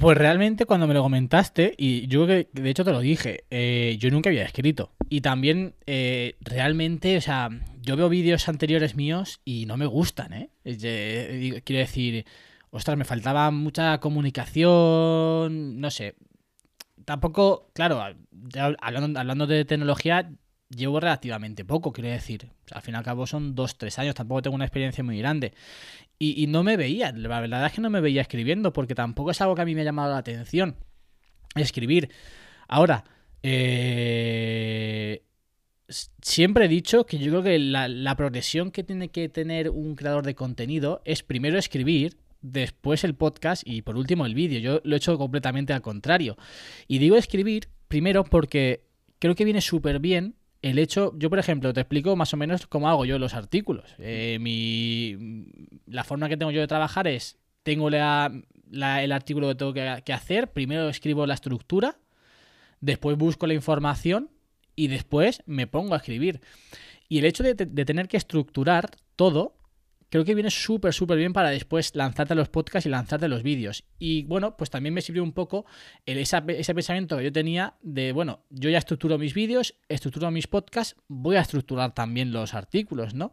Pues 0.00 0.16
realmente 0.16 0.64
cuando 0.64 0.86
me 0.86 0.94
lo 0.94 1.02
comentaste, 1.02 1.74
y 1.76 2.06
yo 2.06 2.24
que 2.24 2.48
de 2.52 2.70
hecho 2.70 2.84
te 2.84 2.92
lo 2.92 3.00
dije, 3.00 3.44
eh, 3.50 3.96
yo 3.98 4.10
nunca 4.12 4.30
había 4.30 4.44
escrito. 4.44 4.92
Y 5.08 5.22
también 5.22 5.74
eh, 5.86 6.36
realmente, 6.40 7.16
o 7.16 7.20
sea, 7.20 7.48
yo 7.82 7.96
veo 7.96 8.08
vídeos 8.08 8.48
anteriores 8.48 8.94
míos 8.94 9.40
y 9.44 9.66
no 9.66 9.76
me 9.76 9.86
gustan, 9.86 10.32
¿eh? 10.32 10.50
quiero 10.62 11.80
decir, 11.80 12.26
ostras, 12.70 12.96
me 12.96 13.04
faltaba 13.04 13.50
mucha 13.50 13.98
comunicación, 13.98 15.80
no 15.80 15.90
sé. 15.90 16.14
Tampoco, 17.04 17.68
claro, 17.74 18.00
hablando, 18.80 19.18
hablando 19.18 19.46
de 19.48 19.64
tecnología, 19.64 20.30
llevo 20.68 21.00
relativamente 21.00 21.64
poco, 21.64 21.92
quiero 21.92 22.10
decir. 22.10 22.48
Al 22.72 22.82
fin 22.82 22.94
y 22.94 22.98
al 22.98 23.04
cabo 23.04 23.26
son 23.26 23.54
dos, 23.54 23.76
tres 23.78 23.98
años, 23.98 24.14
tampoco 24.14 24.42
tengo 24.42 24.56
una 24.56 24.64
experiencia 24.64 25.02
muy 25.02 25.18
grande. 25.18 25.52
Y, 26.18 26.46
no 26.48 26.64
me 26.64 26.76
veía, 26.76 27.12
la 27.12 27.40
verdad 27.40 27.66
es 27.66 27.72
que 27.72 27.80
no 27.80 27.90
me 27.90 28.00
veía 28.00 28.22
escribiendo, 28.22 28.72
porque 28.72 28.96
tampoco 28.96 29.30
es 29.30 29.40
algo 29.40 29.54
que 29.54 29.62
a 29.62 29.64
mí 29.64 29.74
me 29.74 29.82
ha 29.82 29.84
llamado 29.84 30.12
la 30.12 30.18
atención. 30.18 30.76
Escribir. 31.54 32.10
Ahora, 32.66 33.04
eh, 33.42 35.22
siempre 36.20 36.64
he 36.64 36.68
dicho 36.68 37.06
que 37.06 37.18
yo 37.18 37.30
creo 37.30 37.42
que 37.42 37.58
la, 37.58 38.16
progresión 38.16 38.72
que 38.72 38.82
tiene 38.82 39.10
que 39.10 39.28
tener 39.28 39.70
un 39.70 39.94
creador 39.94 40.24
de 40.24 40.34
contenido 40.34 41.02
es 41.04 41.22
primero 41.22 41.56
escribir, 41.56 42.16
después 42.40 43.04
el 43.04 43.14
podcast 43.14 43.62
y 43.64 43.82
por 43.82 43.96
último 43.96 44.26
el 44.26 44.34
vídeo. 44.34 44.58
Yo 44.58 44.80
lo 44.84 44.94
he 44.94 44.98
hecho 44.98 45.16
completamente 45.18 45.72
al 45.72 45.82
contrario. 45.82 46.36
Y 46.88 46.98
digo 46.98 47.16
escribir 47.16 47.68
primero 47.86 48.24
porque 48.24 48.82
creo 49.18 49.34
que 49.34 49.44
viene 49.44 49.60
súper 49.60 50.00
bien 50.00 50.34
el 50.62 50.78
hecho, 50.78 51.12
yo 51.16 51.30
por 51.30 51.38
ejemplo, 51.38 51.72
te 51.72 51.80
explico 51.80 52.16
más 52.16 52.34
o 52.34 52.36
menos 52.36 52.66
cómo 52.66 52.88
hago 52.88 53.04
yo 53.04 53.18
los 53.18 53.34
artículos. 53.34 53.94
Eh, 53.98 54.38
mi, 54.40 55.46
la 55.86 56.04
forma 56.04 56.28
que 56.28 56.36
tengo 56.36 56.50
yo 56.50 56.60
de 56.60 56.66
trabajar 56.66 57.06
es, 57.06 57.38
tengo 57.62 57.90
la, 57.90 58.32
el 58.72 59.12
artículo 59.12 59.48
que 59.48 59.54
tengo 59.54 59.72
que, 59.72 60.12
hacer, 60.12 60.52
primero 60.52 60.88
escribo 60.88 61.26
la 61.26 61.34
estructura, 61.34 61.98
después 62.80 63.16
busco 63.16 63.46
la 63.46 63.54
información 63.54 64.30
y 64.74 64.88
después 64.88 65.42
me 65.46 65.66
pongo 65.66 65.94
a 65.94 65.98
escribir. 65.98 66.40
Y 67.08 67.18
el 67.18 67.24
hecho 67.24 67.42
de 67.42 67.54
tener 67.54 68.08
que 68.08 68.16
estructurar 68.16 68.90
todo 69.16 69.57
creo 70.10 70.24
que 70.24 70.34
viene 70.34 70.50
súper, 70.50 70.92
súper 70.92 71.18
bien 71.18 71.32
para 71.32 71.50
después 71.50 71.94
lanzarte 71.94 72.34
los 72.34 72.48
podcasts 72.48 72.86
y 72.86 72.90
lanzarte 72.90 73.28
los 73.28 73.42
vídeos. 73.42 73.84
Y 73.98 74.24
bueno, 74.24 74.56
pues 74.56 74.70
también 74.70 74.94
me 74.94 75.02
sirvió 75.02 75.22
un 75.22 75.32
poco 75.32 75.66
ese, 76.06 76.40
pensamiento 76.42 77.16
que 77.18 77.24
yo 77.24 77.32
tenía 77.32 77.74
de, 77.82 78.12
bueno, 78.12 78.44
yo 78.50 78.70
ya 78.70 78.78
estructuro 78.78 79.18
mis 79.18 79.34
vídeos, 79.34 79.74
estructuro 79.88 80.30
mis 80.30 80.46
podcasts, 80.46 80.96
voy 81.08 81.36
a 81.36 81.40
estructurar 81.40 81.94
también 81.94 82.32
los 82.32 82.54
artículos, 82.54 83.14
¿no? 83.14 83.32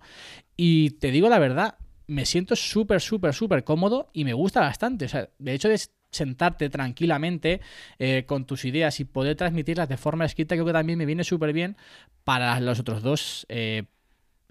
Y 0.57 0.91
te 0.91 1.11
digo 1.11 1.29
la 1.29 1.39
verdad, 1.39 1.77
me 2.07 2.25
siento 2.25 2.55
súper, 2.55 3.01
súper, 3.01 3.33
súper 3.33 3.63
cómodo 3.63 4.09
y 4.13 4.25
me 4.25 4.33
gusta 4.33 4.61
bastante. 4.61 5.05
O 5.05 5.09
sea, 5.09 5.29
de 5.39 5.53
hecho, 5.53 5.69
de 5.69 5.79
sentarte 6.11 6.69
tranquilamente 6.69 7.61
eh, 7.99 8.23
con 8.25 8.45
tus 8.45 8.65
ideas 8.65 8.99
y 8.99 9.05
poder 9.05 9.35
transmitirlas 9.35 9.89
de 9.89 9.97
forma 9.97 10.25
escrita, 10.25 10.55
creo 10.55 10.65
que 10.65 10.73
también 10.73 10.97
me 10.97 11.05
viene 11.05 11.23
súper 11.23 11.51
bien 11.51 11.75
para 12.23 12.59
los 12.59 12.79
otros 12.79 13.03
dos 13.03 13.45
eh, 13.49 13.83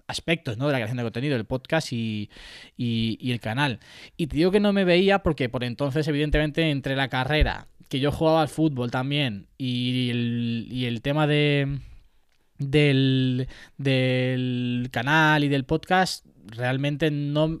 aspectos 0.07 0.57
¿no? 0.57 0.67
de 0.67 0.73
la 0.73 0.79
creación 0.79 0.97
de 0.97 1.03
contenido, 1.03 1.35
el 1.35 1.45
podcast 1.45 1.91
y, 1.91 2.29
el 2.77 3.39
canal. 3.39 3.79
Y 4.17 4.27
te 4.27 4.37
digo 4.37 4.51
que 4.51 4.59
no 4.59 4.73
me 4.73 4.83
veía 4.83 5.19
porque 5.19 5.49
por 5.49 5.63
entonces, 5.63 6.07
evidentemente, 6.07 6.69
entre 6.69 6.95
la 6.95 7.09
carrera, 7.09 7.67
que 7.89 7.99
yo 7.99 8.11
jugaba 8.11 8.41
al 8.41 8.49
fútbol 8.49 8.91
también, 8.91 9.47
y 9.57 10.09
el, 10.09 10.67
y 10.69 10.85
el 10.85 11.01
tema 11.01 11.27
de 11.27 11.79
del, 12.57 13.47
del 13.77 14.87
canal 14.91 15.43
y 15.43 15.49
del 15.49 15.65
podcast, 15.65 16.25
realmente 16.45 17.11
no 17.11 17.59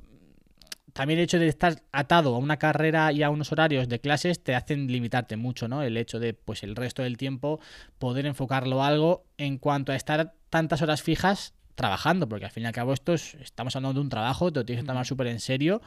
también 0.93 1.19
el 1.19 1.25
hecho 1.25 1.39
de 1.39 1.47
estar 1.47 1.83
atado 1.91 2.33
a 2.33 2.37
una 2.37 2.55
carrera 2.55 3.11
y 3.11 3.21
a 3.21 3.29
unos 3.29 3.51
horarios 3.51 3.89
de 3.89 3.99
clases 3.99 4.41
te 4.41 4.55
hacen 4.55 4.87
limitarte 4.87 5.35
mucho, 5.35 5.67
¿no? 5.67 5.83
El 5.83 5.97
hecho 5.97 6.19
de, 6.19 6.33
pues, 6.33 6.63
el 6.63 6.73
resto 6.73 7.03
del 7.03 7.17
tiempo 7.17 7.59
poder 7.99 8.25
enfocarlo 8.25 8.81
a 8.81 8.87
algo 8.87 9.25
en 9.37 9.57
cuanto 9.57 9.91
a 9.91 9.97
estar 9.97 10.35
tantas 10.49 10.81
horas 10.81 11.03
fijas 11.03 11.53
trabajando, 11.75 12.27
porque 12.27 12.45
al 12.45 12.51
fin 12.51 12.63
y 12.63 12.65
al 12.67 12.71
cabo 12.71 12.93
esto 12.93 13.13
estamos 13.13 13.75
hablando 13.75 13.99
de 13.99 14.03
un 14.03 14.09
trabajo, 14.09 14.51
te 14.51 14.61
lo 14.61 14.65
tienes 14.65 14.83
que 14.83 14.87
tomar 14.87 15.05
súper 15.05 15.27
en 15.27 15.39
serio 15.39 15.81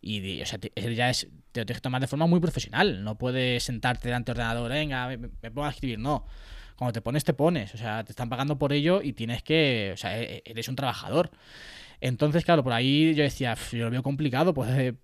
y 0.00 0.40
o 0.42 0.46
sea, 0.46 0.58
te, 0.58 0.72
ya 0.94 1.10
es, 1.10 1.28
te 1.52 1.60
lo 1.60 1.66
tienes 1.66 1.78
que 1.78 1.82
tomar 1.82 2.00
de 2.00 2.06
forma 2.06 2.26
muy 2.26 2.40
profesional, 2.40 3.04
no 3.04 3.16
puedes 3.16 3.62
sentarte 3.62 4.08
delante 4.08 4.32
del 4.32 4.40
ordenador, 4.40 4.70
venga, 4.70 5.06
me, 5.08 5.18
me, 5.18 5.28
pongo 5.50 5.66
a 5.66 5.70
escribir, 5.70 5.98
no. 5.98 6.26
Cuando 6.76 6.92
te 6.92 7.00
pones, 7.00 7.22
te 7.22 7.34
pones, 7.34 7.72
o 7.74 7.78
sea, 7.78 8.02
te 8.02 8.12
están 8.12 8.28
pagando 8.28 8.58
por 8.58 8.72
ello 8.72 9.00
y 9.00 9.12
tienes 9.12 9.42
que, 9.42 9.92
o 9.94 9.96
sea, 9.96 10.18
e, 10.18 10.36
e, 10.38 10.42
eres 10.46 10.68
un 10.68 10.76
trabajador. 10.76 11.30
Entonces, 12.04 12.44
claro, 12.44 12.62
por 12.62 12.74
ahí 12.74 13.14
yo 13.14 13.22
decía, 13.22 13.56
yo 13.72 13.86
lo 13.86 13.90
veo 13.90 14.02
complicado, 14.02 14.52
pues 14.52 14.68
eh, 14.72 14.94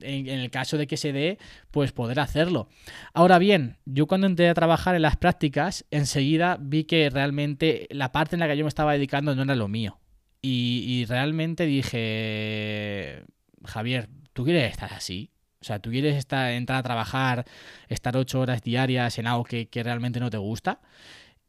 en, 0.00 0.26
el 0.26 0.50
caso 0.50 0.78
de 0.78 0.86
que 0.86 0.96
se 0.96 1.12
dé, 1.12 1.38
pues 1.70 1.92
poder 1.92 2.18
hacerlo. 2.18 2.70
Ahora 3.12 3.38
bien, 3.38 3.76
yo 3.84 4.06
cuando 4.06 4.26
entré 4.26 4.48
a 4.48 4.54
trabajar 4.54 4.94
en 4.94 5.02
las 5.02 5.18
prácticas, 5.18 5.84
enseguida 5.90 6.56
vi 6.58 6.84
que 6.84 7.10
realmente 7.10 7.86
la 7.90 8.10
parte 8.10 8.36
en 8.36 8.40
la 8.40 8.48
que 8.48 8.56
yo 8.56 8.64
me 8.64 8.70
estaba 8.70 8.94
dedicando 8.94 9.34
no 9.34 9.42
era 9.42 9.54
lo 9.54 9.68
mío. 9.68 10.00
Y, 10.40 11.04
realmente 11.06 11.66
dije, 11.66 13.24
Javier, 13.64 14.08
¿tú 14.32 14.44
quieres 14.44 14.70
estar 14.70 14.94
así? 14.94 15.32
O 15.60 15.64
sea, 15.64 15.80
¿tú 15.80 15.90
quieres 15.90 16.16
estar, 16.16 16.52
entrar 16.52 16.78
a 16.78 16.82
trabajar, 16.82 17.44
estar 17.88 18.16
ocho 18.16 18.40
horas 18.40 18.62
diarias 18.62 19.18
en 19.18 19.26
algo 19.26 19.44
que 19.44 19.68
realmente 19.84 20.20
no 20.20 20.30
te 20.30 20.38
gusta? 20.38 20.80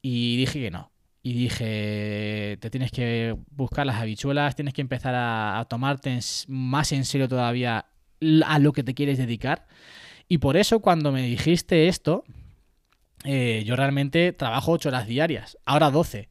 Y 0.01 0.35
dije 0.35 0.59
que 0.59 0.71
no 0.71 0.91
y 1.27 1.33
dije, 1.33 2.57
te 2.61 2.69
tienes 2.69 2.89
que 2.89 3.35
buscar 3.51 3.85
las 3.85 3.97
habichuelas, 3.97 4.55
tienes 4.55 4.73
que 4.73 4.79
empezar 4.79 5.13
a, 5.13 5.65
tomarte 5.69 6.17
más 6.47 6.93
en 6.93 7.03
serio 7.03 7.27
todavía 7.27 7.87
a 8.45 8.59
lo 8.59 8.71
que 8.71 8.81
te 8.81 8.93
quieres 8.93 9.17
dedicar. 9.17 9.67
Y 10.29 10.37
por 10.37 10.55
eso 10.55 10.79
cuando 10.79 11.11
me 11.11 11.23
dijiste 11.23 11.89
esto, 11.89 12.23
eh, 13.25 13.63
yo 13.65 13.75
realmente 13.75 14.31
trabajo 14.31 14.71
8 14.71 14.87
horas 14.87 15.05
diarias, 15.05 15.57
ahora 15.65 15.91
12. 15.91 16.29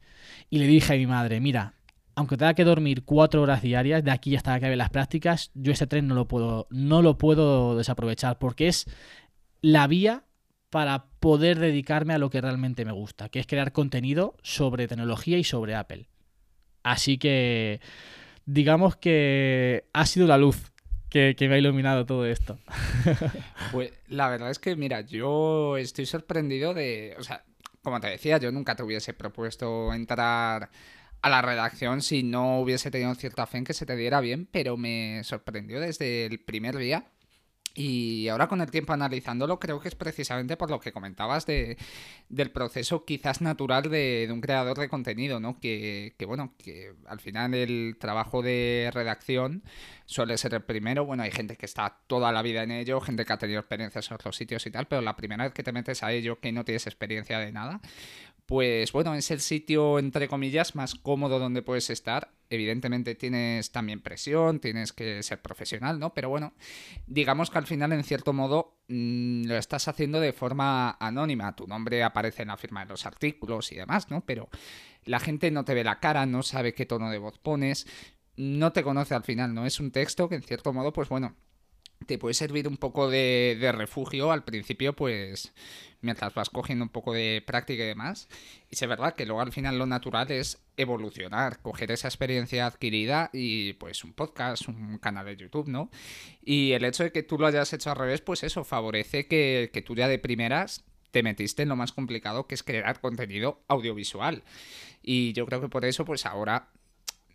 Y 0.49 0.57
le 0.57 0.65
dije 0.65 0.95
a 0.95 0.97
mi 0.97 1.05
madre, 1.05 1.41
mira, 1.41 1.75
aunque 2.15 2.35
tenga 2.35 2.55
que 2.55 2.63
dormir 2.63 3.03
4 3.05 3.39
horas 3.39 3.61
diarias, 3.61 4.03
de 4.03 4.09
aquí 4.09 4.35
hasta 4.35 4.53
que 4.53 4.57
acabe 4.57 4.77
las 4.77 4.89
prácticas, 4.89 5.51
yo 5.53 5.73
ese 5.73 5.85
tren 5.85 6.07
no 6.07 6.15
lo 6.15 6.27
puedo, 6.27 6.65
no 6.71 7.03
lo 7.03 7.19
puedo 7.19 7.77
desaprovechar, 7.77 8.39
porque 8.39 8.67
es 8.67 8.87
la 9.61 9.85
vía 9.85 10.23
para 10.69 11.05
poder 11.19 11.59
dedicarme 11.59 12.13
a 12.13 12.17
lo 12.17 12.29
que 12.29 12.41
realmente 12.41 12.85
me 12.85 12.91
gusta, 12.91 13.29
que 13.29 13.39
es 13.39 13.47
crear 13.47 13.71
contenido 13.71 14.35
sobre 14.43 14.87
tecnología 14.87 15.37
y 15.37 15.43
sobre 15.43 15.75
Apple. 15.75 16.07
Así 16.83 17.17
que 17.17 17.79
digamos 18.45 18.95
que 18.95 19.85
ha 19.93 20.05
sido 20.05 20.27
la 20.27 20.37
luz 20.37 20.71
que, 21.09 21.35
me 21.39 21.55
ha 21.55 21.57
iluminado 21.57 22.05
todo 22.05 22.25
esto. 22.25 22.59
Pues 23.71 23.91
la 24.07 24.29
verdad 24.29 24.49
es 24.49 24.59
que, 24.59 24.77
mira, 24.77 25.01
yo 25.01 25.75
estoy 25.75 26.05
sorprendido 26.05 26.73
de, 26.73 27.15
o 27.19 27.23
sea, 27.23 27.43
como 27.81 27.99
te 27.99 28.07
decía, 28.07 28.37
yo 28.37 28.49
nunca 28.51 28.75
te 28.75 28.83
hubiese 28.83 29.13
propuesto 29.13 29.93
entrar 29.93 30.69
a 31.21 31.29
la 31.29 31.41
redacción 31.41 32.01
si 32.01 32.23
no 32.23 32.61
hubiese 32.61 32.91
tenido 32.91 33.13
cierta 33.15 33.45
fe 33.45 33.57
en 33.57 33.63
que 33.65 33.73
se 33.73 33.85
te 33.85 33.97
diera 33.97 34.21
bien, 34.21 34.47
pero 34.49 34.77
me 34.77 35.21
sorprendió 35.25 35.81
desde 35.81 36.25
el 36.25 36.39
primer 36.39 36.77
día 36.77 37.11
y 37.77 38.27
ahora 38.27 38.47
con 38.47 38.59
el 38.59 38.71
tiempo 38.71 38.93
analizándolo, 38.93 39.59
creo 39.59 39.79
que 39.79 39.87
es 39.87 39.93
precisamente 39.93 40.57
por 40.57 40.71
lo 40.71 40.79
que 40.79 40.91
comentabas 40.91 41.45
de, 41.45 41.77
del 42.27 42.49
proceso 42.49 43.05
quizás 43.05 43.39
natural 43.39 43.83
de, 43.83 44.27
un 44.31 44.41
creador 44.41 44.79
de 44.79 44.89
contenido, 44.89 45.39
¿no? 45.39 45.59
Que, 45.59 46.15
que, 46.17 46.25
bueno, 46.25 46.55
que 46.57 46.95
al 47.05 47.19
final 47.19 47.53
el 47.53 47.97
trabajo 47.99 48.41
de 48.41 48.89
redacción 48.91 49.61
suele 50.07 50.39
ser 50.39 50.55
el 50.55 50.63
primero. 50.63 51.05
Bueno, 51.05 51.21
hay 51.21 51.29
gente 51.29 51.55
que 51.55 51.67
está 51.67 51.99
toda 52.07 52.31
la 52.31 52.41
vida 52.41 52.63
en 52.63 52.71
ello, 52.71 52.99
gente 52.99 53.25
que 53.25 53.33
ha 53.33 53.37
tenido 53.37 53.59
experiencias 53.59 54.09
en 54.09 54.15
otros 54.15 54.35
sitios 54.35 54.65
y 54.65 54.71
tal, 54.71 54.87
pero 54.87 55.03
la 55.03 55.15
primera 55.15 55.43
vez 55.43 55.53
que 55.53 55.61
te 55.61 55.71
metes 55.71 56.01
a 56.01 56.11
ello 56.11 56.39
que 56.39 56.51
no 56.51 56.65
tienes 56.65 56.87
experiencia 56.87 57.37
de 57.37 57.51
nada, 57.51 57.79
pues 58.47 58.93
bueno, 58.93 59.13
es 59.13 59.29
el 59.29 59.41
sitio, 59.41 59.99
entre 59.99 60.29
comillas, 60.29 60.73
más 60.73 60.95
cómodo 60.95 61.37
donde 61.37 61.61
puedes 61.61 61.89
estar. 61.89 62.31
Evidentemente 62.49 63.13
tienes 63.13 63.73
también 63.73 64.01
presión, 64.01 64.61
tienes 64.61 64.93
que 64.93 65.21
ser 65.21 65.41
profesional, 65.41 65.99
¿no? 65.99 66.13
Pero 66.13 66.29
bueno, 66.29 66.53
digamos 67.07 67.49
que 67.49 67.57
al 67.57 67.67
final, 67.67 67.91
en 67.91 68.05
cierto 68.05 68.31
modo, 68.31 68.79
mm, 68.87 69.47
lo 69.47 69.57
estás 69.57 69.89
haciendo 69.89 70.21
de 70.21 70.31
forma 70.31 70.91
anónima. 70.91 71.57
Tu 71.57 71.67
nombre 71.67 72.03
aparece 72.03 72.43
en 72.43 72.47
la 72.47 72.55
firma 72.55 72.85
de 72.85 72.91
los 72.91 73.05
artículos 73.05 73.73
y 73.73 73.75
demás, 73.75 74.09
¿no? 74.09 74.21
Pero 74.21 74.47
la 75.03 75.19
gente 75.19 75.51
no 75.51 75.65
te 75.65 75.73
ve 75.73 75.83
la 75.83 75.99
cara, 75.99 76.25
no 76.25 76.41
sabe 76.41 76.73
qué 76.73 76.85
tono 76.85 77.11
de 77.11 77.17
voz 77.17 77.37
pones, 77.39 77.85
no 78.37 78.71
te 78.71 78.81
conoce 78.81 79.13
al 79.13 79.23
final, 79.23 79.53
¿no? 79.53 79.65
Es 79.65 79.81
un 79.81 79.91
texto 79.91 80.29
que, 80.29 80.35
en 80.35 80.43
cierto 80.43 80.71
modo, 80.71 80.93
pues 80.93 81.09
bueno, 81.09 81.35
te 82.05 82.17
puede 82.17 82.33
servir 82.33 82.67
un 82.67 82.77
poco 82.77 83.09
de, 83.09 83.57
de, 83.59 83.71
refugio 83.71 84.31
al 84.31 84.43
principio, 84.43 84.93
pues 84.93 85.53
mientras 86.01 86.33
vas 86.33 86.49
cogiendo 86.49 86.85
un 86.85 86.89
poco 86.89 87.13
de 87.13 87.43
práctica 87.45 87.83
y 87.83 87.87
demás. 87.87 88.29
Y 88.69 88.75
es 88.75 88.87
verdad 88.87 89.15
que 89.15 89.25
luego 89.25 89.41
al 89.41 89.51
final 89.51 89.77
lo 89.77 89.85
natural 89.85 90.31
es 90.31 90.59
evolucionar, 90.77 91.59
coger 91.61 91.91
esa 91.91 92.07
experiencia 92.07 92.65
adquirida 92.65 93.29
y 93.33 93.73
pues 93.73 94.03
un 94.03 94.13
podcast, 94.13 94.67
un 94.67 94.99
canal 94.99 95.25
de 95.25 95.37
YouTube, 95.37 95.67
¿no? 95.67 95.89
Y 96.43 96.73
el 96.73 96.85
hecho 96.85 97.03
de 97.03 97.11
que 97.11 97.23
tú 97.23 97.37
lo 97.37 97.47
hayas 97.47 97.73
hecho 97.73 97.89
al 97.89 97.97
revés, 97.97 98.21
pues 98.21 98.43
eso 98.43 98.63
favorece 98.63 99.27
que, 99.27 99.71
que 99.73 99.81
tú 99.81 99.95
ya 99.95 100.07
de 100.07 100.19
primeras 100.19 100.83
te 101.11 101.23
metiste 101.23 101.63
en 101.63 101.69
lo 101.69 101.75
más 101.75 101.93
complicado 101.93 102.47
que 102.47 102.55
es 102.55 102.63
crear 102.63 102.99
contenido 102.99 103.63
audiovisual. 103.67 104.43
Y 105.01 105.33
yo 105.33 105.45
creo 105.45 105.61
que 105.61 105.69
por 105.69 105.85
eso, 105.85 106.05
pues 106.05 106.25
ahora, 106.25 106.69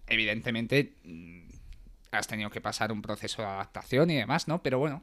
evidentemente, 0.07 0.95
has 2.13 2.29
tenido 2.29 2.51
que 2.51 2.61
pasar 2.61 2.93
un 2.93 3.03
proceso 3.03 3.43
de 3.43 3.49
adaptación 3.49 4.11
y 4.11 4.17
demás, 4.17 4.49
¿no? 4.49 4.63
Pero 4.63 4.79
bueno, 4.79 5.03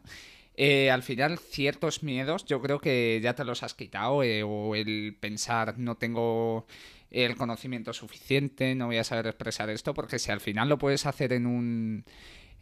eh, 0.56 0.92
al 0.92 1.04
final 1.04 1.38
ciertos 1.40 2.04
miedos 2.04 2.46
yo 2.46 2.62
creo 2.62 2.80
que 2.80 3.20
ya 3.22 3.36
te 3.36 3.44
los 3.44 3.64
has 3.64 3.74
quitado 3.74 4.24
eh, 4.24 4.44
o 4.44 4.76
el 4.76 5.18
pensar 5.20 5.78
no 5.78 5.96
tengo 5.96 6.66
el 7.12 7.36
conocimiento 7.36 7.94
suficiente, 7.94 8.76
no 8.76 8.88
voy 8.88 8.98
a 8.98 9.04
saber 9.04 9.28
expresar 9.28 9.70
esto, 9.70 9.94
porque 9.94 10.20
si 10.20 10.32
al 10.32 10.40
final 10.40 10.70
lo 10.70 10.78
puedes 10.78 11.06
hacer 11.06 11.34
en 11.34 11.46
un... 11.48 12.06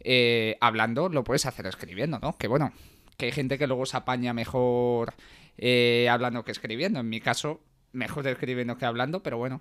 Eh, 0.00 0.56
hablando, 0.60 1.08
lo 1.08 1.24
puedes 1.24 1.44
hacer 1.44 1.66
escribiendo, 1.66 2.18
¿no? 2.20 2.36
Que 2.38 2.46
bueno, 2.46 2.72
que 3.16 3.26
hay 3.26 3.32
gente 3.32 3.58
que 3.58 3.66
luego 3.66 3.84
se 3.84 3.96
apaña 3.96 4.32
mejor 4.32 5.14
eh, 5.58 6.08
hablando 6.08 6.44
que 6.44 6.52
escribiendo. 6.52 7.00
En 7.00 7.08
mi 7.08 7.20
caso, 7.20 7.60
mejor 7.92 8.26
escribiendo 8.28 8.78
que 8.78 8.86
hablando, 8.86 9.22
pero 9.22 9.38
bueno. 9.38 9.60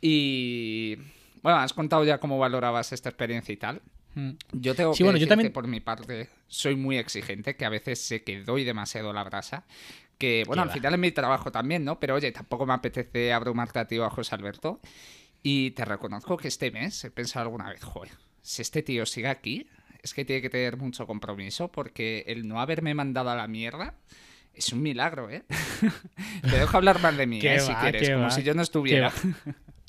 Y 0.00 0.96
bueno, 1.42 1.58
has 1.58 1.72
contado 1.72 2.04
ya 2.04 2.18
cómo 2.18 2.38
valorabas 2.38 2.92
esta 2.92 3.08
experiencia 3.08 3.52
y 3.52 3.56
tal. 3.56 3.82
Hmm. 4.14 4.32
Yo 4.52 4.74
tengo 4.74 4.92
que 4.92 5.04
decir 5.04 5.28
que 5.38 5.50
por 5.50 5.66
mi 5.66 5.80
parte 5.80 6.28
soy 6.48 6.76
muy 6.76 6.98
exigente, 6.98 7.56
que 7.56 7.64
a 7.64 7.68
veces 7.68 8.00
sé 8.00 8.22
que 8.22 8.42
doy 8.42 8.64
demasiado 8.64 9.12
la 9.12 9.24
brasa. 9.24 9.64
Que 10.18 10.44
bueno, 10.46 10.62
al 10.62 10.70
final 10.70 10.94
es 10.94 11.00
mi 11.00 11.10
trabajo 11.10 11.50
también, 11.50 11.84
¿no? 11.84 11.98
Pero 11.98 12.14
oye, 12.14 12.30
tampoco 12.30 12.64
me 12.64 12.74
apetece 12.74 13.32
abrumarte 13.32 13.80
a 13.80 13.86
ti 13.86 13.98
o 13.98 14.04
a 14.04 14.10
José 14.10 14.34
Alberto. 14.34 14.80
Y 15.42 15.72
te 15.72 15.84
reconozco 15.84 16.36
que 16.36 16.48
este 16.48 16.70
mes 16.70 17.02
he 17.04 17.10
pensado 17.10 17.46
alguna 17.46 17.68
vez, 17.70 17.82
joder, 17.82 18.12
si 18.42 18.62
este 18.62 18.82
tío 18.82 19.04
sigue 19.06 19.28
aquí, 19.28 19.66
es 20.02 20.14
que 20.14 20.24
tiene 20.24 20.42
que 20.42 20.50
tener 20.50 20.76
mucho 20.76 21.06
compromiso 21.06 21.68
porque 21.68 22.24
el 22.28 22.46
no 22.46 22.60
haberme 22.60 22.94
mandado 22.94 23.30
a 23.30 23.34
la 23.34 23.48
mierda 23.48 23.94
es 24.54 24.72
un 24.72 24.82
milagro, 24.82 25.30
¿eh? 25.30 25.44
te 26.42 26.58
dejo 26.58 26.76
hablar 26.76 27.00
más 27.00 27.16
de 27.16 27.26
mí, 27.26 27.40
¿eh? 27.42 27.60
si 27.60 27.74
quieres, 27.74 28.10
como 28.10 28.30
si 28.30 28.42
yo 28.42 28.54
no 28.54 28.62
estuviera. 28.62 29.12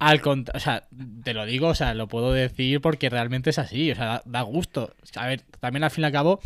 Al 0.03 0.21
o 0.25 0.59
sea, 0.59 0.85
te 1.23 1.33
lo 1.33 1.45
digo, 1.45 1.69
o 1.69 1.75
sea, 1.75 1.93
lo 1.93 2.09
puedo 2.09 2.33
decir 2.33 2.81
porque 2.81 3.09
realmente 3.09 3.51
es 3.51 3.57
así, 3.57 3.89
o 3.89 3.95
sea, 3.95 4.21
da, 4.25 4.41
gusto. 4.41 4.93
A 5.15 5.27
ver, 5.27 5.43
también 5.61 5.85
al 5.85 5.91
fin 5.91 6.03
y 6.03 6.05
al 6.07 6.11
cabo, 6.11 6.41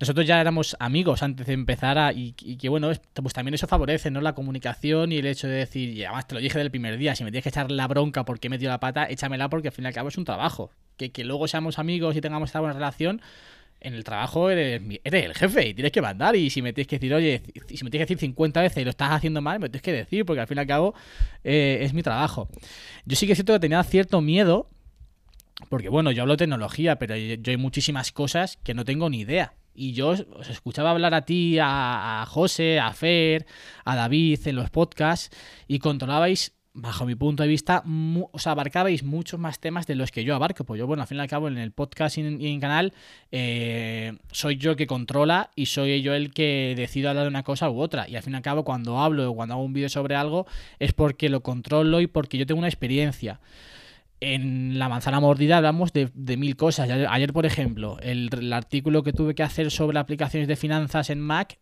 nosotros 0.00 0.26
ya 0.26 0.40
éramos 0.40 0.76
amigos 0.80 1.22
antes 1.22 1.46
de 1.46 1.52
empezar 1.52 1.96
a, 1.96 2.12
y, 2.12 2.32
que 2.32 2.68
bueno, 2.68 2.90
pues 3.14 3.34
también 3.34 3.54
eso 3.54 3.68
favorece, 3.68 4.10
¿no? 4.10 4.20
La 4.20 4.34
comunicación 4.34 5.12
y 5.12 5.18
el 5.18 5.26
hecho 5.26 5.46
de 5.46 5.54
decir, 5.54 5.90
y 5.90 6.02
además 6.02 6.26
te 6.26 6.34
lo 6.34 6.40
dije 6.40 6.58
del 6.58 6.72
primer 6.72 6.98
día, 6.98 7.14
si 7.14 7.22
me 7.22 7.30
tienes 7.30 7.44
que 7.44 7.50
echar 7.50 7.70
la 7.70 7.86
bronca 7.86 8.24
porque 8.24 8.48
he 8.48 8.50
metido 8.50 8.72
la 8.72 8.80
pata, 8.80 9.04
échamela 9.04 9.48
porque 9.48 9.68
al 9.68 9.74
fin 9.74 9.84
y 9.84 9.88
al 9.88 9.94
cabo 9.94 10.08
es 10.08 10.18
un 10.18 10.24
trabajo. 10.24 10.72
Que, 10.96 11.12
que 11.12 11.22
luego 11.22 11.46
seamos 11.46 11.78
amigos 11.78 12.16
y 12.16 12.20
tengamos 12.20 12.48
esta 12.48 12.58
buena 12.58 12.74
relación, 12.74 13.22
en 13.80 13.94
el 13.94 14.04
trabajo 14.04 14.50
eres, 14.50 14.82
el 15.04 15.34
jefe 15.34 15.68
y 15.68 15.74
tienes 15.74 15.92
que 15.92 16.02
mandar. 16.02 16.36
Y 16.36 16.50
si 16.50 16.62
me 16.62 16.72
tienes 16.72 16.88
que 16.88 16.96
decir, 16.96 17.14
oye, 17.14 17.42
si 17.68 17.84
me 17.84 17.90
tienes 17.90 18.06
que 18.06 18.14
decir 18.14 18.18
50 18.18 18.60
veces 18.60 18.78
y 18.78 18.84
lo 18.84 18.90
estás 18.90 19.12
haciendo 19.12 19.40
mal, 19.40 19.60
me 19.60 19.68
tienes 19.68 19.82
que 19.82 19.92
decir, 19.92 20.24
porque 20.24 20.40
al 20.40 20.46
fin 20.46 20.58
y 20.58 20.60
al 20.60 20.66
cabo 20.66 20.94
eh, 21.44 21.78
es 21.82 21.92
mi 21.92 22.02
trabajo. 22.02 22.48
Yo 23.04 23.16
sí 23.16 23.26
que 23.26 23.34
siento 23.34 23.52
que 23.52 23.60
tenía 23.60 23.82
cierto 23.84 24.20
miedo, 24.20 24.68
porque 25.68 25.88
bueno, 25.88 26.10
yo 26.10 26.22
hablo 26.22 26.34
de 26.34 26.38
tecnología, 26.38 26.96
pero 26.96 27.16
yo 27.16 27.50
hay 27.50 27.56
muchísimas 27.56 28.12
cosas 28.12 28.58
que 28.62 28.74
no 28.74 28.84
tengo 28.84 29.10
ni 29.10 29.20
idea. 29.20 29.54
Y 29.74 29.92
yo 29.92 30.08
os 30.08 30.50
escuchaba 30.50 30.90
hablar 30.90 31.14
a 31.14 31.24
ti, 31.24 31.58
a 31.60 32.24
José, 32.28 32.80
a 32.80 32.92
Fer, 32.92 33.46
a 33.84 33.94
David 33.94 34.40
en 34.46 34.56
los 34.56 34.70
podcasts 34.70 35.30
y 35.68 35.78
controlabais 35.78 36.57
bajo 36.80 37.06
mi 37.06 37.14
punto 37.16 37.42
de 37.42 37.48
vista, 37.48 37.82
os 38.32 38.46
abarcabais 38.46 39.02
muchos 39.02 39.38
más 39.38 39.58
temas 39.58 39.86
de 39.86 39.96
los 39.96 40.12
que 40.12 40.24
yo 40.24 40.34
abarco. 40.34 40.64
Pues 40.64 40.78
yo, 40.78 40.86
bueno, 40.86 41.02
al 41.02 41.08
fin 41.08 41.18
y 41.18 41.20
al 41.20 41.28
cabo, 41.28 41.48
en 41.48 41.58
el 41.58 41.72
podcast 41.72 42.18
y 42.18 42.20
en, 42.20 42.40
el 42.40 42.60
canal, 42.60 42.92
eh, 43.32 44.16
soy 44.30 44.56
yo 44.56 44.70
el 44.72 44.76
que 44.76 44.86
controla 44.86 45.50
y 45.56 45.66
soy 45.66 46.02
yo 46.02 46.14
el 46.14 46.32
que 46.32 46.74
decido 46.76 47.10
hablar 47.10 47.24
de 47.24 47.30
una 47.30 47.42
cosa 47.42 47.68
u 47.68 47.80
otra. 47.80 48.08
Y 48.08 48.16
al 48.16 48.22
fin 48.22 48.34
y 48.34 48.36
al 48.36 48.42
cabo, 48.42 48.64
cuando 48.64 49.00
hablo 49.00 49.30
o 49.30 49.34
cuando 49.34 49.54
hago 49.54 49.64
un 49.64 49.72
vídeo 49.72 49.88
sobre 49.88 50.14
algo, 50.14 50.46
es 50.78 50.92
porque 50.92 51.28
lo 51.28 51.42
controlo 51.42 52.00
y 52.00 52.06
porque 52.06 52.38
yo 52.38 52.46
tengo 52.46 52.60
una 52.60 52.68
experiencia. 52.68 53.40
En 54.20 54.78
la 54.78 54.88
manzana 54.88 55.20
mordida 55.20 55.56
hablamos 55.56 55.92
de, 55.92 56.10
mil 56.36 56.56
cosas. 56.56 56.88
Ayer, 56.90 57.32
por 57.32 57.46
ejemplo, 57.46 57.98
el 58.00 58.52
artículo 58.52 59.02
que 59.02 59.12
tuve 59.12 59.34
que 59.34 59.42
hacer 59.42 59.70
sobre 59.70 59.98
aplicaciones 59.98 60.48
de 60.48 60.56
finanzas 60.56 61.10
en 61.10 61.20
Mac, 61.20 61.58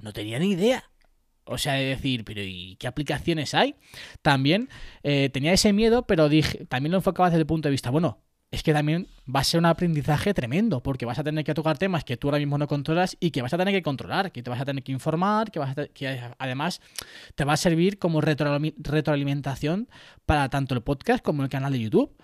no 0.00 0.12
tenía 0.12 0.38
ni 0.38 0.50
idea 0.50 0.84
o 1.48 1.58
sea, 1.58 1.74
de 1.74 1.84
decir, 1.84 2.24
pero 2.24 2.42
¿y 2.42 2.76
qué 2.76 2.86
aplicaciones 2.86 3.54
hay? 3.54 3.74
También 4.22 4.68
eh, 5.02 5.30
tenía 5.30 5.52
ese 5.52 5.72
miedo, 5.72 6.06
pero 6.06 6.28
dije, 6.28 6.66
también 6.66 6.92
lo 6.92 6.98
enfocaba 6.98 7.30
desde 7.30 7.40
el 7.40 7.46
punto 7.46 7.68
de 7.68 7.72
vista, 7.72 7.90
bueno, 7.90 8.22
es 8.50 8.62
que 8.62 8.72
también 8.72 9.08
va 9.34 9.40
a 9.40 9.44
ser 9.44 9.58
un 9.58 9.66
aprendizaje 9.66 10.32
tremendo, 10.32 10.82
porque 10.82 11.04
vas 11.04 11.18
a 11.18 11.24
tener 11.24 11.44
que 11.44 11.52
tocar 11.52 11.76
temas 11.76 12.04
que 12.04 12.16
tú 12.16 12.28
ahora 12.28 12.38
mismo 12.38 12.56
no 12.56 12.66
controlas 12.66 13.16
y 13.20 13.30
que 13.30 13.42
vas 13.42 13.52
a 13.52 13.58
tener 13.58 13.74
que 13.74 13.82
controlar, 13.82 14.32
que 14.32 14.42
te 14.42 14.48
vas 14.48 14.60
a 14.60 14.64
tener 14.64 14.82
que 14.82 14.92
informar, 14.92 15.50
que, 15.50 15.58
vas 15.58 15.74
que 15.92 16.20
además 16.38 16.80
te 17.34 17.44
va 17.44 17.54
a 17.54 17.56
servir 17.58 17.98
como 17.98 18.22
retroalimentación 18.22 19.88
para 20.24 20.48
tanto 20.48 20.74
el 20.74 20.82
podcast 20.82 21.22
como 21.22 21.42
el 21.42 21.50
canal 21.50 21.72
de 21.72 21.80
YouTube. 21.80 22.16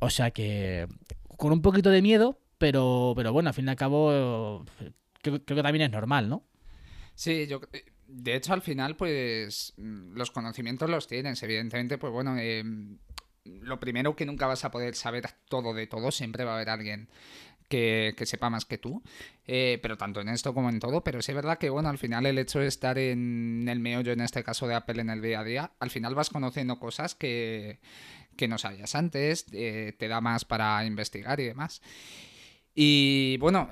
O 0.00 0.10
sea 0.10 0.32
que 0.32 0.88
con 1.36 1.52
un 1.52 1.62
poquito 1.62 1.90
de 1.90 2.02
miedo, 2.02 2.40
pero, 2.58 3.12
pero 3.14 3.32
bueno, 3.32 3.50
al 3.50 3.54
fin 3.54 3.66
y 3.66 3.70
al 3.70 3.76
cabo 3.76 4.64
creo, 5.22 5.44
creo 5.44 5.56
que 5.56 5.62
también 5.62 5.82
es 5.82 5.92
normal, 5.92 6.28
¿no? 6.28 6.44
Sí, 7.14 7.46
yo 7.48 7.60
de 8.08 8.34
hecho, 8.34 8.54
al 8.54 8.62
final, 8.62 8.96
pues 8.96 9.74
mm, 9.76 10.16
los 10.16 10.30
conocimientos 10.30 10.88
los 10.90 11.06
tienes. 11.06 11.42
Evidentemente, 11.42 11.98
pues 11.98 12.12
bueno, 12.12 12.36
eh, 12.38 12.64
lo 13.44 13.78
primero 13.78 14.16
que 14.16 14.26
nunca 14.26 14.46
vas 14.46 14.64
a 14.64 14.70
poder 14.70 14.94
saber 14.94 15.26
todo 15.48 15.74
de 15.74 15.86
todo, 15.86 16.10
siempre 16.10 16.44
va 16.44 16.52
a 16.52 16.54
haber 16.56 16.70
alguien 16.70 17.08
que, 17.68 18.14
sepa 18.24 18.48
más 18.50 18.64
que 18.64 18.78
tú, 18.78 19.02
eh, 19.46 19.78
pero 19.82 19.98
tanto 19.98 20.20
en 20.22 20.30
esto 20.30 20.54
como 20.54 20.70
en 20.70 20.80
todo, 20.80 21.04
pero 21.04 21.18
es 21.18 21.34
verdad 21.34 21.58
que, 21.58 21.68
bueno, 21.68 21.90
al 21.90 21.98
final 21.98 22.24
el 22.24 22.38
hecho 22.38 22.60
de 22.60 22.66
estar 22.66 22.98
en 22.98 23.66
el 23.68 23.80
meollo, 23.80 24.12
en 24.12 24.22
este 24.22 24.42
caso 24.42 24.66
de 24.66 24.74
Apple, 24.74 25.02
en 25.02 25.10
el 25.10 25.20
día 25.20 25.40
a 25.40 25.44
día, 25.44 25.72
al 25.78 25.90
final 25.90 26.14
vas 26.14 26.30
conociendo 26.30 26.78
cosas 26.78 27.14
que, 27.14 27.78
que 28.36 28.48
no 28.48 28.56
sabías 28.56 28.94
antes, 28.94 29.46
eh, 29.52 29.94
te 29.98 30.08
da 30.08 30.22
más 30.22 30.46
para 30.46 30.84
investigar 30.86 31.40
y 31.40 31.44
demás. 31.44 31.82
Y 32.74 33.36
bueno, 33.38 33.68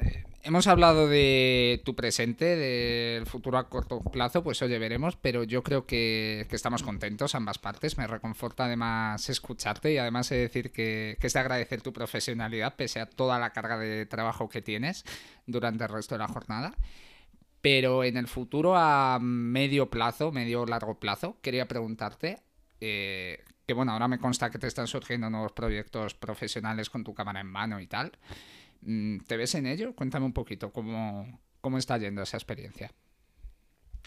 hemos 0.46 0.68
hablado 0.68 1.08
de 1.08 1.82
tu 1.84 1.96
presente, 1.96 2.56
del 2.56 3.26
futuro 3.26 3.58
a 3.58 3.68
corto 3.68 4.00
plazo, 4.00 4.44
pues 4.44 4.62
oye, 4.62 4.78
veremos, 4.78 5.16
pero 5.16 5.42
yo 5.42 5.62
creo 5.64 5.86
que, 5.86 6.46
estamos 6.50 6.82
contentos 6.82 7.34
ambas 7.34 7.58
partes. 7.58 7.98
Me 7.98 8.06
reconforta 8.06 8.66
además 8.66 9.28
escucharte 9.28 9.92
y 9.92 9.98
además 9.98 10.30
he 10.30 10.36
decir 10.36 10.70
que, 10.70 11.16
que 11.20 11.26
es 11.26 11.32
de 11.32 11.40
agradecer 11.40 11.82
tu 11.82 11.92
profesionalidad 11.92 12.76
pese 12.76 13.00
a 13.00 13.06
toda 13.06 13.38
la 13.38 13.50
carga 13.50 13.76
de 13.76 14.06
trabajo 14.06 14.48
que 14.48 14.62
tienes 14.62 15.04
durante 15.46 15.84
el 15.84 15.90
resto 15.90 16.14
de 16.14 16.20
la 16.20 16.28
jornada. 16.28 16.74
Pero 17.60 18.04
en 18.04 18.16
el 18.16 18.28
futuro 18.28 18.76
a 18.76 19.18
medio 19.20 19.90
plazo, 19.90 20.30
medio 20.30 20.64
largo 20.64 21.00
plazo, 21.00 21.36
quería 21.42 21.66
preguntarte, 21.66 22.38
eh, 22.80 23.42
que 23.66 23.74
bueno, 23.74 23.92
ahora 23.92 24.06
me 24.06 24.20
consta 24.20 24.50
que 24.50 24.58
te 24.58 24.68
están 24.68 24.86
surgiendo 24.86 25.28
nuevos 25.28 25.52
proyectos 25.52 26.14
profesionales 26.14 26.88
con 26.88 27.02
tu 27.02 27.14
cámara 27.14 27.40
en 27.40 27.48
mano 27.48 27.80
y 27.80 27.88
tal. 27.88 28.12
Mm, 28.86 29.18
¿Te 29.26 29.36
ves 29.36 29.54
en 29.56 29.66
ello? 29.66 29.94
Cuéntame 29.94 30.24
un 30.24 30.32
poquito 30.32 30.72
cómo, 30.72 31.40
cómo 31.60 31.76
está 31.76 31.98
yendo 31.98 32.22
esa 32.22 32.36
experiencia. 32.36 32.92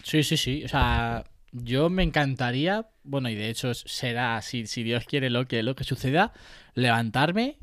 Sí, 0.02 0.22
sí, 0.22 0.38
sí. 0.38 0.64
O 0.64 0.68
sea, 0.68 1.24
yo 1.52 1.90
me 1.90 2.02
encantaría, 2.02 2.88
bueno, 3.02 3.28
y 3.28 3.34
de 3.34 3.50
hecho 3.50 3.74
será, 3.74 4.40
si, 4.40 4.66
si 4.66 4.82
Dios 4.82 5.04
quiere 5.04 5.28
lo 5.28 5.46
que, 5.46 5.62
lo 5.62 5.76
que 5.76 5.84
suceda, 5.84 6.32
levantarme 6.74 7.58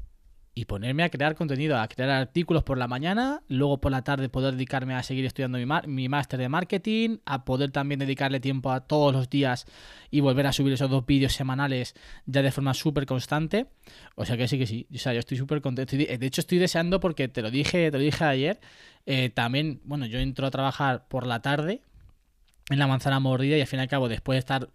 y 0.58 0.66
ponerme 0.66 1.03
a 1.03 1.10
crear 1.10 1.36
contenido, 1.36 1.78
a 1.78 1.88
crear 1.88 2.10
artículos 2.10 2.64
por 2.64 2.80
la 2.80 2.88
mañana, 2.88 3.43
luego 3.47 3.80
por 3.80 3.91
la 3.91 4.03
tarde 4.03 4.28
poder 4.28 4.55
dedicarme 4.55 4.95
a 4.95 5.03
seguir 5.03 5.24
estudiando 5.24 5.60
mi, 5.86 6.10
máster 6.10 6.39
de 6.39 6.49
marketing, 6.49 7.18
a 7.26 7.45
poder 7.45 7.70
también 7.70 7.99
dedicarle 7.99 8.39
tiempo 8.39 8.72
a 8.72 8.80
todos 8.80 9.14
los 9.14 9.30
días 9.30 9.68
y 10.10 10.20
volver 10.20 10.47
a 10.47 10.51
subir 10.51 10.74
esos 10.74 10.89
dos 10.89 11.05
vídeos 11.05 11.34
semanales 11.34 11.93
ya 12.26 12.41
de 12.41 12.51
forma 12.51 12.74
súper 12.74 13.05
constante. 13.05 13.68
O 14.16 14.26
sea 14.26 14.36
que 14.36 14.47
sí 14.47 14.58
que 14.58 14.66
sí, 14.66 14.88
o 14.91 14.97
sea, 14.97 15.14
yo 15.14 15.20
estoy 15.20 15.38
súper 15.38 15.62
contento. 15.62 15.95
De 15.95 16.18
hecho 16.26 16.41
estoy 16.41 16.58
deseando 16.58 16.99
porque 16.99 17.28
te 17.28 17.43
lo 17.43 17.51
dije, 17.51 17.91
te 17.91 17.97
lo 17.99 18.03
dije 18.03 18.24
ayer, 18.24 18.60
eh, 19.05 19.30
también, 19.30 19.80
bueno, 19.84 20.08
yo 20.08 20.18
entro 20.18 20.47
a 20.47 20.49
trabajar 20.49 21.08
por 21.08 21.28
la 21.28 21.39
tarde 21.43 21.82
en 22.72 22.80
la 22.80 22.88
manzana 22.88 23.20
mordida 23.20 23.58
y 23.58 23.62
al 23.62 23.68
fin 23.68 23.78
y 23.78 23.84
al 23.84 23.89
cabo 23.89 24.10
después 24.10 24.38
de 24.38 24.39
estar 24.39 24.70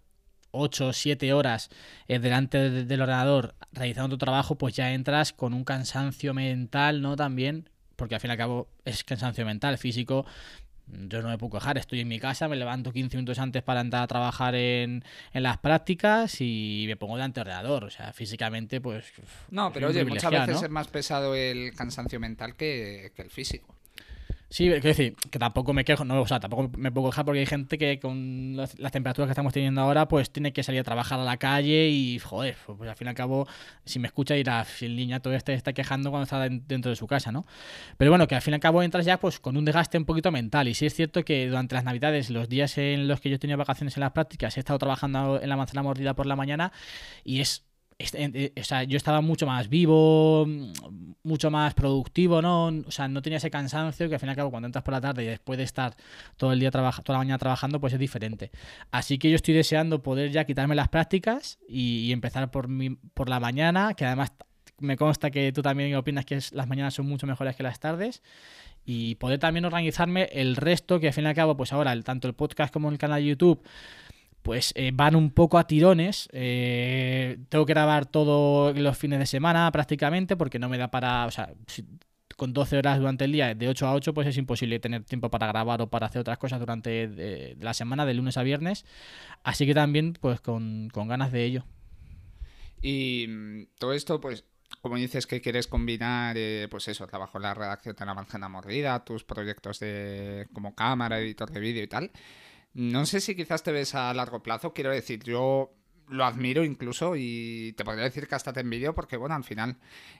8 0.53 0.87
o 0.87 0.93
7 0.93 1.33
horas 1.33 1.69
eh, 2.07 2.19
delante 2.19 2.69
del 2.69 3.01
ordenador 3.01 3.55
realizando 3.71 4.15
tu 4.15 4.17
trabajo, 4.17 4.57
pues 4.57 4.75
ya 4.75 4.93
entras 4.93 5.33
con 5.33 5.53
un 5.53 5.63
cansancio 5.63 6.33
mental, 6.33 7.01
¿no? 7.01 7.15
También, 7.15 7.69
porque 7.95 8.15
al 8.15 8.21
fin 8.21 8.29
y 8.29 8.33
al 8.33 8.37
cabo 8.37 8.69
es 8.85 9.03
cansancio 9.03 9.45
mental, 9.45 9.77
físico. 9.77 10.25
Yo 10.87 11.21
no 11.21 11.29
me 11.29 11.37
puedo 11.37 11.59
quejar, 11.59 11.77
estoy 11.77 12.01
en 12.01 12.09
mi 12.09 12.19
casa, 12.19 12.47
me 12.49 12.57
levanto 12.57 12.91
15 12.91 13.15
minutos 13.17 13.39
antes 13.39 13.63
para 13.63 13.81
entrar 13.81 14.03
a 14.03 14.07
trabajar 14.07 14.53
en, 14.53 15.03
las 15.33 15.57
prácticas 15.57 16.41
y 16.41 16.83
me 16.87 16.97
pongo 16.97 17.15
delante 17.15 17.39
del 17.39 17.47
ordenador. 17.47 17.85
O 17.85 17.89
sea, 17.89 18.11
físicamente, 18.13 18.81
pues. 18.81 19.05
No, 19.49 19.71
pero 19.71 19.87
oye, 19.87 20.03
muchas 20.05 20.29
veces 20.29 20.61
es 20.61 20.69
más 20.69 20.89
pesado 20.89 21.35
el 21.35 21.73
cansancio 21.73 22.19
mental 22.19 22.55
que, 22.55 23.11
que 23.15 23.21
el 23.21 23.29
físico. 23.29 23.75
Sí, 24.53 24.65
quiero 24.65 24.83
decir, 24.83 25.15
que 25.31 25.39
tampoco 25.39 25.73
me 25.73 25.83
quejo, 25.83 26.05
no, 26.05 26.21
o 26.21 26.27
sea, 26.27 26.39
tampoco 26.39 26.69
me 26.77 26.91
puedo 26.91 27.09
quejar 27.09 27.25
porque 27.25 27.39
hay 27.39 27.47
gente 27.47 27.79
que 27.79 27.99
con 27.99 28.55
las, 28.55 28.75
temperaturas 28.91 29.25
que 29.25 29.31
estamos 29.31 29.51
teniendo 29.51 29.81
ahora, 29.81 30.07
pues 30.07 30.29
tiene 30.29 30.53
que 30.53 30.61
salir 30.61 30.81
a 30.81 30.83
trabajar 30.83 31.19
a 31.19 31.23
la 31.23 31.37
calle 31.37 31.89
y, 31.89 32.19
joder, 32.19 32.55
pues, 32.63 32.77
pues 32.77 32.87
al 32.87 32.95
fin 32.95 33.07
y 33.07 33.09
al 33.09 33.15
cabo, 33.15 33.47
si 33.83 33.97
me 33.97 34.05
escucha 34.05 34.35
dirá, 34.35 34.63
si 34.63 34.85
el 34.85 34.95
niño 34.95 35.19
todo 35.23 35.33
este 35.33 35.55
está 35.55 35.73
quejando 35.73 36.11
cuando 36.11 36.25
está 36.25 36.47
dentro 36.47 36.91
de 36.91 36.95
su 36.95 37.07
casa, 37.07 37.31
¿no? 37.31 37.47
Pero 37.97 38.11
bueno, 38.11 38.27
que 38.27 38.35
al 38.35 38.43
fin 38.43 38.53
y 38.53 38.55
al 38.55 38.61
cabo 38.61 38.83
entras 38.83 39.07
ya 39.07 39.19
pues 39.19 39.39
con 39.39 39.57
un 39.57 39.65
desgaste 39.65 39.97
un 39.97 40.05
poquito 40.05 40.31
mental. 40.31 40.67
Y 40.67 40.75
sí 40.75 40.85
es 40.85 40.93
cierto 40.93 41.25
que 41.25 41.47
durante 41.47 41.73
las 41.73 41.83
navidades, 41.83 42.29
los 42.29 42.47
días 42.47 42.77
en 42.77 43.07
los 43.07 43.21
que 43.21 43.31
yo 43.31 43.39
tenido 43.39 43.57
vacaciones 43.57 43.97
en 43.97 44.01
las 44.01 44.11
prácticas, 44.11 44.55
he 44.57 44.59
estado 44.59 44.77
trabajando 44.77 45.41
en 45.41 45.49
la 45.49 45.57
manzana 45.57 45.81
mordida 45.81 46.13
por 46.13 46.27
la 46.27 46.35
mañana 46.35 46.71
y 47.23 47.39
es 47.39 47.65
o 48.03 48.63
sea, 48.63 48.83
yo 48.83 48.97
estaba 48.97 49.21
mucho 49.21 49.45
más 49.45 49.69
vivo, 49.69 50.45
mucho 51.23 51.49
más 51.51 51.73
productivo, 51.73 52.41
¿no? 52.41 52.67
O 52.67 52.91
sea, 52.91 53.07
no 53.07 53.21
tenía 53.21 53.37
ese 53.37 53.49
cansancio 53.49 54.09
que 54.09 54.15
al 54.15 54.19
fin 54.19 54.27
y 54.27 54.31
al 54.31 54.35
cabo 54.35 54.51
cuando 54.51 54.67
entras 54.67 54.83
por 54.83 54.93
la 54.93 55.01
tarde 55.01 55.23
y 55.23 55.27
después 55.27 55.57
de 55.57 55.63
estar 55.63 55.95
todo 56.37 56.51
el 56.51 56.59
día 56.59 56.71
toda 56.71 56.91
la 57.07 57.17
mañana 57.17 57.37
trabajando, 57.37 57.79
pues 57.79 57.93
es 57.93 57.99
diferente. 57.99 58.51
Así 58.91 59.17
que 59.17 59.29
yo 59.29 59.35
estoy 59.35 59.53
deseando 59.53 60.03
poder 60.03 60.31
ya 60.31 60.45
quitarme 60.45 60.75
las 60.75 60.89
prácticas 60.89 61.59
y, 61.67 62.11
empezar 62.11 62.51
por, 62.51 62.67
mi, 62.67 62.91
por 62.91 63.29
la 63.29 63.39
mañana, 63.39 63.93
que 63.93 64.05
además 64.05 64.33
me 64.79 64.97
consta 64.97 65.31
que 65.31 65.51
tú 65.51 65.61
también 65.61 65.95
opinas 65.95 66.25
que 66.25 66.39
las 66.51 66.67
mañanas 66.67 66.93
son 66.93 67.07
mucho 67.07 67.25
mejores 67.25 67.55
que 67.55 67.63
las 67.63 67.79
tardes 67.79 68.21
y 68.85 69.15
poder 69.15 69.39
también 69.39 69.65
organizarme 69.65 70.29
el 70.33 70.55
resto, 70.55 70.99
que 70.99 71.07
al 71.07 71.13
fin 71.13 71.23
y 71.23 71.27
al 71.27 71.35
cabo, 71.35 71.55
pues 71.55 71.71
ahora 71.71 71.99
tanto 72.01 72.27
el 72.27 72.33
podcast 72.33 72.73
como 72.73 72.89
el 72.89 72.97
canal 72.97 73.21
de 73.21 73.29
YouTube 73.29 73.63
pues 74.43 74.73
eh, 74.75 74.91
van 74.93 75.15
un 75.15 75.31
poco 75.31 75.57
a 75.57 75.65
tirones. 75.65 76.29
Eh, 76.33 77.39
tengo 77.49 77.65
que 77.65 77.73
grabar 77.73 78.05
todos 78.05 78.77
los 78.77 78.97
fines 78.97 79.17
de 79.17 79.25
semana 79.25 79.71
prácticamente 79.71 80.35
porque 80.35 80.59
no 80.59 80.69
me 80.69 80.77
da 80.77 80.91
para, 80.91 81.25
o 81.25 81.31
sea, 81.31 81.53
con 82.35 82.53
12 82.53 82.77
horas 82.77 82.99
durante 82.99 83.23
el 83.23 83.31
día, 83.31 83.55
de 83.55 83.69
8 83.69 83.87
a 83.87 83.93
8, 83.93 84.13
pues 84.13 84.27
es 84.27 84.37
imposible 84.37 84.79
tener 84.79 85.05
tiempo 85.05 85.31
para 85.31 85.47
grabar 85.47 85.81
o 85.81 85.89
para 85.89 86.07
hacer 86.07 86.19
otras 86.19 86.37
cosas 86.37 86.59
durante 86.59 87.03
eh, 87.03 87.55
la 87.59 87.73
semana, 87.73 88.05
de 88.05 88.13
lunes 88.13 88.37
a 88.37 88.43
viernes. 88.43 88.85
Así 89.43 89.65
que 89.65 89.73
también, 89.73 90.13
pues 90.19 90.41
con, 90.41 90.89
ganas 90.89 91.31
de 91.31 91.45
ello. 91.45 91.63
Y 92.81 93.27
mm, 93.29 93.67
todo 93.79 93.93
esto, 93.93 94.19
pues, 94.19 94.43
como 94.81 94.97
dices 94.97 95.25
que 95.25 95.39
quieres 95.39 95.67
combinar, 95.67 96.35
pues 96.69 96.89
eso, 96.89 97.07
trabajo 97.07 97.37
en 97.37 97.43
la 97.43 97.53
redacción 97.53 97.95
de 97.95 98.05
la 98.05 98.13
manzana 98.13 98.49
mordida, 98.49 99.05
tus 99.05 99.23
proyectos 99.23 99.79
de 99.79 100.47
como 100.51 100.75
cámara, 100.75 101.19
editor 101.19 101.49
de 101.49 101.59
vídeo 101.61 101.83
y 101.83 101.87
tal. 101.87 102.11
No 102.73 103.05
sé 103.05 103.21
si 103.21 103.35
quizás 103.35 103.63
te 103.63 103.71
ves 103.71 103.95
a 103.95 104.13
largo 104.13 104.41
plazo, 104.41 104.73
quiero 104.73 104.91
decir, 104.91 105.23
yo 105.23 105.73
lo 106.07 106.25
admiro 106.25 106.63
incluso 106.63 107.15
y 107.15 107.73
te 107.77 107.83
podría 107.83 108.03
decir 108.03 108.27
que 108.27 108.35
hasta 108.35 108.53
te 108.53 108.59
envidio 108.59 108.93
porque, 108.93 109.17
bueno, 109.17 109.35
al 109.35 109.43
final, 109.43 109.77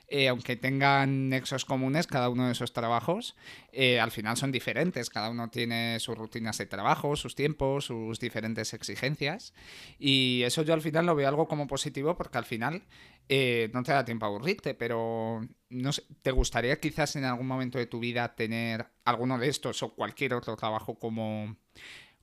eh, 0.08 0.28
aunque 0.28 0.56
tengan 0.56 1.28
nexos 1.28 1.64
comunes 1.64 2.06
cada 2.06 2.28
uno 2.28 2.46
de 2.46 2.52
esos 2.52 2.72
trabajos, 2.72 3.36
eh, 3.72 4.00
al 4.00 4.10
final 4.10 4.36
son 4.36 4.52
diferentes, 4.52 5.10
cada 5.10 5.30
uno 5.30 5.50
tiene 5.50 5.98
sus 6.00 6.16
rutinas 6.16 6.58
de 6.58 6.66
trabajo, 6.66 7.16
sus 7.16 7.34
tiempos, 7.34 7.86
sus 7.86 8.18
diferentes 8.18 8.72
exigencias. 8.74 9.52
Y 9.98 10.42
eso 10.44 10.62
yo 10.62 10.74
al 10.74 10.80
final 10.80 11.06
lo 11.06 11.14
veo 11.14 11.28
algo 11.28 11.48
como 11.48 11.66
positivo 11.66 12.16
porque 12.16 12.38
al 12.38 12.44
final 12.44 12.84
eh, 13.28 13.70
no 13.72 13.82
te 13.82 13.92
da 13.92 14.04
tiempo 14.04 14.26
a 14.26 14.28
aburrirte, 14.28 14.74
pero 14.74 15.46
no 15.70 15.92
sé, 15.92 16.02
¿te 16.22 16.30
gustaría 16.30 16.78
quizás 16.80 17.16
en 17.16 17.24
algún 17.24 17.46
momento 17.46 17.78
de 17.78 17.86
tu 17.86 18.00
vida 18.00 18.34
tener 18.34 18.86
alguno 19.04 19.38
de 19.38 19.48
estos 19.48 19.82
o 19.82 19.94
cualquier 19.94 20.34
otro 20.34 20.56
trabajo 20.56 20.98
como 20.98 21.56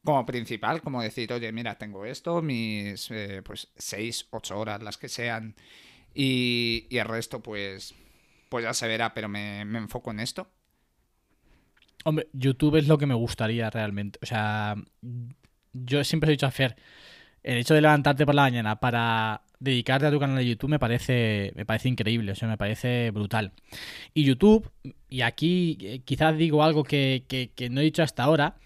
como 0.04 0.26
principal, 0.26 0.82
como 0.82 1.02
decir, 1.02 1.32
oye, 1.32 1.52
mira, 1.52 1.76
tengo 1.76 2.06
esto, 2.06 2.41
mis 2.41 3.10
eh, 3.12 3.41
pues 3.43 3.72
seis, 3.76 4.28
ocho 4.32 4.60
horas, 4.60 4.82
las 4.82 4.97
que 4.97 5.10
sean, 5.10 5.56
y, 6.14 6.88
el 6.91 7.06
resto, 7.06 7.41
pues, 7.41 7.93
pues 8.49 8.64
ya 8.66 8.74
se 8.74 8.88
verá, 8.88 9.14
pero 9.14 9.30
me, 9.30 9.62
enfoco 9.62 10.12
en 10.12 10.20
esto. 10.20 10.47
Hombre, 12.04 12.28
YouTube 12.34 12.78
es 12.78 12.88
lo 12.88 12.97
que 12.97 13.06
me 13.06 13.14
gustaría 13.14 13.70
realmente. 13.70 14.20
O 14.22 14.26
sea, 14.26 14.76
yo 15.74 16.04
siempre 16.04 16.30
he 16.30 16.32
dicho 16.32 16.47
a 16.47 16.52
Fer, 16.52 16.76
el 17.43 17.60
hecho 17.60 17.74
de 17.74 17.82
levantarte 17.82 18.26
por 18.26 18.36
la 18.36 18.43
mañana 18.43 18.80
para 18.80 19.43
dedicarte 19.60 20.08
a 20.08 20.12
tu 20.12 20.20
canal 20.20 20.38
de 20.38 20.47
YouTube 20.47 20.72
me 20.72 20.80
parece, 20.80 21.54
me 21.56 21.66
parece 21.66 21.88
increíble, 21.88 22.32
o 22.32 22.36
sea, 22.36 22.47
me 22.47 22.58
parece 22.58 23.12
brutal. 23.12 23.54
Y 24.16 24.24
YouTube, 24.24 24.70
y 25.08 25.22
aquí 25.22 25.78
eh, 25.82 26.02
quizás 26.04 26.36
digo 26.36 26.64
algo 26.64 26.84
que, 26.84 27.26
que 27.28 27.70
no 27.70 27.82
he 27.82 27.84
dicho 27.84 28.02
hasta 28.02 28.24
ahora, 28.24 28.58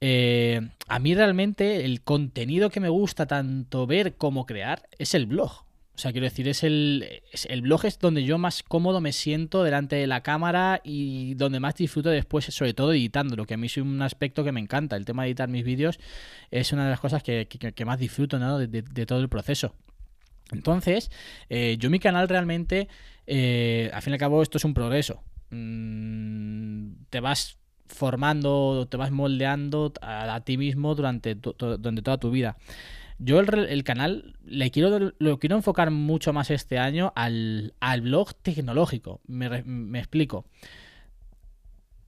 eh, 0.00 0.60
a 0.88 0.98
mí 0.98 1.14
realmente 1.14 1.84
el 1.84 2.02
contenido 2.02 2.70
que 2.70 2.80
me 2.80 2.88
gusta 2.88 3.26
tanto 3.26 3.86
ver 3.86 4.14
como 4.16 4.46
crear 4.46 4.88
es 4.98 5.14
el 5.14 5.26
blog. 5.26 5.64
O 5.94 6.02
sea, 6.02 6.12
quiero 6.12 6.24
decir, 6.24 6.48
es 6.48 6.64
el, 6.64 7.22
el 7.46 7.60
blog 7.60 7.84
es 7.84 7.98
donde 7.98 8.24
yo 8.24 8.38
más 8.38 8.62
cómodo 8.62 9.02
me 9.02 9.12
siento 9.12 9.62
delante 9.62 9.96
de 9.96 10.06
la 10.06 10.22
cámara 10.22 10.80
y 10.82 11.34
donde 11.34 11.60
más 11.60 11.74
disfruto 11.74 12.08
después, 12.08 12.46
sobre 12.46 12.72
todo 12.72 12.94
editándolo, 12.94 13.44
que 13.44 13.52
a 13.52 13.56
mí 13.58 13.66
es 13.66 13.76
un 13.76 14.00
aspecto 14.00 14.42
que 14.42 14.50
me 14.50 14.60
encanta. 14.60 14.96
El 14.96 15.04
tema 15.04 15.24
de 15.24 15.28
editar 15.28 15.50
mis 15.50 15.62
vídeos 15.62 16.00
es 16.50 16.72
una 16.72 16.84
de 16.84 16.90
las 16.90 17.00
cosas 17.00 17.22
que, 17.22 17.46
más 17.84 17.98
disfruto 17.98 18.38
de, 18.38 19.06
todo 19.06 19.20
el 19.20 19.28
proceso. 19.28 19.74
Entonces, 20.52 21.10
eh, 21.50 21.76
yo 21.78 21.90
mi 21.90 21.98
canal 21.98 22.30
realmente, 22.30 22.88
eh, 23.26 23.90
al 23.92 24.00
fin 24.00 24.12
y 24.12 24.14
al 24.14 24.20
cabo, 24.20 24.42
esto 24.42 24.56
es 24.56 24.64
un 24.64 24.72
progreso. 24.72 25.22
Mm, 25.50 26.92
te 27.10 27.20
vas 27.20 27.59
formando, 27.90 28.86
te 28.88 28.96
vas 28.96 29.10
moldeando 29.10 29.92
a, 30.00 30.40
ti 30.40 30.56
mismo 30.56 30.94
durante, 30.94 31.34
toda 31.36 32.18
tu 32.18 32.30
vida. 32.30 32.56
Yo 33.18 33.38
el, 33.38 33.84
canal 33.84 34.34
le 34.46 34.70
quiero, 34.70 35.12
lo 35.18 35.38
quiero 35.38 35.56
enfocar 35.56 35.90
mucho 35.90 36.32
más 36.32 36.50
este 36.50 36.78
año 36.78 37.12
al, 37.14 37.74
blog 38.00 38.34
tecnológico. 38.34 39.20
Me, 39.26 39.98
explico. 39.98 40.46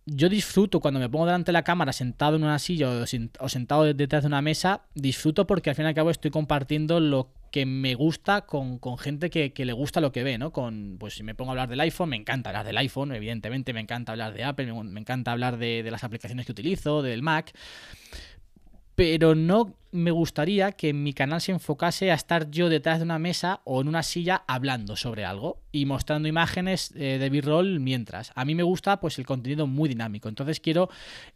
Yo 0.07 0.29
disfruto 0.29 0.81
cuando 0.81 0.99
me 0.99 1.11
pongo 1.11 1.27
delante 1.27 1.51
de 1.51 1.53
la 1.53 1.65
cámara 1.65 1.93
sentado 1.93 2.37
en 2.37 2.45
una 2.45 2.59
silla 2.59 3.05
o, 3.39 3.49
sentado 3.49 3.93
detrás 3.93 4.23
de 4.23 4.29
una 4.29 4.41
mesa, 4.41 4.83
disfruto 4.95 5.47
porque 5.47 5.71
al 5.71 5.77
fin 5.77 5.85
y 5.85 5.89
al 5.89 5.95
cabo 5.95 6.11
estoy 6.11 6.31
compartiendo 6.31 6.99
lo 6.99 7.29
que 7.53 7.67
me 7.67 7.95
gusta 7.95 8.47
con, 8.47 8.81
gente 8.99 9.31
que, 9.31 9.53
le 9.65 9.73
gusta 9.75 10.01
lo 10.01 10.11
que 10.11 10.25
ve, 10.25 10.39
¿no? 10.39 10.53
Con, 10.53 10.97
pues 10.99 11.15
si 11.15 11.23
me 11.23 11.35
pongo 11.35 11.51
a 11.51 11.53
hablar 11.53 11.69
del 11.69 11.81
iPhone, 11.81 12.09
me 12.09 12.17
encanta 12.17 12.49
hablar 12.49 12.65
del 12.65 12.79
iPhone, 12.79 13.15
evidentemente 13.15 13.75
me 13.75 13.81
encanta 13.81 14.13
hablar 14.13 14.33
de 14.33 14.43
Apple, 14.43 14.73
me, 14.73 14.99
encanta 14.99 15.33
hablar 15.33 15.59
de, 15.59 15.87
las 15.89 16.03
aplicaciones 16.03 16.47
que 16.47 16.53
utilizo, 16.53 17.03
del 17.03 17.23
Mac. 17.23 17.53
Pero 18.95 19.35
no 19.35 19.75
me 19.91 20.11
gustaría 20.11 20.73
que 20.73 20.95
mi 20.95 21.13
canal 21.13 21.41
se 21.41 21.53
enfocase 21.53 22.11
a 22.11 22.15
estar 22.15 22.51
yo 22.51 22.71
detrás 22.71 22.99
de 22.99 23.05
una 23.05 23.19
mesa 23.19 23.61
o 23.65 23.81
en 23.83 23.89
una 23.89 24.03
silla 24.03 24.45
hablando 24.47 24.97
sobre 24.97 25.25
algo 25.25 25.61
y 25.73 25.85
mostrando 25.85 26.29
imágenes 26.29 26.93
eh, 26.97 27.19
de 27.19 27.31
B-roll 27.31 27.81
mientras. 27.81 28.33
A 28.35 28.45
mí 28.45 28.55
me 28.55 28.63
gusta 28.63 29.01
pues 29.01 29.19
el 29.19 29.27
contenido 29.27 29.67
muy 29.67 29.89
dinámico. 29.89 30.29
Entonces 30.29 30.61
quiero 30.61 30.89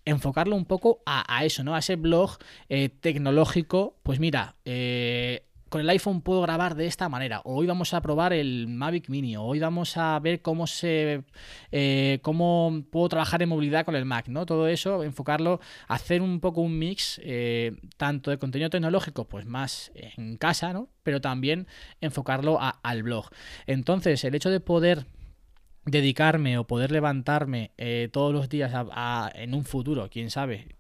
enfocarlo 0.05 0.57
un 0.57 0.65
poco 0.65 1.03
a, 1.05 1.45
eso, 1.45 1.65
¿no? 1.65 1.75
A 1.75 1.81
ese 1.81 1.97
blog 1.97 2.39
eh, 2.69 2.89
tecnológico. 2.89 3.97
Pues 4.03 4.21
mira, 4.21 4.57
eh, 4.65 5.47
con 5.77 5.83
el 5.83 5.91
iPhone 5.91 6.23
puedo 6.23 6.41
grabar 6.41 6.75
de 6.75 6.87
esta 6.87 7.11
manera. 7.11 7.43
Hoy 7.45 7.67
vamos 7.67 7.93
a 7.93 8.01
probar 8.01 8.33
el 8.33 8.67
Mavic 8.67 9.11
Mini. 9.11 9.37
Hoy 9.37 9.61
vamos 9.61 9.99
a 9.99 10.19
ver 10.21 10.41
cómo 10.41 10.67
se 10.67 11.25
eh, 11.71 12.19
cómo 12.23 12.83
puedo 12.91 13.11
trabajar 13.11 13.43
en 13.43 13.51
movilidad 13.51 13.85
con 13.85 13.95
el 13.95 14.07
Mac, 14.07 14.27
¿no? 14.29 14.47
Todo 14.47 14.69
eso, 14.69 15.03
enfocarlo, 15.03 15.61
hacer 15.87 16.23
un 16.23 16.41
poco 16.41 16.63
un 16.63 16.79
mix 16.79 17.21
eh, 17.23 17.77
tanto 17.99 18.31
de 18.31 18.39
contenido 18.39 18.71
tecnológico, 18.71 19.29
pues 19.29 19.45
más 19.45 19.93
en 19.95 20.39
casa, 20.39 20.73
¿no? 20.73 20.89
Pero 21.03 21.21
también 21.21 21.67
enfocarlo 22.01 22.59
al 22.59 23.03
blog. 23.03 23.29
Entonces, 23.67 24.25
el 24.25 24.35
hecho 24.35 24.49
de 24.49 24.61
poder 24.61 25.05
dedicarme 25.87 26.59
o 26.59 26.67
poder 26.67 26.91
levantarme 26.91 27.71
eh, 27.79 28.09
todos 28.13 28.33
los 28.33 28.49
días 28.49 28.73
en 29.35 29.55
un 29.55 29.65
futuro, 29.65 30.09
quién 30.11 30.31
sabe, 30.31 30.75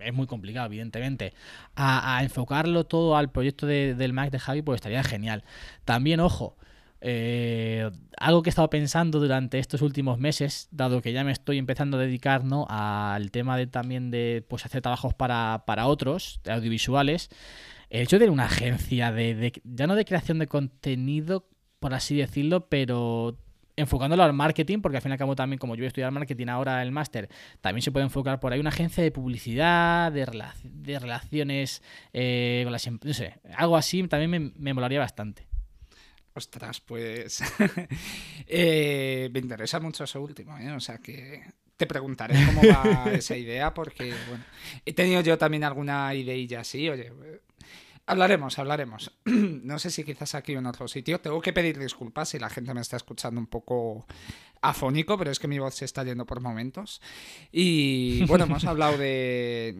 es 0.00 0.14
muy 0.14 0.26
complicado, 0.26 0.66
evidentemente, 0.66 1.34
a, 1.76 2.20
enfocarlo 2.22 2.84
todo 2.84 3.16
al 3.16 3.30
proyecto 3.30 3.66
del 3.66 4.12
Mac 4.12 4.30
de 4.30 4.38
Javi, 4.38 4.62
pues 4.62 4.76
estaría 4.76 5.04
genial. 5.04 5.44
También, 5.84 6.20
ojo, 6.20 6.56
eh, 7.02 7.90
algo 8.16 8.42
que 8.42 8.48
he 8.48 8.52
estado 8.52 8.70
pensando 8.70 9.20
durante 9.20 9.58
estos 9.58 9.82
últimos 9.82 10.18
meses, 10.18 10.68
dado 10.70 11.02
que 11.02 11.12
ya 11.12 11.24
me 11.24 11.32
estoy 11.32 11.58
empezando 11.58 11.98
a 11.98 12.00
dedicar 12.00 12.44
¿no? 12.44 12.66
al 12.70 13.30
tema 13.30 13.56
de 13.58 13.66
también 13.66 14.10
de 14.10 14.44
pues, 14.48 14.64
hacer 14.64 14.80
trabajos 14.80 15.12
para, 15.14 15.64
para 15.66 15.86
otros, 15.86 16.40
de 16.42 16.52
audiovisuales, 16.52 17.28
el 17.90 18.02
hecho 18.02 18.18
de 18.18 18.30
una 18.30 18.46
agencia 18.46 19.12
de, 19.12 19.34
de, 19.34 19.52
ya 19.64 19.86
no 19.86 19.94
de 19.94 20.06
creación 20.06 20.38
de 20.38 20.46
contenido, 20.46 21.46
por 21.80 21.92
así 21.94 22.16
decirlo, 22.16 22.68
pero 22.68 23.36
enfocándolo 23.78 24.22
al 24.22 24.32
marketing, 24.32 24.80
porque 24.80 24.96
al 24.96 25.02
fin 25.02 25.10
y 25.10 25.14
al 25.14 25.18
cabo 25.18 25.36
también, 25.36 25.58
como 25.58 25.74
yo 25.74 25.80
voy 25.80 25.86
a 25.86 25.88
estudiar 25.88 26.10
marketing 26.10 26.48
ahora 26.48 26.82
el 26.82 26.92
máster, 26.92 27.28
también 27.60 27.82
se 27.82 27.92
puede 27.92 28.04
enfocar 28.04 28.40
por 28.40 28.52
ahí 28.52 28.60
una 28.60 28.70
agencia 28.70 29.02
de 29.02 29.10
publicidad, 29.10 30.12
de, 30.12 30.26
de 30.64 30.98
relaciones 30.98 31.82
eh, 32.12 32.62
con 32.64 32.72
las 32.72 32.86
em-, 32.86 32.98
no 33.02 33.14
sé, 33.14 33.34
algo 33.56 33.76
así 33.76 34.06
también 34.08 34.30
me, 34.30 34.52
me 34.56 34.74
molaría 34.74 34.98
bastante. 34.98 35.46
Ostras, 36.34 36.80
pues 36.80 37.42
eh, 38.46 39.28
me 39.32 39.40
interesa 39.40 39.80
mucho 39.80 40.04
eso 40.04 40.20
último, 40.20 40.56
¿eh? 40.58 40.70
o 40.72 40.80
sea 40.80 40.98
que 40.98 41.42
te 41.76 41.86
preguntaré 41.86 42.34
cómo 42.46 42.62
va 42.62 43.10
esa 43.12 43.36
idea 43.36 43.72
porque, 43.72 44.12
bueno, 44.28 44.44
he 44.84 44.92
tenido 44.92 45.20
yo 45.20 45.38
también 45.38 45.64
alguna 45.64 46.12
ideilla 46.14 46.60
así, 46.60 46.88
oye, 46.88 47.12
Hablaremos, 48.08 48.58
hablaremos. 48.58 49.12
no 49.26 49.78
sé 49.78 49.90
si 49.90 50.02
quizás 50.02 50.34
aquí 50.34 50.56
o 50.56 50.60
en 50.60 50.66
otro 50.66 50.88
sitio. 50.88 51.20
Tengo 51.20 51.42
que 51.42 51.52
pedir 51.52 51.78
disculpas 51.78 52.30
si 52.30 52.38
la 52.38 52.48
gente 52.48 52.72
me 52.72 52.80
está 52.80 52.96
escuchando 52.96 53.38
un 53.38 53.46
poco 53.46 54.06
afónico, 54.62 55.18
pero 55.18 55.30
es 55.30 55.38
que 55.38 55.46
mi 55.46 55.58
voz 55.58 55.74
se 55.74 55.84
está 55.84 56.04
yendo 56.04 56.24
por 56.24 56.40
momentos. 56.40 57.02
Y 57.52 58.24
bueno, 58.26 58.46
hemos 58.46 58.64
hablado 58.64 58.96
de, 58.96 59.76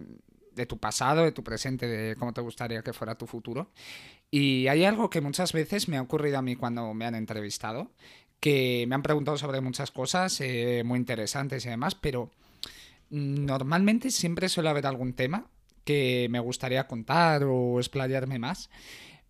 de 0.53 0.67
tu 0.67 0.77
pasado, 0.77 1.25
de 1.25 1.33
tu 1.33 1.43
presente, 1.43 1.87
de 1.87 2.17
cómo 2.17 2.35
te 2.35 2.43
gustaría 2.43 2.83
que 2.83 2.93
fuera 2.93 3.17
tu 3.17 3.27
futuro. 3.27 3.71
Y 4.31 4.67
hay 4.69 4.85
algo 4.85 5.09
que 5.09 5.23
muchas 5.23 5.55
veces 5.55 5.89
me 5.89 5.97
ha 5.97 6.03
ocurrido 6.03 6.37
a 6.37 6.43
mí 6.43 6.55
cuando 6.55 6.93
me 6.93 7.07
han 7.07 7.15
entrevistado, 7.15 7.93
que 8.41 8.85
me 8.89 8.95
han 8.95 9.03
preguntado 9.03 9.39
sobre 9.39 9.63
muchas 9.63 9.91
cosas 9.91 10.39
eh, 10.43 10.83
muy 10.85 10.99
interesantes 10.99 11.65
y 11.65 11.71
demás, 11.71 11.95
pero 11.95 12.31
normalmente 13.09 14.11
siempre 14.11 14.51
suele 14.51 14.69
haber 14.69 14.87
algún 14.87 15.15
tema 15.15 15.47
que 15.89 16.29
me 16.29 16.39
gustaría 16.39 16.87
contar 16.87 17.45
o 17.45 17.79
explayarme 17.79 18.39
más. 18.39 18.69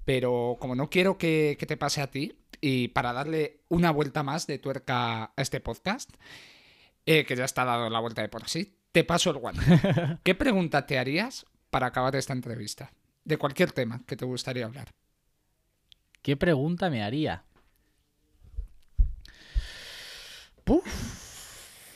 Pero 0.04 0.56
como 0.58 0.74
no 0.74 0.90
quiero 0.90 1.16
que, 1.16 1.56
te 1.56 1.76
pase 1.76 2.02
a 2.02 2.10
ti, 2.10 2.36
y 2.60 2.88
para 2.88 3.12
darle 3.12 3.60
una 3.68 3.92
vuelta 3.92 4.24
más 4.24 4.48
de 4.48 4.58
tuerca 4.58 5.22
a 5.22 5.32
este 5.36 5.60
podcast, 5.60 6.10
eh, 7.06 7.24
que 7.24 7.36
ya 7.36 7.44
está 7.44 7.64
dado 7.64 7.88
la 7.90 8.00
vuelta 8.00 8.22
de 8.22 8.28
por 8.28 8.48
sí, 8.48 8.76
te 8.90 9.04
paso 9.04 9.30
el 9.30 9.36
guante. 9.36 9.62
¿Qué 10.24 10.34
pregunta 10.34 10.84
te 10.84 10.98
harías 10.98 11.46
para 11.70 11.86
acabar 11.86 12.16
esta 12.16 12.32
entrevista? 12.32 12.90
De 13.22 13.36
cualquier 13.36 13.70
tema 13.70 14.02
que 14.04 14.16
te 14.16 14.24
gustaría 14.24 14.64
hablar. 14.64 14.88
¿Qué 16.22 16.36
pregunta 16.36 16.90
me 16.90 17.04
haría? 17.04 17.44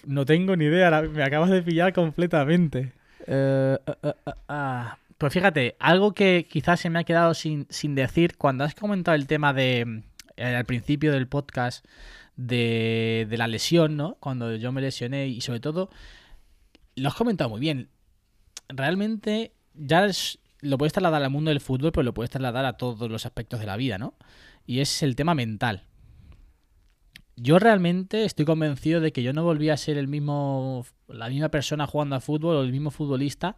no 0.06 0.24
tengo 0.24 0.54
ni 0.54 0.66
idea, 0.66 1.02
me 1.02 1.24
acabas 1.24 1.50
de 1.50 1.62
pillar 1.62 1.92
completamente. 1.92 2.92
Ah. 3.28 4.98
Pues 5.22 5.34
fíjate, 5.34 5.76
algo 5.78 6.14
que 6.14 6.48
quizás 6.50 6.80
se 6.80 6.90
me 6.90 6.98
ha 6.98 7.04
quedado 7.04 7.32
sin, 7.34 7.68
decir, 7.94 8.36
cuando 8.36 8.64
has 8.64 8.74
comentado 8.74 9.14
el 9.14 9.28
tema 9.28 9.52
de, 9.52 10.02
al 10.36 10.64
principio 10.64 11.12
del 11.12 11.28
podcast, 11.28 11.86
de, 12.34 13.28
la 13.30 13.46
lesión, 13.46 13.96
¿no? 13.96 14.16
Cuando 14.16 14.56
yo 14.56 14.72
me 14.72 14.80
lesioné 14.80 15.28
y 15.28 15.40
sobre 15.40 15.60
todo, 15.60 15.90
lo 16.96 17.08
has 17.08 17.14
comentado 17.14 17.50
muy 17.50 17.60
bien. 17.60 17.88
Realmente 18.68 19.52
ya 19.74 20.08
lo 20.60 20.76
puedes 20.76 20.92
trasladar 20.92 21.22
al 21.22 21.30
mundo 21.30 21.50
del 21.50 21.60
fútbol, 21.60 21.92
pero 21.92 22.02
lo 22.02 22.14
puedes 22.14 22.30
trasladar 22.30 22.64
a 22.64 22.76
todos 22.76 23.08
los 23.08 23.24
aspectos 23.24 23.60
de 23.60 23.66
la 23.66 23.76
vida, 23.76 23.98
¿no? 23.98 24.14
Y 24.66 24.80
es 24.80 25.04
el 25.04 25.14
tema 25.14 25.36
mental. 25.36 25.84
Yo 27.36 27.58
realmente 27.58 28.24
estoy 28.24 28.44
convencido 28.44 29.00
de 29.00 29.12
que 29.12 29.22
yo 29.22 29.32
no 29.32 29.42
volví 29.44 29.70
a 29.70 29.76
ser 29.76 29.96
el 29.96 30.08
mismo, 30.08 30.84
la 31.08 31.28
misma 31.28 31.48
persona 31.48 31.86
jugando 31.86 32.16
a 32.16 32.20
fútbol 32.20 32.56
o 32.56 32.62
el 32.62 32.72
mismo 32.72 32.90
futbolista 32.90 33.56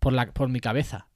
por, 0.00 0.12
la, 0.12 0.32
por 0.32 0.48
mi 0.48 0.60
cabeza. 0.60 1.06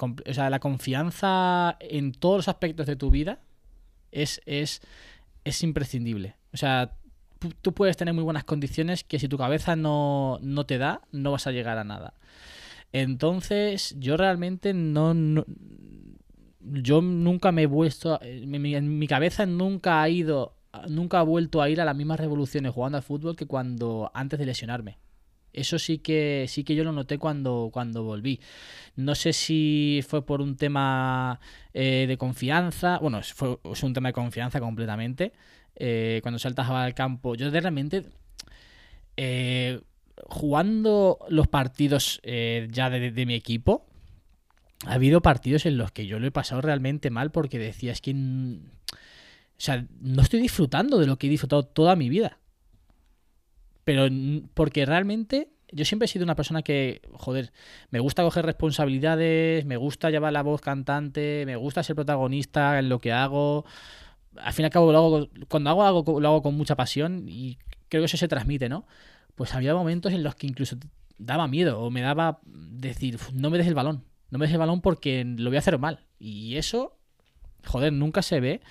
o 0.00 0.32
sea, 0.32 0.50
la 0.50 0.60
confianza 0.60 1.76
en 1.80 2.12
todos 2.12 2.38
los 2.38 2.48
aspectos 2.48 2.86
de 2.86 2.96
tu 2.96 3.10
vida 3.10 3.40
es, 4.12 4.40
es, 4.46 4.80
es 5.44 5.62
imprescindible. 5.62 6.36
O 6.52 6.56
sea, 6.56 6.96
tú 7.62 7.74
puedes 7.74 7.96
tener 7.96 8.14
muy 8.14 8.24
buenas 8.24 8.44
condiciones 8.44 9.04
que 9.04 9.18
si 9.18 9.28
tu 9.28 9.36
cabeza 9.36 9.76
no, 9.76 10.38
no 10.40 10.64
te 10.64 10.78
da, 10.78 11.02
no 11.12 11.32
vas 11.32 11.46
a 11.46 11.52
llegar 11.52 11.78
a 11.78 11.84
nada. 11.84 12.14
Entonces, 12.92 13.94
yo 13.98 14.16
realmente 14.16 14.72
no, 14.72 15.14
yo 16.64 17.02
nunca 17.02 17.52
me 17.52 17.62
he 17.62 17.66
vuelto, 17.66 18.18
en 18.22 18.98
mi, 18.98 19.06
cabeza 19.06 19.46
nunca 19.46 20.02
ha 20.02 20.08
ido, 20.08 20.56
nunca 20.88 21.20
ha 21.20 21.22
vuelto 21.22 21.60
a 21.62 21.68
ir 21.68 21.80
a 21.80 21.84
las 21.84 21.96
mismas 21.96 22.18
revoluciones 22.18 22.72
jugando 22.72 22.98
al 22.98 23.04
fútbol 23.04 23.36
que 23.36 23.46
cuando 23.46 24.10
antes 24.14 24.38
de 24.38 24.46
lesionarme. 24.46 24.98
Eso 25.52 25.78
sí 25.78 25.98
que 25.98 26.46
sí 26.48 26.64
que 26.64 26.74
yo 26.74 26.82
lo 26.82 26.90
noté 26.90 27.18
cuando, 27.18 27.70
cuando 27.72 28.02
volví. 28.02 28.40
No 28.96 29.14
sé 29.14 29.32
si 29.32 30.00
fue 30.06 30.26
por 30.26 30.40
un 30.40 30.56
tema 30.56 31.38
eh, 31.72 32.06
de 32.08 32.16
confianza. 32.16 32.98
Bueno, 32.98 33.20
fue, 33.22 33.58
es 33.72 33.82
un 33.84 33.92
tema 33.92 34.08
de 34.08 34.14
confianza 34.14 34.58
completamente. 34.58 35.32
Eh, 35.76 36.18
cuando 36.22 36.40
saltas 36.40 36.68
al 36.68 36.94
campo. 36.94 37.36
Yo 37.36 37.50
realmente. 37.50 38.04
Eh, 39.16 39.80
jugando 40.26 41.18
los 41.28 41.46
partidos 41.46 42.20
ya 42.24 42.90
de 42.90 43.26
mi 43.26 43.34
equipo 43.34 43.86
ha 44.86 44.94
habido 44.94 45.22
partidos 45.22 45.66
en 45.66 45.78
los 45.78 45.92
que 45.92 46.06
yo 46.06 46.18
lo 46.18 46.26
he 46.26 46.30
pasado 46.30 46.60
realmente 46.60 47.10
mal 47.10 47.30
porque 47.30 47.58
decía, 47.58 47.92
es 47.92 48.00
que... 48.00 48.12
O 48.12 49.60
sea, 49.60 49.86
no 50.00 50.22
estoy 50.22 50.40
disfrutando 50.40 50.98
de 50.98 51.06
lo 51.06 51.16
que 51.16 51.28
he 51.28 51.30
disfrutado 51.30 51.62
toda 51.62 51.96
mi 51.96 52.08
vida. 52.08 52.38
Pero 53.84 54.08
porque 54.54 54.84
realmente 54.84 55.48
yo 55.70 55.84
siempre 55.84 56.06
he 56.06 56.08
sido 56.08 56.24
una 56.24 56.36
persona 56.36 56.62
que, 56.62 57.02
joder, 57.12 57.52
me 57.90 58.00
gusta 58.00 58.22
coger 58.22 58.44
responsabilidades, 58.46 59.64
me 59.64 59.76
gusta 59.76 60.10
llevar 60.10 60.32
la 60.32 60.42
voz 60.42 60.60
cantante, 60.60 61.44
me 61.46 61.56
gusta 61.56 61.82
ser 61.82 61.96
protagonista 61.96 62.78
en 62.78 62.88
lo 62.88 62.98
que 62.98 63.12
hago. 63.12 63.64
Al 64.36 64.52
fin 64.52 64.64
y 64.64 64.66
al 64.66 64.70
cabo, 64.70 64.92
lo 64.92 64.98
hago, 64.98 65.28
cuando 65.48 65.70
hago 65.70 65.84
algo, 65.84 66.20
lo 66.20 66.28
hago 66.28 66.42
con 66.42 66.56
mucha 66.56 66.76
pasión 66.76 67.26
y 67.28 67.58
creo 67.88 68.02
que 68.02 68.06
eso 68.06 68.16
se 68.16 68.28
transmite, 68.28 68.68
¿no? 68.68 68.86
Pues 69.34 69.54
había 69.54 69.74
momentos 69.74 70.12
en 70.12 70.22
los 70.22 70.34
que 70.34 70.46
incluso 70.46 70.76
daba 71.18 71.48
miedo 71.48 71.80
o 71.80 71.90
me 71.90 72.00
daba 72.02 72.40
decir, 72.44 73.18
no 73.32 73.50
me 73.50 73.58
des 73.58 73.66
el 73.66 73.74
balón, 73.74 74.04
no 74.34 74.38
me 74.38 74.46
des 74.46 74.52
el 74.52 74.58
balón 74.58 74.80
porque 74.80 75.24
lo 75.24 75.48
voy 75.48 75.56
a 75.56 75.60
hacer 75.60 75.78
mal. 75.78 76.00
Y 76.18 76.56
eso, 76.56 76.98
joder, 77.64 77.92
nunca 77.92 78.20
se 78.20 78.40
ve. 78.40 78.62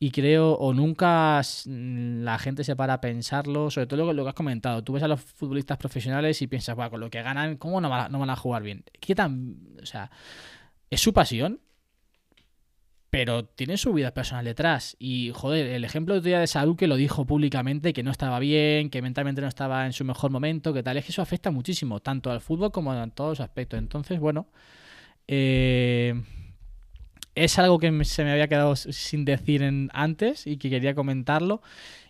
Y 0.00 0.10
creo, 0.10 0.54
o 0.54 0.74
nunca 0.74 1.40
la 1.64 2.38
gente 2.40 2.64
se 2.64 2.74
para 2.74 2.94
a 2.94 3.00
pensarlo, 3.00 3.70
sobre 3.70 3.86
todo 3.86 4.12
lo, 4.12 4.24
que 4.24 4.28
has 4.28 4.34
comentado. 4.34 4.82
Tú 4.82 4.94
ves 4.94 5.04
a 5.04 5.08
los 5.08 5.20
futbolistas 5.20 5.78
profesionales 5.78 6.42
y 6.42 6.48
piensas, 6.48 6.74
con 6.90 6.98
lo 6.98 7.08
que 7.08 7.22
ganan, 7.22 7.56
¿cómo 7.56 7.80
no 7.80 7.88
van, 7.88 8.10
no 8.10 8.18
van 8.18 8.30
a 8.30 8.36
jugar 8.36 8.64
bien? 8.64 8.82
¿Qué 9.00 9.14
tan.? 9.14 9.76
O 9.80 9.86
sea, 9.86 10.10
es 10.90 11.00
su 11.00 11.12
pasión, 11.12 11.60
pero 13.08 13.44
tiene 13.44 13.76
su 13.76 13.92
vida 13.92 14.12
personal 14.12 14.44
detrás. 14.44 14.96
Y, 14.98 15.30
joder, 15.32 15.68
el 15.68 15.84
ejemplo 15.84 16.14
de 16.14 16.20
día 16.20 16.40
de 16.40 16.48
salud 16.48 16.74
que 16.74 16.88
lo 16.88 16.96
dijo 16.96 17.26
públicamente, 17.26 17.92
que 17.92 18.02
no 18.02 18.10
estaba 18.10 18.40
bien, 18.40 18.90
que 18.90 19.02
mentalmente 19.02 19.40
no 19.40 19.46
estaba 19.46 19.86
en 19.86 19.92
su 19.92 20.04
mejor 20.04 20.32
momento, 20.32 20.74
que 20.74 20.82
tal, 20.82 20.96
es 20.96 21.04
que 21.04 21.12
eso 21.12 21.22
afecta 21.22 21.52
muchísimo, 21.52 22.00
tanto 22.00 22.32
al 22.32 22.40
fútbol 22.40 22.72
como 22.72 22.92
en 22.92 23.12
todos 23.12 23.38
los 23.38 23.40
aspectos. 23.40 23.78
Entonces, 23.78 24.18
bueno, 24.18 24.48
eh, 25.28 26.22
es 27.34 27.58
algo 27.58 27.78
que 27.78 28.04
se 28.04 28.24
me 28.24 28.32
había 28.32 28.48
quedado 28.48 28.74
sin 28.76 29.24
decir 29.24 29.62
en, 29.62 29.90
antes 29.92 30.46
y 30.46 30.56
que 30.56 30.70
quería 30.70 30.94
comentarlo. 30.94 31.62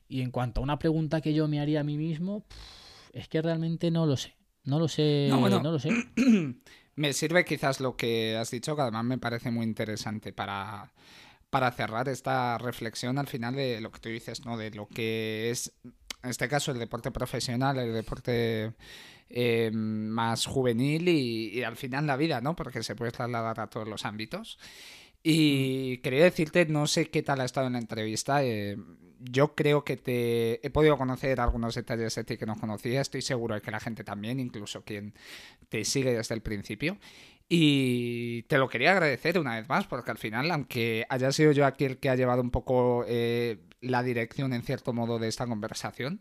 Y 0.08 0.22
en 0.22 0.30
cuanto 0.30 0.60
a 0.60 0.64
una 0.64 0.78
pregunta 0.78 1.20
que 1.20 1.34
yo 1.34 1.48
me 1.48 1.60
haría 1.60 1.80
a 1.80 1.84
mí 1.84 1.98
mismo, 1.98 2.44
es 3.12 3.28
que 3.28 3.42
realmente 3.42 3.90
no 3.90 4.06
lo 4.06 4.16
sé. 4.16 4.36
No 4.64 4.78
lo 4.78 4.88
sé. 4.88 5.28
No, 5.28 5.48
no 5.48 5.72
lo 5.72 5.78
sé. 5.78 5.90
me 6.96 7.12
sirve 7.12 7.44
quizás 7.44 7.80
lo 7.80 7.96
que 7.96 8.36
has 8.36 8.50
dicho, 8.50 8.76
que 8.76 8.82
además 8.82 9.04
me 9.04 9.18
parece 9.18 9.50
muy 9.50 9.64
interesante 9.64 10.32
para, 10.32 10.92
para 11.50 11.72
cerrar 11.72 12.08
esta 12.08 12.58
reflexión 12.58 13.18
al 13.18 13.26
final 13.26 13.54
de 13.54 13.80
lo 13.80 13.90
que 13.90 14.00
tú 14.00 14.08
dices, 14.08 14.44
¿no? 14.44 14.56
De 14.56 14.70
lo 14.70 14.86
que 14.86 15.50
es, 15.50 15.72
en 16.22 16.30
este 16.30 16.48
caso, 16.48 16.70
el 16.70 16.78
deporte 16.78 17.10
profesional, 17.10 17.78
el 17.78 17.92
deporte 17.92 18.74
eh, 19.28 19.70
más 19.72 20.46
juvenil 20.46 21.08
y, 21.08 21.62
al 21.62 21.76
final 21.76 22.06
la 22.06 22.16
vida, 22.16 22.40
¿no? 22.40 22.56
Porque 22.56 22.82
se 22.82 22.94
puede 22.94 23.12
trasladar 23.12 23.60
a 23.60 23.68
todos 23.68 23.88
los 23.88 24.04
ámbitos. 24.04 24.58
Y 25.22 25.96
mm. 25.98 26.02
quería 26.02 26.24
decirte, 26.24 26.66
no 26.66 26.86
sé 26.86 27.10
qué 27.10 27.22
tal 27.22 27.40
ha 27.40 27.44
estado 27.44 27.66
en 27.66 27.74
la 27.74 27.78
entrevista. 27.80 28.44
Eh, 28.44 28.76
yo 29.18 29.54
creo 29.54 29.84
que 29.84 29.96
te 29.96 30.66
he 30.66 30.70
podido 30.70 30.96
conocer 30.96 31.40
algunos 31.40 31.74
detalles 31.74 32.14
de 32.14 32.24
ti 32.24 32.36
que 32.36 32.46
no 32.46 32.56
conocía. 32.56 33.00
Estoy 33.00 33.22
seguro 33.22 33.54
de 33.54 33.60
que 33.60 33.70
la 33.70 33.80
gente 33.80 34.04
también, 34.04 34.40
incluso 34.40 34.82
quien 34.84 35.14
te 35.68 35.84
sigue 35.84 36.14
desde 36.14 36.34
el 36.34 36.42
principio. 36.42 36.98
Y 37.48 38.42
te 38.44 38.58
lo 38.58 38.68
quería 38.68 38.92
agradecer 38.92 39.38
una 39.38 39.56
vez 39.56 39.68
más, 39.68 39.86
porque 39.86 40.10
al 40.10 40.18
final, 40.18 40.50
aunque 40.50 41.06
haya 41.08 41.30
sido 41.32 41.52
yo 41.52 41.64
aquí 41.64 41.84
el 41.84 41.98
que 41.98 42.10
ha 42.10 42.16
llevado 42.16 42.42
un 42.42 42.50
poco 42.50 43.04
eh, 43.06 43.58
la 43.80 44.02
dirección 44.02 44.52
en 44.52 44.62
cierto 44.62 44.92
modo 44.92 45.18
de 45.18 45.28
esta 45.28 45.46
conversación, 45.46 46.20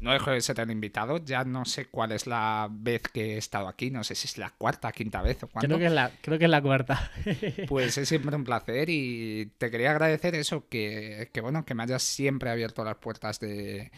no 0.00 0.12
dejo 0.12 0.30
de 0.30 0.40
ser 0.40 0.60
el 0.60 0.70
invitado. 0.70 1.18
Ya 1.24 1.44
no 1.44 1.64
sé 1.64 1.86
cuál 1.86 2.12
es 2.12 2.26
la 2.26 2.68
vez 2.70 3.02
que 3.02 3.34
he 3.34 3.38
estado 3.38 3.68
aquí. 3.68 3.90
No 3.90 4.04
sé 4.04 4.14
si 4.14 4.26
es 4.26 4.38
la 4.38 4.50
cuarta, 4.50 4.92
quinta 4.92 5.22
vez 5.22 5.42
o 5.42 5.48
cuándo. 5.48 5.68
Creo 5.68 5.78
que 5.78 5.86
es 5.86 5.92
la, 5.92 6.10
creo 6.20 6.38
que 6.38 6.44
es 6.44 6.50
la 6.50 6.62
cuarta. 6.62 7.10
pues 7.68 7.96
es 7.96 8.08
siempre 8.08 8.36
un 8.36 8.44
placer 8.44 8.90
y 8.90 9.46
te 9.58 9.70
quería 9.70 9.92
agradecer 9.92 10.34
eso, 10.34 10.68
que, 10.68 11.28
bueno, 11.40 11.64
que 11.64 11.74
me 11.74 11.82
hayas 11.82 12.02
siempre 12.02 12.50
abierto 12.50 12.84
las 12.84 12.96
puertas 12.96 13.40
de, 13.40 13.90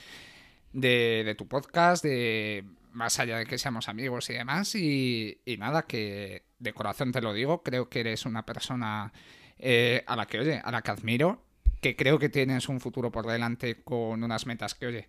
de, 0.72 1.34
tu 1.36 1.48
podcast, 1.48 2.04
de 2.04 2.64
más 2.92 3.18
allá 3.18 3.38
de 3.38 3.46
que 3.46 3.58
seamos 3.58 3.88
amigos 3.88 4.30
y 4.30 4.34
demás. 4.34 4.74
Y, 4.74 5.38
nada, 5.58 5.82
que 5.82 6.44
de 6.58 6.72
corazón 6.72 7.12
te 7.12 7.20
lo 7.20 7.32
digo, 7.32 7.62
creo 7.62 7.88
que 7.88 8.00
eres 8.00 8.26
una 8.26 8.46
persona 8.46 9.12
eh, 9.58 10.04
a 10.06 10.16
la 10.16 10.26
que, 10.26 10.38
oye, 10.38 10.60
a 10.62 10.70
la 10.70 10.82
que 10.82 10.90
admiro, 10.90 11.42
que 11.80 11.96
creo 11.96 12.18
que 12.18 12.28
tienes 12.28 12.68
un 12.68 12.80
futuro 12.80 13.10
por 13.10 13.26
delante 13.26 13.82
con 13.82 14.22
unas 14.22 14.46
metas 14.46 14.74
que, 14.74 14.86
oye, 14.86 15.08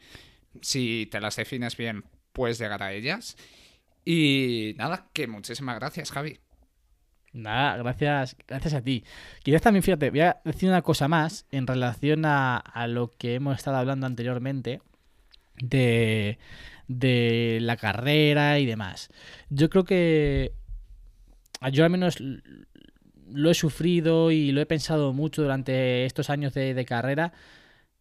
si 0.61 1.07
te 1.11 1.19
las 1.19 1.35
defines 1.35 1.77
bien, 1.77 2.03
puedes 2.33 2.59
llegar 2.59 2.83
a 2.83 2.93
ellas. 2.93 3.37
Y 4.05 4.73
nada, 4.77 5.09
que 5.13 5.27
muchísimas 5.27 5.75
gracias, 5.75 6.11
Javi. 6.11 6.39
Nada, 7.33 7.77
gracias, 7.77 8.37
gracias 8.47 8.73
a 8.73 8.81
ti. 8.81 9.03
Quizás 9.43 9.61
también, 9.61 9.83
fíjate, 9.83 10.09
voy 10.09 10.21
a 10.21 10.41
decir 10.43 10.69
una 10.69 10.81
cosa 10.81 11.07
más 11.07 11.45
en 11.51 11.67
relación 11.67 12.23
a, 12.25 12.63
lo 12.87 13.11
que 13.11 13.35
hemos 13.35 13.57
estado 13.57 13.77
hablando 13.77 14.05
anteriormente 14.07 14.81
de, 15.57 16.39
de 16.87 17.59
la 17.61 17.77
carrera 17.77 18.59
y 18.59 18.65
demás. 18.65 19.09
Yo 19.49 19.69
creo 19.69 19.83
que 19.83 20.53
yo 21.71 21.83
al 21.83 21.89
menos 21.89 22.17
lo 23.29 23.51
he 23.51 23.53
sufrido 23.53 24.31
y 24.31 24.51
lo 24.51 24.61
he 24.61 24.65
pensado 24.65 25.11
mucho 25.13 25.41
durante 25.41 26.05
estos 26.05 26.29
años 26.29 26.53
de 26.53 26.85
carrera. 26.85 27.33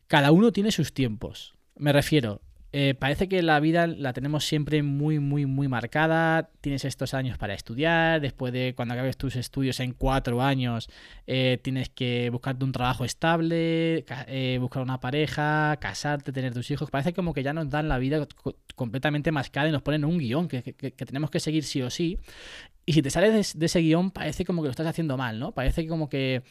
Cada 0.06 0.30
uno 0.30 0.52
tiene 0.52 0.70
sus 0.70 0.94
tiempos. 0.94 1.55
Me 1.76 1.92
refiero, 1.92 2.40
eh, 2.78 2.94
parece 2.94 3.26
que 3.26 3.42
la 3.42 3.58
vida 3.58 3.86
la 3.86 4.12
tenemos 4.12 4.44
siempre 4.44 4.82
muy, 4.82 5.18
muy, 5.18 5.46
muy 5.46 5.66
marcada. 5.66 6.50
Tienes 6.60 6.84
estos 6.84 7.14
años 7.14 7.38
para 7.38 7.54
estudiar. 7.54 8.20
Después 8.20 8.52
de 8.52 8.74
cuando 8.76 8.92
acabes 8.92 9.16
tus 9.16 9.36
estudios 9.36 9.80
en 9.80 9.92
cuatro 9.92 10.42
años, 10.42 10.90
eh, 11.26 11.58
tienes 11.62 11.88
que 11.88 12.28
buscarte 12.28 12.64
un 12.64 12.72
trabajo 12.72 13.06
estable, 13.06 14.04
eh, 14.26 14.58
buscar 14.60 14.82
una 14.82 15.00
pareja, 15.00 15.78
casarte, 15.80 16.32
tener 16.32 16.52
tus 16.52 16.70
hijos. 16.70 16.90
Parece 16.90 17.14
como 17.14 17.32
que 17.32 17.42
ya 17.42 17.54
nos 17.54 17.70
dan 17.70 17.88
la 17.88 17.96
vida 17.96 18.26
completamente 18.74 19.32
mascada 19.32 19.68
y 19.68 19.72
nos 19.72 19.80
ponen 19.82 20.04
un 20.04 20.18
guion 20.18 20.46
que, 20.46 20.60
tenemos 20.62 21.30
que 21.30 21.40
seguir 21.40 21.64
sí 21.64 21.80
o 21.80 21.88
sí. 21.88 22.18
Y 22.88 22.92
si 22.92 23.02
te 23.02 23.10
sales 23.10 23.58
de, 23.58 23.66
ese 23.66 23.80
guion, 23.80 24.12
parece 24.12 24.44
como 24.44 24.62
que 24.62 24.68
lo 24.68 24.70
estás 24.70 24.86
haciendo 24.86 25.16
mal, 25.16 25.40
¿no? 25.40 25.50
Parece 25.52 25.88
como 25.88 26.08
que 26.08 26.44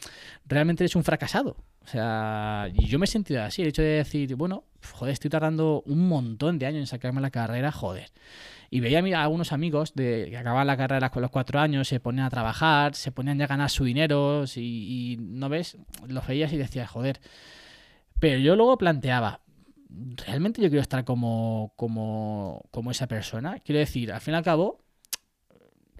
realmente 0.44 0.84
eres 0.84 0.94
un 0.94 1.02
fracasado. 1.02 1.56
O 1.82 1.88
sea, 1.88 2.68
yo 2.74 2.98
me 2.98 3.04
he 3.04 3.06
sentido 3.06 3.42
así, 3.42 3.62
el 3.62 3.68
hecho 3.68 3.80
de 3.80 3.88
decir, 3.88 4.34
bueno, 4.34 4.64
joder, 4.92 5.14
estoy 5.14 5.30
tardando 5.30 5.82
un 5.86 6.08
montón 6.08 6.58
de 6.58 6.66
años 6.66 6.80
en 6.80 6.86
sacarme 6.86 7.22
la 7.22 7.30
carrera, 7.30 7.72
joder. 7.72 8.10
Y 8.68 8.80
veía 8.80 8.98
a 9.18 9.22
algunos 9.22 9.52
amigos 9.52 9.94
de, 9.94 10.26
que 10.28 10.36
acababan 10.36 10.66
la 10.66 10.76
carrera 10.76 11.08
con 11.08 11.22
los 11.22 11.30
cuatro 11.30 11.58
años, 11.58 11.88
se 11.88 12.00
ponían 12.00 12.26
a 12.26 12.30
trabajar, 12.30 12.94
se 12.94 13.12
ponían 13.12 13.38
ya 13.38 13.44
a 13.44 13.48
ganar 13.48 13.70
su 13.70 13.84
dinero, 13.84 14.44
y, 14.56 15.16
¿no 15.18 15.48
ves? 15.48 15.78
Los 16.06 16.26
veías 16.26 16.52
y 16.52 16.58
decías, 16.58 16.90
joder. 16.90 17.18
Pero 18.20 18.38
yo 18.40 18.56
luego 18.56 18.76
planteaba, 18.76 19.40
¿realmente 19.88 20.60
yo 20.60 20.68
quiero 20.68 20.82
estar 20.82 21.04
como, 21.04 21.72
como, 21.76 22.66
como 22.72 22.90
esa 22.90 23.06
persona? 23.06 23.60
Quiero 23.60 23.78
decir, 23.78 24.12
al 24.12 24.20
fin 24.20 24.34
y 24.34 24.36
al 24.36 24.44
cabo, 24.44 24.85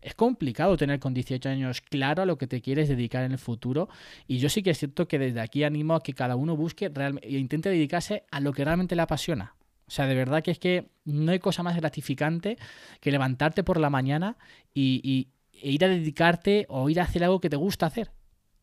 es 0.07 0.14
complicado 0.14 0.76
tener 0.76 1.00
con 1.00 1.14
18 1.14 1.48
años 1.48 1.80
claro 1.80 2.22
a 2.22 2.26
lo 2.26 2.38
que 2.38 2.46
te 2.46 2.61
quieres 2.61 2.88
dedicar 2.88 3.24
en 3.24 3.32
el 3.32 3.38
futuro. 3.38 3.88
Y 4.28 4.38
yo 4.38 4.48
sí 4.48 4.62
que 4.62 4.70
es 4.70 4.78
cierto 4.78 5.09
que 5.09 5.18
desde 5.18 5.40
aquí 5.40 5.64
animo 5.64 5.94
a 5.94 6.02
que 6.04 6.14
cada 6.14 6.36
uno 6.36 6.57
busque 6.57 6.92
e 7.22 7.38
intente 7.38 7.70
dedicarse 7.70 8.22
a 8.30 8.38
lo 8.38 8.52
que 8.52 8.64
realmente 8.64 8.94
le 8.94 9.02
apasiona. 9.02 9.57
O 9.88 9.90
sea, 9.90 10.07
de 10.07 10.14
verdad 10.14 10.44
que 10.44 10.52
es 10.52 10.61
que 10.61 10.90
no 11.04 11.32
hay 11.32 11.40
cosa 11.40 11.64
más 11.64 11.74
gratificante 11.74 12.57
que 13.00 13.11
levantarte 13.11 13.64
por 13.64 13.80
la 13.80 13.90
mañana 13.90 14.36
y, 14.72 15.26
e 15.50 15.70
ir 15.72 15.84
a 15.84 15.88
dedicarte 15.88 16.66
o 16.68 16.88
ir 16.88 17.00
a 17.00 17.02
hacer 17.02 17.24
algo 17.24 17.40
que 17.40 17.50
te 17.50 17.57
gusta 17.57 17.86
hacer. 17.86 18.12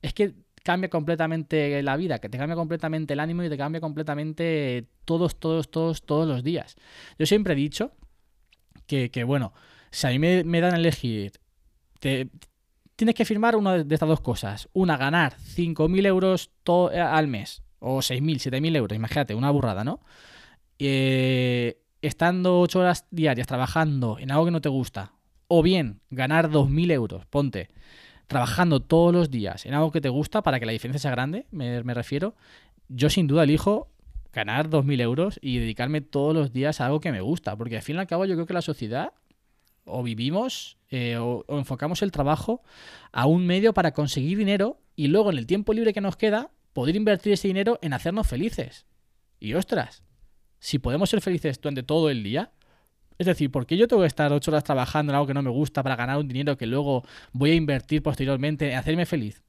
Es 0.01 0.13
que 0.13 0.35
cambia 0.63 0.89
completamente 0.89 1.83
la 1.83 1.97
vida, 1.97 2.19
que 2.19 2.29
te 2.29 2.37
cambia 2.37 2.55
completamente 2.55 3.15
el 3.15 3.19
ánimo 3.19 3.43
y 3.43 3.49
te 3.49 3.57
cambia 3.57 3.81
completamente 3.81 4.87
todos, 5.03 5.37
todos, 5.37 5.69
todos, 5.69 6.03
todos 6.03 6.25
los 6.25 6.41
días. 6.41 6.77
Yo 7.19 7.25
siempre 7.25 7.51
he 7.51 7.57
dicho 7.57 7.91
que 8.87 9.23
bueno, 9.25 9.53
si 9.93 10.07
a 10.07 10.09
mí 10.09 10.17
me, 10.19 10.59
dan 10.59 10.73
a 10.73 10.77
elegir, 10.77 11.33
tienes 11.99 13.15
que 13.15 13.25
firmar 13.25 13.55
una 13.55 13.83
de 13.83 13.93
estas 13.93 14.09
dos 14.09 14.21
cosas. 14.21 14.67
Una, 14.73 14.97
ganar 14.97 15.37
5.000 15.37 16.07
euros 16.07 16.49
eh, 16.91 16.99
al 16.99 17.27
mes, 17.27 17.61
o 17.77 17.99
6.000, 17.99 18.51
7.000 18.51 18.75
euros, 18.75 18.95
imagínate, 18.95 19.35
una 19.35 19.51
burrada, 19.51 19.83
¿no? 19.83 19.99
Eh, 20.79 21.77
estando 22.01 22.59
8 22.61 22.79
horas 22.79 23.05
diarias 23.11 23.45
trabajando 23.45 24.17
en 24.17 24.31
algo 24.31 24.45
que 24.45 24.51
no 24.51 24.61
te 24.61 24.69
gusta, 24.69 25.13
o 25.47 25.61
bien 25.61 26.01
ganar 26.09 26.49
2.000 26.49 26.91
euros, 26.91 27.25
ponte, 27.27 27.69
trabajando 28.25 28.79
todos 28.79 29.13
los 29.13 29.29
días 29.29 29.67
en 29.67 29.75
algo 29.75 29.91
que 29.91 30.01
te 30.01 30.09
gusta 30.09 30.41
para 30.41 30.59
que 30.59 30.65
la 30.65 30.71
diferencia 30.71 30.99
sea 30.99 31.11
grande, 31.11 31.45
me, 31.51 31.83
me 31.83 31.93
refiero, 31.93 32.33
yo 32.87 33.11
sin 33.11 33.27
duda 33.27 33.43
elijo 33.43 33.89
ganar 34.33 34.71
2.000 34.71 35.01
euros 35.01 35.39
y 35.39 35.59
dedicarme 35.59 36.01
todos 36.01 36.33
los 36.33 36.51
días 36.51 36.81
a 36.81 36.87
algo 36.87 36.99
que 36.99 37.11
me 37.11 37.21
gusta, 37.21 37.55
porque 37.55 37.75
al 37.75 37.83
fin 37.83 37.97
y 37.97 37.99
al 37.99 38.07
cabo 38.07 38.25
yo 38.25 38.33
creo 38.33 38.47
que 38.47 38.55
la 38.55 38.63
sociedad 38.63 39.13
o 39.85 40.03
vivimos 40.03 40.77
eh, 40.89 41.17
o, 41.17 41.45
enfocamos 41.49 42.01
el 42.01 42.11
trabajo 42.11 42.61
a 43.11 43.25
un 43.25 43.45
medio 43.45 43.73
para 43.73 43.93
conseguir 43.93 44.37
dinero 44.37 44.79
y 44.95 45.07
luego 45.07 45.31
en 45.31 45.37
el 45.37 45.47
tiempo 45.47 45.73
libre 45.73 45.93
que 45.93 46.01
nos 46.01 46.17
queda 46.17 46.51
poder 46.73 46.95
invertir 46.95 47.33
ese 47.33 47.47
dinero 47.47 47.79
en 47.81 47.93
hacernos 47.93 48.27
felices. 48.27 48.85
Y 49.39 49.53
ostras, 49.55 50.03
si 50.59 50.79
podemos 50.79 51.09
ser 51.09 51.21
felices 51.21 51.59
durante 51.59 51.83
todo 51.83 52.09
el 52.09 52.23
día, 52.23 52.51
es 53.17 53.27
decir, 53.27 53.51
¿por 53.51 53.65
qué 53.65 53.77
yo 53.77 53.87
tengo 53.87 54.01
que 54.01 54.07
estar 54.07 54.31
ocho 54.31 54.51
horas 54.51 54.63
trabajando 54.63 55.11
en 55.11 55.15
algo 55.15 55.27
que 55.27 55.33
no 55.33 55.41
me 55.41 55.49
gusta 55.49 55.83
para 55.83 55.95
ganar 55.95 56.17
un 56.17 56.27
dinero 56.27 56.57
que 56.57 56.65
luego 56.65 57.03
voy 57.31 57.51
a 57.51 57.55
invertir 57.55 58.01
posteriormente 58.01 58.71
en 58.71 58.77
hacerme 58.77 59.05
feliz? 59.05 59.43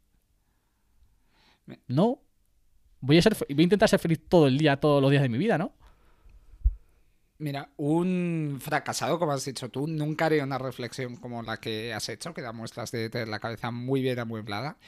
No. 1.87 2.21
Voy 3.01 3.19
a, 3.19 3.23
ser, 3.23 3.37
voy 3.37 3.61
a 3.61 3.63
intentar 3.63 3.89
ser 3.89 3.99
feliz 3.99 4.21
todo 4.29 4.47
el 4.47 4.59
día, 4.59 4.77
todos 4.79 5.01
los 5.01 5.11
días 5.11 5.23
de 5.23 5.29
mi 5.29 5.39
vida, 5.39 5.59
¿no? 5.59 5.75
Mira, 7.39 7.71
un 7.77 8.59
fracasado, 8.61 9.19
como 9.19 9.33
has 9.33 9.45
dicho 9.45 9.69
tú, 9.69 9.89
nunca 9.89 10.27
haría 10.27 10.45
una 10.45 10.59
reflexión 10.59 11.17
como 11.17 11.43
la 11.43 11.57
que 11.57 11.93
has 11.93 12.09
hecho, 12.09 12.33
que 12.33 12.43
da 12.43 12.53
muestras 12.53 12.93
de 12.93 13.11
tener 13.11 13.29
la 13.29 13.41
cabeza 13.41 13.73
muy 13.73 14.03
bien 14.03 14.21
amueblada. 14.21 14.79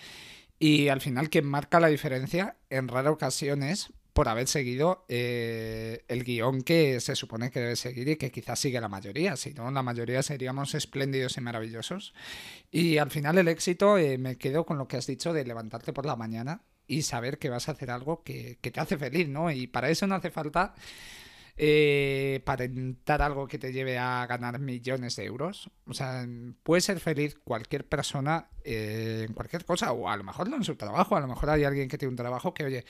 Y 0.59 0.89
al 0.89 1.01
final, 1.01 1.29
quien 1.29 1.45
marca 1.45 1.81
la 1.81 1.89
diferencia 1.89 2.57
en 2.71 2.89
raras 2.89 3.13
ocasiones 3.13 3.93
por 4.13 4.29
haber 4.29 4.49
seguido 4.49 5.05
eh, 5.09 6.05
el 6.09 6.25
guion 6.25 6.63
que 6.63 7.01
se 7.01 7.17
supone 7.17 7.51
que 7.51 7.61
debe 7.61 7.77
seguir 7.77 8.09
y 8.09 8.17
que 8.17 8.31
quizás 8.31 8.61
sigue 8.61 8.81
la 8.81 8.89
mayoría. 8.89 9.37
Si 9.37 9.53
no, 9.53 9.71
la 9.71 9.83
mayoría 9.83 10.23
seríamos 10.23 10.75
espléndidos 10.75 11.37
y 11.37 11.41
maravillosos. 11.43 12.15
Y 12.71 12.99
al 12.99 13.11
final, 13.11 13.37
el 13.39 13.49
éxito, 13.49 13.99
eh, 13.99 14.19
me 14.19 14.39
quedo 14.39 14.65
con 14.65 14.79
lo 14.79 14.89
que 14.89 14.97
has 14.97 15.07
dicho 15.07 15.33
de 15.33 15.45
levantarte 15.45 15.93
por 15.93 16.07
la 16.07 16.17
mañana 16.17 16.63
y 16.87 17.03
saber 17.03 17.39
que 17.39 17.51
vas 17.51 17.69
a 17.69 17.73
hacer 17.73 17.91
algo 17.91 18.23
que 18.23 18.57
te 18.63 18.81
hace 18.81 18.97
feliz, 18.97 19.29
¿no? 19.29 19.51
Y 19.51 19.67
para 19.67 19.91
eso 19.91 20.07
no 20.07 20.15
hace 20.15 20.31
falta 20.31 20.75
eh, 21.59 22.43
patentar 22.45 23.23
algo 23.23 23.49
que 23.49 23.59
te 23.59 23.73
lleve 23.73 23.97
a 23.99 24.27
ganar 24.27 24.59
millones 24.59 25.17
de 25.17 25.25
euros. 25.25 25.71
O 25.87 25.95
sea, 25.95 26.27
puede 26.63 26.83
ser 26.83 27.01
feliz 27.01 27.35
cualquier 27.43 27.87
persona 27.89 28.51
eh, 28.63 29.25
en 29.27 29.35
cualquier 29.35 29.65
cosa, 29.65 29.93
o 29.93 30.09
a 30.09 30.17
lo 30.17 30.25
mejor 30.25 30.51
no 30.51 30.57
en 30.57 30.65
su 30.65 30.77
trabajo, 30.77 31.17
a 31.17 31.21
lo 31.21 31.29
mejor 31.29 31.51
hay 31.51 31.65
alguien 31.65 31.89
que 31.89 31.97
tiene 31.97 32.11
un 32.11 32.17
trabajo 32.17 32.53
que, 32.53 32.65
oye, 32.65 32.85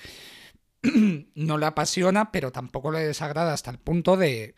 no 1.34 1.58
le 1.58 1.66
apasiona, 1.66 2.32
pero 2.32 2.50
tampoco 2.50 2.90
le 2.90 3.00
desagrada 3.00 3.52
hasta 3.52 3.70
el 3.70 3.78
punto 3.78 4.16
de, 4.16 4.56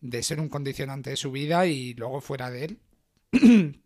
de 0.00 0.22
ser 0.22 0.40
un 0.40 0.48
condicionante 0.48 1.10
de 1.10 1.16
su 1.16 1.32
vida 1.32 1.66
y 1.66 1.94
luego 1.94 2.20
fuera 2.20 2.50
de 2.50 2.64
él. 2.64 2.78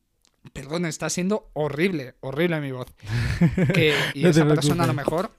Perdón, 0.52 0.86
está 0.86 1.08
siendo 1.08 1.50
horrible, 1.54 2.16
horrible 2.20 2.60
mi 2.60 2.72
voz. 2.72 2.88
y 4.14 4.26
esa 4.26 4.46
persona 4.46 4.84
a 4.84 4.88
lo 4.88 4.94
mejor 4.94 5.30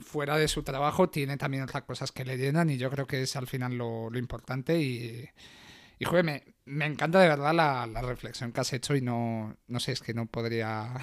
fuera 0.00 0.36
de 0.36 0.48
su 0.48 0.62
trabajo 0.62 1.08
tiene 1.08 1.36
también 1.36 1.62
otras 1.62 1.84
cosas 1.84 2.12
que 2.12 2.24
le 2.24 2.36
llenan 2.36 2.70
y 2.70 2.78
yo 2.78 2.90
creo 2.90 3.06
que 3.06 3.22
es 3.22 3.36
al 3.36 3.46
final 3.46 3.76
lo, 3.76 4.10
importante 4.16 4.80
y, 4.80 5.28
y 5.98 6.04
me, 6.22 6.42
me, 6.64 6.86
encanta 6.86 7.20
de 7.20 7.28
verdad 7.28 7.54
la, 7.54 8.02
reflexión 8.02 8.52
que 8.52 8.60
has 8.60 8.72
hecho 8.72 8.96
y 8.96 9.00
no, 9.00 9.56
no 9.68 9.80
sé, 9.80 9.92
es 9.92 10.00
que 10.00 10.14
no 10.14 10.26
podría 10.26 10.94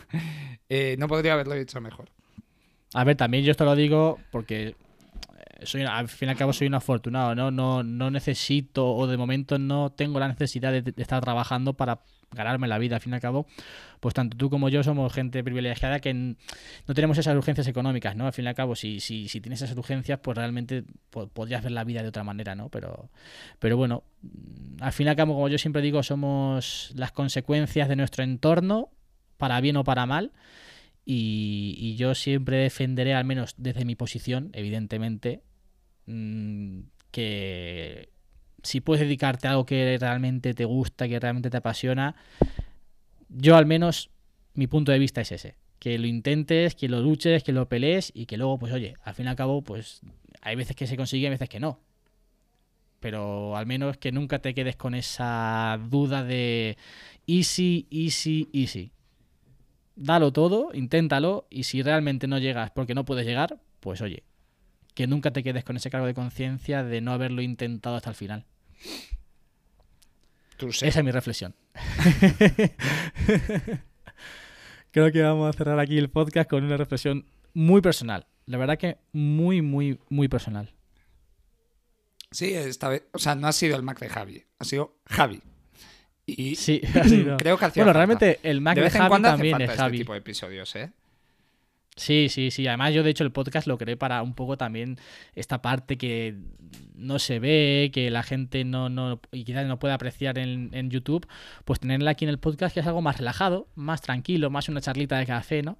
eh, 0.68 0.96
no 0.98 1.08
podría 1.08 1.32
haberlo 1.34 1.54
dicho 1.54 1.80
mejor. 1.80 2.10
A 2.94 3.04
ver, 3.04 3.16
también 3.16 3.44
yo 3.44 3.50
esto 3.50 3.64
lo 3.64 3.74
digo 3.74 4.18
porque 4.30 4.76
soy 5.62 5.82
al 5.82 6.08
fin 6.08 6.28
y 6.28 6.32
al 6.32 6.36
cabo 6.36 6.52
soy 6.52 6.66
un 6.66 6.74
afortunado, 6.74 7.34
¿no? 7.34 7.50
No, 7.50 7.82
no 7.82 8.10
necesito 8.10 8.94
o 8.94 9.06
de 9.06 9.16
momento 9.16 9.58
no 9.58 9.90
tengo 9.90 10.18
la 10.18 10.28
necesidad 10.28 10.72
de, 10.72 10.92
estar 10.96 11.22
trabajando 11.22 11.74
para 11.74 12.00
ganarme 12.34 12.68
la 12.68 12.78
vida. 12.78 12.96
Al 12.96 13.00
fin 13.00 13.12
y 13.12 13.16
al 13.16 13.20
cabo, 13.20 13.46
pues 14.00 14.14
tanto 14.14 14.36
tú 14.36 14.50
como 14.50 14.68
yo 14.68 14.82
somos 14.82 15.12
gente 15.12 15.42
privilegiada 15.42 16.00
que 16.00 16.12
no 16.14 16.94
tenemos 16.94 17.18
esas 17.18 17.36
urgencias 17.36 17.66
económicas, 17.66 18.16
¿no? 18.16 18.26
Al 18.26 18.32
fin 18.32 18.44
y 18.44 18.48
al 18.48 18.54
cabo, 18.54 18.76
si, 18.76 19.00
si, 19.00 19.28
si 19.28 19.40
tienes 19.40 19.62
esas 19.62 19.76
urgencias, 19.76 20.18
pues 20.20 20.36
realmente 20.36 20.84
podrías 21.10 21.62
ver 21.62 21.72
la 21.72 21.84
vida 21.84 22.02
de 22.02 22.08
otra 22.08 22.24
manera, 22.24 22.54
¿no? 22.54 22.68
Pero, 22.68 23.10
pero 23.58 23.76
bueno, 23.76 24.04
al 24.80 24.92
fin 24.92 25.06
y 25.06 25.10
al 25.10 25.16
cabo, 25.16 25.34
como 25.34 25.48
yo 25.48 25.58
siempre 25.58 25.82
digo, 25.82 26.02
somos 26.02 26.92
las 26.94 27.12
consecuencias 27.12 27.88
de 27.88 27.96
nuestro 27.96 28.24
entorno, 28.24 28.90
para 29.36 29.60
bien 29.60 29.76
o 29.76 29.84
para 29.84 30.06
mal. 30.06 30.32
Y, 31.04 31.96
yo 31.96 32.14
siempre 32.14 32.56
defenderé, 32.58 33.14
al 33.14 33.24
menos 33.24 33.54
desde 33.58 33.84
mi 33.84 33.94
posición, 33.94 34.50
evidentemente, 34.54 35.42
mm, 36.06 36.80
que 37.10 38.08
si 38.64 38.80
puedes 38.80 39.02
dedicarte 39.02 39.46
a 39.46 39.52
algo 39.52 39.66
que 39.66 39.96
realmente 39.98 40.54
te 40.54 40.64
gusta, 40.64 41.08
que 41.08 41.20
realmente 41.20 41.50
te 41.50 41.56
apasiona, 41.56 42.16
yo 43.28 43.56
al 43.56 43.66
menos 43.66 44.10
mi 44.54 44.66
punto 44.66 44.92
de 44.92 44.98
vista 44.98 45.20
es 45.20 45.32
ese. 45.32 45.56
Que 45.78 45.98
lo 45.98 46.06
intentes, 46.06 46.74
que 46.74 46.88
lo 46.88 47.00
luches, 47.00 47.44
que 47.44 47.52
lo 47.52 47.68
pelees 47.68 48.10
y 48.14 48.26
que 48.26 48.36
luego, 48.36 48.58
pues 48.58 48.72
oye, 48.72 48.96
al 49.04 49.14
fin 49.14 49.26
y 49.26 49.28
al 49.28 49.36
cabo, 49.36 49.62
pues 49.62 50.00
hay 50.40 50.56
veces 50.56 50.74
que 50.76 50.86
se 50.86 50.96
consigue, 50.96 51.26
hay 51.26 51.30
veces 51.30 51.48
que 51.48 51.60
no. 51.60 51.78
Pero 53.00 53.56
al 53.56 53.66
menos 53.66 53.98
que 53.98 54.12
nunca 54.12 54.40
te 54.40 54.54
quedes 54.54 54.76
con 54.76 54.94
esa 54.94 55.78
duda 55.90 56.24
de 56.24 56.76
easy, 57.26 57.86
easy, 57.90 58.48
easy 58.52 58.94
dalo 59.96 60.32
todo, 60.32 60.70
inténtalo 60.74 61.46
y 61.50 61.64
si 61.64 61.82
realmente 61.82 62.26
no 62.26 62.38
llegas 62.38 62.70
porque 62.70 62.94
no 62.94 63.04
puedes 63.04 63.26
llegar, 63.26 63.60
pues 63.80 64.00
oye, 64.00 64.24
que 64.94 65.06
nunca 65.06 65.32
te 65.32 65.42
quedes 65.42 65.64
con 65.64 65.76
ese 65.76 65.90
cargo 65.90 66.06
de 66.06 66.14
conciencia 66.14 66.84
de 66.84 67.00
no 67.00 67.12
haberlo 67.12 67.42
intentado 67.42 67.96
hasta 67.96 68.10
el 68.10 68.16
final. 68.16 68.44
Esa 70.80 70.86
es 71.00 71.04
mi 71.04 71.10
reflexión. 71.10 71.54
Creo 74.90 75.10
que 75.12 75.22
vamos 75.22 75.48
a 75.54 75.56
cerrar 75.56 75.78
aquí 75.80 75.98
el 75.98 76.08
podcast 76.10 76.48
con 76.48 76.64
una 76.64 76.76
reflexión 76.76 77.26
muy 77.52 77.80
personal. 77.80 78.26
La 78.46 78.58
verdad 78.58 78.78
que 78.78 78.98
muy, 79.12 79.60
muy, 79.62 79.98
muy 80.08 80.28
personal. 80.28 80.72
Sí, 82.30 82.54
esta 82.54 82.88
vez, 82.88 83.04
o 83.12 83.18
sea, 83.18 83.34
no 83.34 83.46
ha 83.46 83.52
sido 83.52 83.76
el 83.76 83.82
Mac 83.82 83.98
de 84.00 84.08
Javi, 84.08 84.44
ha 84.58 84.64
sido 84.64 84.96
Javi. 85.06 85.40
Y 86.26 86.56
Sí, 86.56 86.80
ha 86.94 87.04
sido. 87.04 87.36
creo 87.36 87.58
que 87.58 87.64
hacía 87.66 87.84
Bueno, 87.84 87.96
falta. 87.98 88.06
realmente 88.18 88.40
el 88.48 88.60
Mac 88.60 88.74
de 88.76 88.80
de, 88.82 88.84
vez 88.86 88.94
en 88.94 88.98
Javi 89.00 89.08
cuando 89.08 89.28
hace 89.28 89.36
también 89.36 89.52
falta 89.54 89.64
es 89.64 89.70
este 89.70 89.82
Javi. 89.82 89.98
tipo 89.98 90.12
de 90.12 90.18
episodios, 90.18 90.76
¿eh? 90.76 90.92
Sí, 91.96 92.28
sí, 92.28 92.50
sí. 92.50 92.66
Además, 92.66 92.92
yo 92.92 93.04
de 93.04 93.10
hecho 93.10 93.22
el 93.22 93.30
podcast 93.30 93.68
lo 93.68 93.78
creé 93.78 93.96
para 93.96 94.20
un 94.22 94.34
poco 94.34 94.56
también 94.56 94.96
esta 95.34 95.62
parte 95.62 95.96
que 95.96 96.36
no 96.96 97.20
se 97.20 97.38
ve, 97.38 97.90
que 97.92 98.10
la 98.10 98.24
gente 98.24 98.64
no, 98.64 98.88
no 98.88 99.20
y 99.30 99.44
quizás 99.44 99.66
no 99.66 99.78
puede 99.78 99.94
apreciar 99.94 100.38
en, 100.38 100.70
en 100.72 100.90
YouTube, 100.90 101.26
pues 101.64 101.78
tenerla 101.78 102.10
aquí 102.10 102.24
en 102.24 102.30
el 102.30 102.38
podcast 102.38 102.74
que 102.74 102.80
es 102.80 102.86
algo 102.86 103.00
más 103.00 103.18
relajado, 103.18 103.68
más 103.76 104.00
tranquilo, 104.02 104.50
más 104.50 104.68
una 104.68 104.80
charlita 104.80 105.18
de 105.18 105.26
café, 105.26 105.62
¿no? 105.62 105.78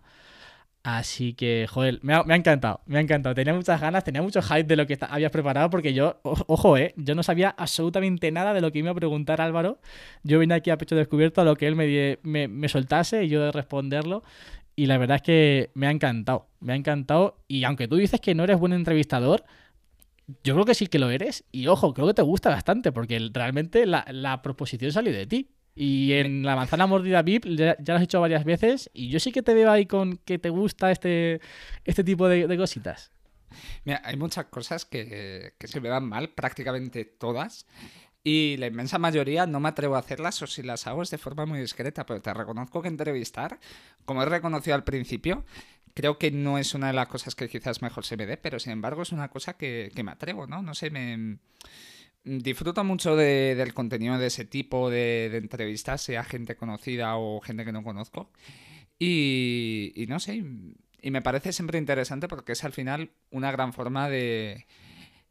Así 0.84 1.32
que, 1.32 1.66
joder, 1.68 1.98
me 2.02 2.12
ha, 2.12 2.24
me 2.24 2.34
ha 2.34 2.36
encantado, 2.36 2.82
me 2.86 2.98
ha 2.98 3.00
encantado. 3.00 3.34
Tenía 3.34 3.54
muchas 3.54 3.80
ganas, 3.80 4.04
tenía 4.04 4.20
mucho 4.20 4.42
hype 4.42 4.64
de 4.64 4.76
lo 4.76 4.86
que 4.86 4.98
habías 5.08 5.30
preparado 5.30 5.70
porque 5.70 5.94
yo, 5.94 6.20
ojo, 6.24 6.76
eh, 6.76 6.92
yo 6.98 7.14
no 7.14 7.22
sabía 7.22 7.54
absolutamente 7.56 8.30
nada 8.30 8.52
de 8.52 8.60
lo 8.60 8.70
que 8.70 8.80
iba 8.80 8.90
a 8.90 8.94
preguntar 8.94 9.40
Álvaro. 9.40 9.80
Yo 10.24 10.38
vine 10.38 10.54
aquí 10.54 10.68
a 10.70 10.76
pecho 10.76 10.94
descubierto 10.94 11.40
a 11.40 11.44
lo 11.44 11.56
que 11.56 11.66
él 11.68 11.74
me, 11.74 12.18
me, 12.22 12.48
me 12.48 12.68
soltase 12.68 13.24
y 13.24 13.28
yo 13.28 13.42
de 13.42 13.50
responderlo. 13.52 14.24
Y 14.76 14.86
la 14.86 14.98
verdad 14.98 15.16
es 15.16 15.22
que 15.22 15.70
me 15.74 15.86
ha 15.86 15.90
encantado, 15.90 16.48
me 16.60 16.72
ha 16.72 16.76
encantado. 16.76 17.38
Y 17.46 17.64
aunque 17.64 17.88
tú 17.88 17.96
dices 17.96 18.20
que 18.20 18.34
no 18.34 18.44
eres 18.44 18.58
buen 18.58 18.72
entrevistador, 18.72 19.44
yo 20.42 20.54
creo 20.54 20.64
que 20.64 20.74
sí 20.74 20.86
que 20.86 20.98
lo 20.98 21.10
eres. 21.10 21.44
Y 21.52 21.66
ojo, 21.68 21.94
creo 21.94 22.08
que 22.08 22.14
te 22.14 22.22
gusta 22.22 22.50
bastante 22.50 22.92
porque 22.92 23.30
realmente 23.32 23.86
la, 23.86 24.04
la 24.10 24.42
proposición 24.42 24.92
salió 24.92 25.12
de 25.12 25.26
ti. 25.26 25.50
Y 25.76 26.12
en 26.12 26.44
la 26.44 26.54
manzana 26.54 26.86
mordida 26.86 27.22
VIP 27.22 27.46
ya, 27.46 27.76
ya 27.80 27.94
lo 27.94 27.96
has 27.96 28.04
hecho 28.04 28.20
varias 28.20 28.44
veces. 28.44 28.90
Y 28.92 29.08
yo 29.08 29.20
sí 29.20 29.32
que 29.32 29.42
te 29.42 29.54
veo 29.54 29.70
ahí 29.70 29.86
con 29.86 30.18
que 30.18 30.38
te 30.38 30.50
gusta 30.50 30.90
este, 30.90 31.40
este 31.84 32.04
tipo 32.04 32.28
de, 32.28 32.46
de 32.46 32.56
cositas. 32.56 33.10
Mira, 33.84 34.02
hay 34.04 34.16
muchas 34.16 34.46
cosas 34.46 34.84
que, 34.84 35.54
que 35.58 35.68
se 35.68 35.80
me 35.80 35.88
dan 35.88 36.08
mal, 36.08 36.30
prácticamente 36.30 37.04
todas. 37.04 37.66
Y 38.26 38.56
la 38.56 38.66
inmensa 38.68 38.98
mayoría 38.98 39.46
no 39.46 39.60
me 39.60 39.68
atrevo 39.68 39.96
a 39.96 39.98
hacerlas 39.98 40.40
o 40.40 40.46
si 40.46 40.62
las 40.62 40.86
hago 40.86 41.02
es 41.02 41.10
de 41.10 41.18
forma 41.18 41.44
muy 41.44 41.60
discreta, 41.60 42.06
pero 42.06 42.22
te 42.22 42.32
reconozco 42.32 42.80
que 42.80 42.88
entrevistar, 42.88 43.60
como 44.06 44.22
he 44.22 44.26
reconocido 44.26 44.74
al 44.74 44.82
principio, 44.84 45.44
creo 45.92 46.18
que 46.18 46.30
no 46.30 46.56
es 46.58 46.74
una 46.74 46.86
de 46.86 46.94
las 46.94 47.08
cosas 47.08 47.34
que 47.34 47.48
quizás 47.50 47.82
mejor 47.82 48.04
se 48.06 48.16
me 48.16 48.24
dé, 48.26 48.38
pero 48.38 48.58
sin 48.58 48.72
embargo 48.72 49.02
es 49.02 49.12
una 49.12 49.28
cosa 49.28 49.58
que, 49.58 49.92
que 49.94 50.02
me 50.02 50.10
atrevo, 50.12 50.46
¿no? 50.46 50.62
No 50.62 50.74
sé, 50.74 50.88
me 50.90 51.36
disfruto 52.24 52.82
mucho 52.82 53.14
de- 53.14 53.54
del 53.56 53.74
contenido 53.74 54.16
de 54.16 54.28
ese 54.28 54.46
tipo 54.46 54.88
de, 54.88 55.28
de 55.30 55.36
entrevistas, 55.38 56.00
sea 56.00 56.24
gente 56.24 56.56
conocida 56.56 57.16
o 57.18 57.40
gente 57.42 57.66
que 57.66 57.72
no 57.72 57.82
conozco. 57.84 58.30
Y, 58.98 59.92
y 59.96 60.06
no 60.06 60.18
sé, 60.18 60.42
y 61.02 61.10
me 61.10 61.20
parece 61.20 61.52
siempre 61.52 61.78
interesante 61.78 62.26
porque 62.28 62.52
es 62.52 62.64
al 62.64 62.72
final 62.72 63.10
una 63.30 63.52
gran 63.52 63.72
forma 63.74 64.08
de 64.08 64.66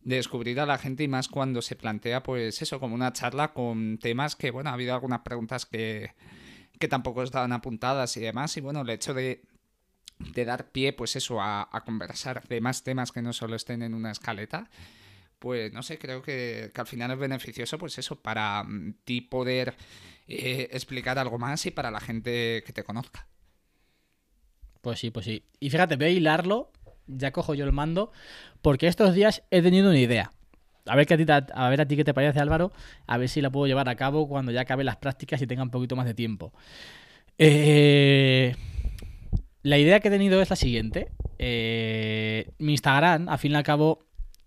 descubrir 0.03 0.59
a 0.59 0.65
la 0.65 0.77
gente 0.77 1.03
y 1.03 1.07
más 1.07 1.27
cuando 1.27 1.61
se 1.61 1.75
plantea, 1.75 2.23
pues 2.23 2.61
eso, 2.61 2.79
como 2.79 2.95
una 2.95 3.13
charla 3.13 3.53
con 3.53 3.97
temas 3.97 4.35
que, 4.35 4.51
bueno, 4.51 4.69
ha 4.69 4.73
habido 4.73 4.93
algunas 4.93 5.21
preguntas 5.21 5.65
que, 5.65 6.11
que 6.79 6.87
tampoco 6.87 7.23
estaban 7.23 7.53
apuntadas 7.53 8.15
y 8.17 8.21
demás. 8.21 8.55
Y 8.57 8.61
bueno, 8.61 8.81
el 8.81 8.89
hecho 8.89 9.13
de, 9.13 9.43
de 10.19 10.45
dar 10.45 10.71
pie, 10.71 10.93
pues 10.93 11.15
eso, 11.15 11.41
a, 11.41 11.69
conversar 11.85 12.47
de 12.47 12.61
más 12.61 12.83
temas 12.83 13.11
que 13.11 13.21
no 13.21 13.33
solo 13.33 13.55
estén 13.55 13.81
en 13.81 13.93
una 13.93 14.11
escaleta, 14.11 14.69
pues 15.39 15.73
no 15.73 15.83
sé, 15.83 15.97
creo 15.97 16.21
que, 16.21 16.71
que 16.73 16.81
al 16.81 16.87
final 16.87 17.11
es 17.11 17.19
beneficioso, 17.19 17.77
pues 17.77 17.97
eso, 17.97 18.21
para 18.21 18.63
mm, 18.63 18.95
ti 19.03 19.21
poder 19.21 19.75
eh, 20.27 20.69
explicar 20.71 21.19
algo 21.19 21.37
más 21.37 21.65
y 21.65 21.71
para 21.71 21.91
la 21.91 21.99
gente 21.99 22.63
que 22.65 22.73
te 22.73 22.83
conozca. 22.83 23.27
Pues 24.81 24.99
sí, 24.99 25.11
pues 25.11 25.25
sí. 25.25 25.45
Y 25.59 25.69
fíjate, 25.69 25.95
voy 25.95 26.05
a 26.05 26.09
hilarlo, 26.09 26.71
ya 27.07 27.31
cojo 27.31 27.53
yo 27.53 27.65
el 27.65 27.71
mando, 27.71 28.11
porque 28.61 28.87
estos 28.87 29.13
días 29.13 29.43
he 29.51 29.61
tenido 29.61 29.89
una 29.89 29.99
idea. 29.99 30.31
A 30.85 30.95
ver, 30.95 31.11
a, 31.13 31.85
ti, 31.85 31.93
a 31.93 31.97
qué 31.97 32.03
te 32.03 32.13
parece, 32.13 32.39
Álvaro, 32.39 32.73
a 33.07 33.17
ver 33.17 33.29
si 33.29 33.41
la 33.41 33.49
puedo 33.49 33.67
llevar 33.67 33.87
a 33.87 33.95
cabo 33.95 34.27
cuando 34.27 34.51
ya 34.51 34.61
acabe 34.61 34.83
las 34.83 34.97
prácticas 34.97 35.41
y 35.41 35.47
tenga 35.47 35.63
un 35.63 35.69
poquito 35.69 35.95
más 35.95 36.05
de 36.05 36.13
tiempo. 36.13 36.51
Eh, 37.37 38.55
la 39.61 39.77
idea 39.77 40.01
que 40.01 40.09
he 40.09 40.11
tenido 40.11 40.41
es 40.41 40.49
la 40.49 40.57
siguiente. 40.57 41.09
Eh, 41.39 42.51
mi 42.59 42.73
Instagram, 42.73 43.29
al 43.29 43.39
fin 43.39 43.53
y 43.53 43.55
al 43.55 43.63
cabo, 43.63 43.99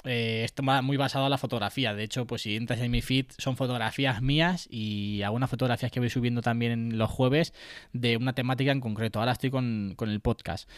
eh, 0.06 0.42
está 0.44 0.62
ma- 0.62 0.80
muy 0.82 0.96
basado 0.96 1.24
en 1.26 1.30
la 1.30 1.38
fotografía. 1.38 1.92
De 1.94 2.04
hecho, 2.04 2.26
pues 2.26 2.42
si 2.42 2.56
entras 2.56 2.80
en 2.80 2.90
mi 2.90 3.02
feed, 3.02 3.26
son 3.36 3.56
fotografías 3.56 4.22
mías 4.22 4.66
y 4.70 5.22
algunas 5.22 5.50
fotografías 5.50 5.92
que 5.92 6.00
voy 6.00 6.08
subiendo 6.10 6.40
también 6.42 6.96
los 6.96 7.10
jueves 7.10 7.52
de 7.92 8.16
una 8.16 8.32
temática 8.32 8.72
en 8.72 8.80
concreto. 8.80 9.18
Ahora 9.18 9.32
estoy 9.32 9.50
con, 9.50 9.96
el 10.00 10.20
podcast. 10.20 10.68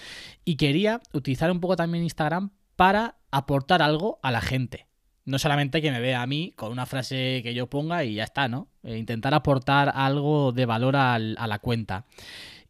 Y 0.45 0.57
quería 0.57 1.01
utilizar 1.13 1.51
un 1.51 1.61
poco 1.61 1.77
también 1.77 2.03
Instagram 2.05 2.51
para 2.77 3.17
aportar 3.31 3.83
algo 3.83 4.19
a 4.23 4.31
la 4.31 4.41
gente. 4.41 4.87
No 5.25 5.39
solamente 5.39 5.83
que 5.83 5.91
me 5.91 6.01
vea 6.01 6.23
a 6.23 6.27
mí 6.27 6.55
con 6.57 6.73
una 6.73 6.87
frase 6.87 7.41
que 7.43 7.53
yo 7.53 7.69
ponga 7.69 8.03
y 8.05 8.15
ya 8.15 8.25
está, 8.25 8.49
¿no? 8.49 8.69
Eh, 8.83 8.97
intentar 8.97 9.35
aportar 9.35 9.93
algo 9.95 10.53
de 10.53 10.65
valor 10.65 10.97
al- 10.97 11.37
a 11.39 11.47
la 11.47 11.59
cuenta. 11.59 12.07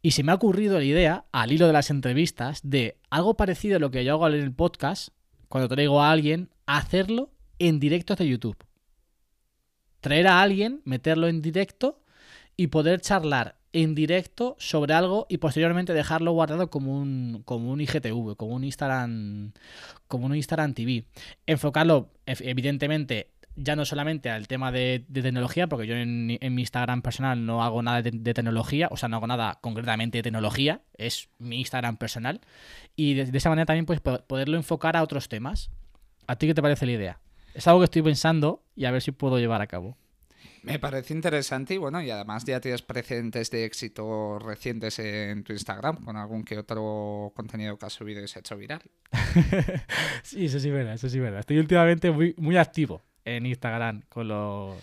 Y 0.01 0.11
se 0.11 0.23
me 0.23 0.31
ha 0.31 0.35
ocurrido 0.35 0.77
la 0.77 0.83
idea, 0.83 1.25
al 1.31 1.51
hilo 1.51 1.67
de 1.67 1.73
las 1.73 1.89
entrevistas, 1.89 2.59
de 2.63 2.97
algo 3.09 3.35
parecido 3.35 3.77
a 3.77 3.79
lo 3.79 3.91
que 3.91 4.03
yo 4.03 4.13
hago 4.13 4.27
en 4.27 4.33
el 4.33 4.53
podcast, 4.53 5.09
cuando 5.49 5.67
traigo 5.67 6.01
a 6.01 6.11
alguien, 6.11 6.49
hacerlo 6.65 7.31
en 7.57 7.79
directos 7.79 8.17
de 8.17 8.29
YouTube. 8.29 8.57
Traer 9.99 10.27
a 10.27 10.41
alguien, 10.41 10.81
meterlo 10.85 11.27
en 11.27 11.41
directo 11.41 12.01
y 12.55 12.67
poder 12.67 13.01
charlar 13.01 13.57
en 13.73 13.93
directo 13.95 14.55
sobre 14.59 14.93
algo 14.93 15.27
y 15.29 15.37
posteriormente 15.37 15.93
dejarlo 15.93 16.31
guardado 16.31 16.69
como 16.69 16.97
un, 16.97 17.41
como 17.45 17.71
un 17.71 17.81
IGTV, 17.81 18.35
como 18.35 18.55
un 18.55 18.63
Instagram, 18.63 19.51
como 20.07 20.27
un 20.27 20.35
Instagram 20.35 20.73
TV. 20.73 21.05
Enfocarlo, 21.45 22.11
evidentemente, 22.25 23.31
ya 23.61 23.75
no 23.75 23.85
solamente 23.85 24.29
al 24.29 24.47
tema 24.47 24.71
de, 24.71 25.05
de 25.07 25.21
tecnología, 25.21 25.67
porque 25.67 25.85
yo 25.87 25.95
en, 25.95 26.37
en 26.39 26.55
mi 26.55 26.61
Instagram 26.61 27.01
personal 27.01 27.45
no 27.45 27.63
hago 27.63 27.81
nada 27.81 28.01
de, 28.01 28.11
de 28.11 28.33
tecnología, 28.33 28.87
o 28.91 28.97
sea, 28.97 29.09
no 29.09 29.17
hago 29.17 29.27
nada 29.27 29.59
concretamente 29.61 30.17
de 30.19 30.23
tecnología, 30.23 30.81
es 30.97 31.29
mi 31.39 31.59
Instagram 31.59 31.97
personal. 31.97 32.41
Y 32.95 33.13
de, 33.15 33.25
de 33.25 33.37
esa 33.37 33.49
manera 33.49 33.65
también 33.65 33.85
pues, 33.85 33.99
po- 33.99 34.23
poderlo 34.25 34.57
enfocar 34.57 34.95
a 34.97 35.03
otros 35.03 35.29
temas. 35.29 35.71
¿A 36.27 36.35
ti 36.35 36.47
qué 36.47 36.53
te 36.53 36.61
parece 36.61 36.85
la 36.85 36.91
idea? 36.93 37.19
Es 37.53 37.67
algo 37.67 37.79
que 37.79 37.85
estoy 37.85 38.01
pensando 38.01 38.63
y 38.75 38.85
a 38.85 38.91
ver 38.91 39.01
si 39.01 39.11
puedo 39.11 39.39
llevar 39.39 39.61
a 39.61 39.67
cabo. 39.67 39.97
Me 40.61 40.77
parece 40.77 41.13
interesante 41.13 41.73
y 41.73 41.77
bueno, 41.77 42.01
y 42.01 42.11
además 42.11 42.43
ya 42.45 42.59
tienes 42.59 42.81
precedentes 42.81 43.49
de 43.49 43.63
éxito 43.65 44.39
recientes 44.39 44.99
en 44.99 45.43
tu 45.43 45.53
Instagram 45.53 46.03
con 46.03 46.17
algún 46.17 46.43
que 46.43 46.57
otro 46.57 47.31
contenido 47.35 47.77
que 47.77 47.85
has 47.85 47.93
subido 47.93 48.21
y 48.23 48.27
se 48.27 48.39
ha 48.39 48.41
hecho 48.41 48.57
viral. 48.57 48.81
Sí, 50.23 50.45
eso 50.45 50.59
sí 50.59 50.67
es 50.67 50.73
verdad, 50.73 50.93
eso 50.93 51.09
sí 51.09 51.17
es 51.17 51.23
verdad. 51.23 51.39
Estoy 51.39 51.57
últimamente 51.59 52.11
muy, 52.11 52.35
muy 52.37 52.57
activo 52.57 53.01
en 53.35 53.45
Instagram 53.45 54.03
con 54.09 54.27
los, 54.27 54.75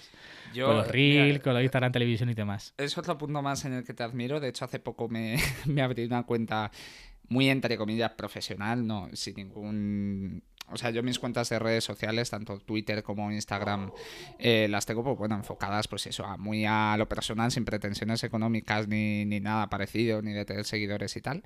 Yo, 0.54 0.66
con 0.66 0.76
los 0.76 0.88
Reels, 0.88 1.26
mira, 1.26 1.42
con 1.42 1.54
los 1.54 1.62
Instagram 1.62 1.92
Televisión 1.92 2.30
y 2.30 2.34
demás. 2.34 2.74
es 2.76 2.96
otro 2.96 3.16
punto 3.18 3.42
más 3.42 3.64
en 3.64 3.72
el 3.74 3.84
que 3.84 3.94
te 3.94 4.02
admiro. 4.02 4.40
De 4.40 4.48
hecho, 4.48 4.64
hace 4.64 4.78
poco 4.78 5.08
me, 5.08 5.36
me 5.66 5.82
abrí 5.82 6.04
una 6.04 6.24
cuenta 6.24 6.70
muy 7.28 7.48
entre 7.48 7.76
comillas 7.76 8.12
profesional, 8.12 8.86
no, 8.86 9.08
sin 9.12 9.36
ningún... 9.36 10.42
O 10.68 10.76
sea, 10.76 10.90
yo 10.90 11.02
mis 11.02 11.18
cuentas 11.18 11.48
de 11.48 11.58
redes 11.58 11.84
sociales, 11.84 12.30
tanto 12.30 12.58
Twitter 12.58 13.02
como 13.02 13.30
Instagram, 13.30 13.92
eh, 14.38 14.66
las 14.68 14.84
tengo, 14.86 15.04
pues 15.04 15.16
bueno, 15.16 15.36
enfocadas, 15.36 15.86
pues 15.88 16.06
eso, 16.06 16.24
a 16.24 16.36
muy 16.36 16.64
a 16.64 16.96
lo 16.98 17.08
personal, 17.08 17.52
sin 17.52 17.64
pretensiones 17.64 18.24
económicas 18.24 18.88
ni, 18.88 19.24
ni 19.24 19.40
nada 19.40 19.68
parecido, 19.68 20.22
ni 20.22 20.32
de 20.32 20.44
tener 20.44 20.64
seguidores 20.64 21.16
y 21.16 21.20
tal. 21.20 21.44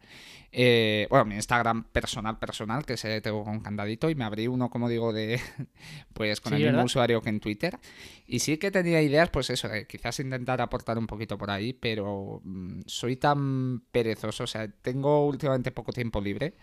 Eh, 0.53 1.07
bueno, 1.11 1.27
mi 1.27 1.35
Instagram 1.35 1.85
personal, 1.85 2.39
personal, 2.39 2.87
que 2.87 2.97
se 2.97 3.21
tengo 3.21 3.45
con 3.45 3.61
candadito, 3.61 4.09
y 4.09 4.15
me 4.15 4.25
abrí 4.25 4.47
uno, 4.47 4.71
como 4.71 4.89
digo, 4.89 5.13
de 5.13 5.41
pues 6.15 6.41
con 6.41 6.55
Sí, 6.55 6.63
el 6.63 6.71
mismo 6.71 6.85
usuario 6.85 7.21
que 7.21 7.29
en 7.29 7.41
Twitter. 7.41 7.79
Y 8.27 8.39
sí 8.39 8.59
que 8.59 8.71
tenía 8.71 9.03
ideas, 9.03 9.29
pues 9.31 9.51
eso, 9.51 9.69
de 9.69 9.87
quizás 9.87 10.21
intentar 10.21 10.61
aportar 10.61 10.99
un 10.99 11.07
poquito 11.07 11.37
por 11.37 11.51
ahí, 11.51 11.73
pero 11.73 12.41
mm, 12.45 12.83
soy 12.87 13.17
tan 13.17 13.81
perezoso, 13.93 14.45
o 14.45 14.47
sea, 14.47 14.69
tengo 14.69 15.27
últimamente 15.27 15.73
poco 15.73 15.93
tiempo 15.93 16.21
libre 16.21 16.55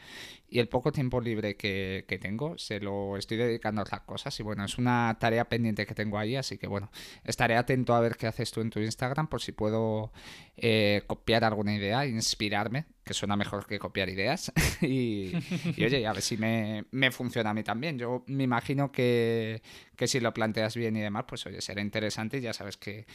y 0.49 0.59
el 0.59 0.69
poco 0.69 0.91
tiempo 0.91 1.19
libre 1.19 1.55
que, 1.57 2.05
que 2.07 2.17
tengo 2.17 2.46
se 2.57 2.79
lo 2.79 3.17
estoy 3.17 3.37
dedicando 3.37 3.81
a 3.81 3.83
otras 3.83 4.01
cosas 4.01 4.39
y 4.39 4.43
bueno, 4.43 4.63
es 4.63 4.77
una 4.77 5.17
tarea 5.19 5.49
pendiente 5.49 5.85
que 5.85 5.95
tengo 5.95 6.17
ahí, 6.17 6.35
así 6.35 6.57
que 6.57 6.67
bueno, 6.67 6.91
estaré 7.23 7.55
atento 7.55 7.95
a 7.95 7.99
ver 7.99 8.15
qué 8.15 8.27
haces 8.27 8.51
tú 8.51 8.61
en 8.61 8.69
tu 8.69 8.79
Instagram 8.79 9.27
por 9.27 9.41
si 9.41 9.51
puedo 9.51 10.11
eh, 10.55 11.03
copiar 11.07 11.43
alguna 11.43 11.75
idea, 11.75 12.05
inspirarme, 12.05 12.85
que 13.03 13.13
suena 13.13 13.35
mejor 13.35 13.65
que 13.65 13.79
copiar 13.79 14.09
ideas 14.09 14.51
y, 14.81 15.33
y, 15.75 15.85
oye, 15.85 16.05
a 16.05 16.13
ver 16.13 16.21
si 16.21 16.37
me, 16.37 16.85
me 16.91 17.11
funciona 17.11 17.49
a 17.49 17.53
mí 17.53 17.63
también. 17.63 17.97
Yo 17.97 18.23
me 18.27 18.43
imagino 18.43 18.91
que, 18.91 19.61
que 19.95 20.07
si 20.07 20.19
lo 20.19 20.33
planteas 20.33 20.75
bien 20.75 20.95
y 20.95 21.01
demás, 21.01 21.25
pues 21.27 21.45
oye, 21.45 21.61
será 21.61 21.81
interesante 21.81 22.37
y 22.37 22.41
ya 22.41 22.53
sabes 22.53 22.77
que, 22.77 23.05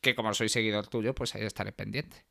que 0.00 0.14
como 0.14 0.34
soy 0.34 0.48
seguidor 0.48 0.88
tuyo, 0.88 1.14
pues 1.14 1.34
ahí 1.34 1.44
estaré 1.44 1.72
pendiente. 1.72 2.24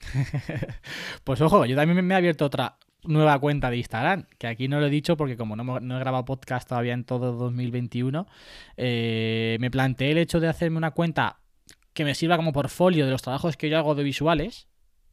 Pues 1.24 1.40
ojo, 1.40 1.64
yo 1.66 1.76
también 1.76 2.04
me 2.06 2.14
he 2.14 2.16
abierto 2.16 2.44
otra 2.44 2.76
nueva 3.04 3.38
cuenta 3.38 3.70
de 3.70 3.78
Instagram, 3.78 4.26
que 4.38 4.46
aquí 4.46 4.68
no 4.68 4.80
lo 4.80 4.86
he 4.86 4.90
dicho 4.90 5.16
porque 5.16 5.36
como 5.36 5.56
no, 5.56 5.76
he 5.78 6.00
grabado 6.00 6.24
podcast 6.24 6.68
todavía 6.68 6.92
en 6.92 7.04
todo 7.04 7.32
2021, 7.32 8.26
eh, 8.76 9.56
me 9.60 9.70
planteé 9.70 10.12
el 10.12 10.18
hecho 10.18 10.40
de 10.40 10.48
hacerme 10.48 10.78
una 10.78 10.90
cuenta 10.90 11.38
que 11.92 12.04
me 12.04 12.14
sirva 12.14 12.36
como 12.36 12.52
portfolio 12.52 13.04
de 13.04 13.10
los 13.10 13.22
trabajos 13.22 13.56
que 13.56 13.70
yo 13.70 13.78
hago 13.78 13.94
de 13.94 14.02
visuales. 14.02 14.68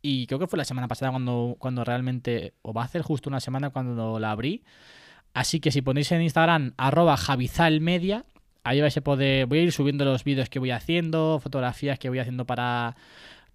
Y 0.05 0.27
creo 0.27 0.37
que 0.37 0.47
fue 0.47 0.57
la 0.57 0.65
semana 0.65 0.89
pasada 0.89 1.11
cuando, 1.11 1.55
cuando 1.57 1.85
realmente, 1.85 2.55
o 2.61 2.73
va 2.73 2.81
a 2.81 2.85
hacer 2.85 3.03
justo 3.03 3.29
una 3.29 3.39
semana 3.39 3.69
cuando 3.69 4.19
la 4.19 4.31
abrí. 4.31 4.65
Así 5.33 5.61
que 5.61 5.71
si 5.71 5.81
ponéis 5.81 6.11
en 6.11 6.21
Instagram 6.21 6.73
arroba 6.75 7.15
javizalmedia, 7.15 8.25
Ahí 8.65 8.79
vais 8.79 8.95
a 8.95 9.01
poder, 9.01 9.45
voy 9.45 9.59
a 9.59 9.61
ir 9.63 9.71
subiendo 9.73 10.05
los 10.05 10.23
vídeos 10.23 10.49
que 10.49 10.57
voy 10.57 10.71
haciendo, 10.71 11.39
fotografías 11.43 11.99
que 11.99 12.07
voy 12.07 12.19
haciendo 12.19 12.45
para, 12.45 12.95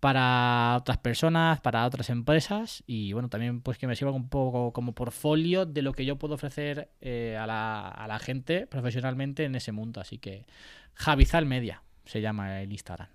para 0.01 0.77
otras 0.77 0.99
personas, 0.99 1.61
para 1.61 1.85
otras 1.85 2.09
empresas 2.11 2.85
y 2.87 3.13
bueno, 3.13 3.29
también 3.29 3.61
pues 3.61 3.79
que 3.79 3.87
me 3.87 3.97
sirva 3.97 4.13
un 4.13 4.29
poco 4.29 4.73
como 4.73 4.95
portfolio 4.95 5.67
de 5.67 5.83
lo 5.83 5.93
que 5.93 6.05
yo 6.05 6.17
puedo 6.17 6.35
ofrecer 6.35 6.91
eh, 7.01 7.37
a, 7.39 7.47
la, 7.47 7.89
a, 7.89 8.07
la, 8.07 8.19
gente 8.19 8.67
profesionalmente 8.67 9.45
en 9.45 9.57
ese 9.57 9.73
mundo. 9.73 10.01
Así 10.01 10.19
que 10.19 10.47
Javizal 10.95 11.47
Media 11.47 11.83
se 12.05 12.21
llama 12.21 12.63
el 12.63 12.71
Instagram. 12.71 13.09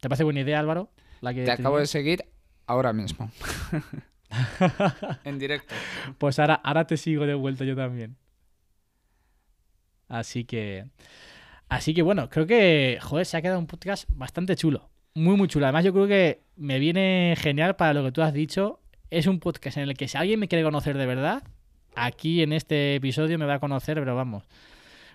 ¿Te 0.00 0.08
parece 0.08 0.24
buena 0.24 0.40
idea, 0.40 0.58
Álvaro? 0.58 0.90
La 1.20 1.32
que 1.32 1.44
te, 1.44 1.52
acabo 1.52 1.78
de 1.78 1.86
seguir 1.86 2.24
ahora 2.66 2.92
mismo. 2.92 3.30
en 5.24 5.38
directo. 5.38 5.74
Pues 6.18 6.38
ahora, 6.40 6.54
ahora 6.54 6.86
te 6.86 6.96
sigo 6.96 7.24
de 7.24 7.34
vuelta 7.34 7.64
yo 7.64 7.76
también. 7.76 8.16
Así 10.08 10.44
que... 10.44 10.86
Así 11.68 11.94
que 11.94 12.02
bueno, 12.02 12.28
creo 12.30 12.46
que, 12.46 12.98
joder, 13.02 13.26
se 13.26 13.36
ha 13.36 13.42
quedado 13.42 13.58
un 13.58 13.66
podcast 13.66 14.08
bastante 14.12 14.54
chulo 14.54 14.88
muy, 15.16 15.36
muy 15.36 15.48
chula. 15.48 15.68
Además, 15.68 15.84
yo 15.84 15.92
creo 15.92 16.06
que 16.06 16.42
me 16.56 16.78
viene 16.78 17.34
genial 17.38 17.74
para 17.76 17.94
lo 17.94 18.04
que 18.04 18.12
tú 18.12 18.20
has 18.22 18.34
dicho. 18.34 18.80
Es 19.10 19.26
un 19.26 19.40
podcast 19.40 19.78
en 19.78 19.84
el 19.84 19.96
que 19.96 20.08
si 20.08 20.18
alguien 20.18 20.38
me 20.38 20.46
quiere 20.46 20.62
conocer 20.62 20.98
de 20.98 21.06
verdad, 21.06 21.42
aquí 21.94 22.42
en 22.42 22.52
este 22.52 22.96
episodio 22.96 23.38
me 23.38 23.46
va 23.46 23.54
a 23.54 23.58
conocer, 23.58 23.98
pero 23.98 24.14
vamos, 24.14 24.44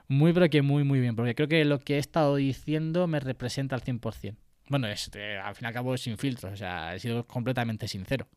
muy, 0.07 0.33
pero 0.33 0.49
que 0.49 0.63
muy, 0.63 0.83
muy 0.83 0.99
bien. 0.99 1.15
Porque 1.15 1.35
creo 1.35 1.47
que 1.47 1.63
lo 1.65 1.79
que 1.79 1.95
he 1.95 1.99
estado 1.99 2.35
diciendo 2.35 3.05
me 3.05 3.19
representa 3.19 3.75
al 3.75 3.83
100%. 3.83 4.35
Bueno, 4.69 4.87
es, 4.87 5.11
eh, 5.13 5.37
al 5.37 5.53
fin 5.53 5.65
y 5.65 5.67
al 5.67 5.73
cabo 5.73 5.95
sin 5.97 6.17
filtros, 6.17 6.53
o 6.53 6.57
sea, 6.57 6.95
he 6.95 6.99
sido 6.99 7.27
completamente 7.27 7.87
sincero. 7.87 8.27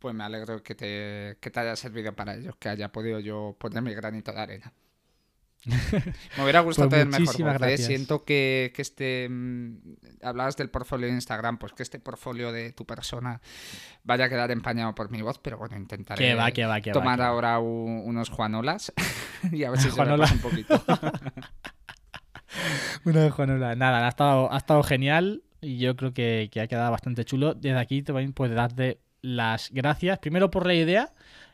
Pues 0.00 0.14
me 0.14 0.24
alegro 0.24 0.62
que 0.62 0.74
te, 0.74 1.38
que 1.40 1.50
te 1.50 1.60
haya 1.60 1.76
servido 1.76 2.14
para 2.14 2.34
ello, 2.34 2.54
que 2.58 2.68
haya 2.68 2.90
podido 2.92 3.20
yo 3.20 3.56
poner 3.58 3.82
mi 3.82 3.94
granito 3.94 4.32
de 4.32 4.40
arena. 4.40 4.72
Me 6.36 6.42
hubiera 6.42 6.60
gustado 6.60 6.88
pues 6.88 7.02
tener 7.02 7.20
mejor 7.20 7.68
¿eh? 7.68 7.76
Siento 7.76 8.24
que, 8.24 8.72
este. 8.76 9.28
Mm, 9.28 9.76
hablabas 10.22 10.56
del 10.56 10.70
portfolio 10.70 11.08
de 11.08 11.12
Instagram, 11.12 11.58
pues 11.58 11.74
que 11.74 11.82
este 11.82 11.98
portfolio 11.98 12.50
de 12.50 12.72
tu 12.72 12.86
persona 12.86 13.42
vaya 14.02 14.24
a 14.26 14.28
quedar 14.30 14.50
empañado 14.50 14.94
por 14.94 15.10
mi 15.10 15.20
voz, 15.20 15.38
pero 15.38 15.58
bueno, 15.58 15.76
intentaré 15.76 16.34
tomar 16.92 17.20
ahora 17.20 17.58
unos 17.58 18.30
Juanolas 18.30 18.92
y 19.52 19.64
a 19.64 19.70
ver 19.70 19.80
si 19.80 19.90
se 19.90 20.04
me 20.04 20.16
pasa 20.16 20.34
un 20.34 20.40
poquito. 20.40 20.82
Uno 23.04 23.20
de 23.20 23.30
Juanola. 23.30 23.76
Nada, 23.76 24.04
ha 24.04 24.08
estado, 24.08 24.52
ha 24.52 24.56
estado 24.56 24.82
genial 24.82 25.44
y 25.60 25.78
yo 25.78 25.94
creo 25.94 26.12
que, 26.12 26.48
que 26.50 26.60
ha 26.60 26.66
quedado 26.66 26.90
bastante 26.90 27.24
chulo. 27.24 27.54
Desde 27.54 27.78
aquí 27.78 28.02
también 28.02 28.32
puedes 28.32 28.56
darte 28.56 28.98
las 29.22 29.70
gracias, 29.70 30.18
primero 30.18 30.50
por 30.50 30.66
la 30.66 30.74
idea 30.74 31.12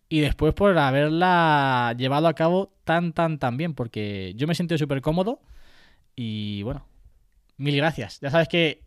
y 0.09 0.21
después 0.21 0.55
por 0.55 0.77
haberla 0.79 1.95
llevado 1.97 2.29
a 2.29 2.35
cabo 2.35 2.73
tan, 2.85 3.13
tan, 3.13 3.39
tan 3.39 3.57
bien, 3.57 3.75
porque 3.75 4.33
yo 4.37 4.47
me 4.47 4.55
siento 4.55 4.79
súper 4.79 5.01
cómodo 5.01 5.41
y 6.15 6.63
bueno, 6.63 6.87
mil 7.57 7.77
gracias. 7.77 8.21
Ya 8.21 8.31
sabes 8.31 8.49
que 8.49 8.83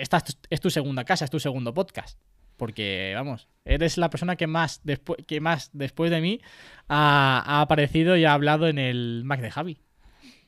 esta 0.00 0.22
es 0.50 0.60
tu 0.60 0.70
segunda 0.70 1.04
casa, 1.04 1.24
es 1.24 1.30
tu 1.30 1.40
segundo 1.40 1.74
podcast. 1.74 2.18
Porque, 2.56 3.12
vamos, 3.16 3.48
eres 3.64 3.96
la 3.96 4.10
persona 4.10 4.36
que 4.36 4.46
más, 4.46 4.82
después, 4.84 5.24
que 5.26 5.40
más 5.40 5.70
después 5.72 6.10
de 6.10 6.20
mí 6.20 6.40
ha, 6.86 7.42
ha 7.44 7.60
aparecido 7.60 8.16
y 8.16 8.24
ha 8.24 8.34
hablado 8.34 8.68
en 8.68 8.78
el 8.78 9.22
Mac 9.24 9.40
de 9.40 9.50
Javi. 9.50 9.78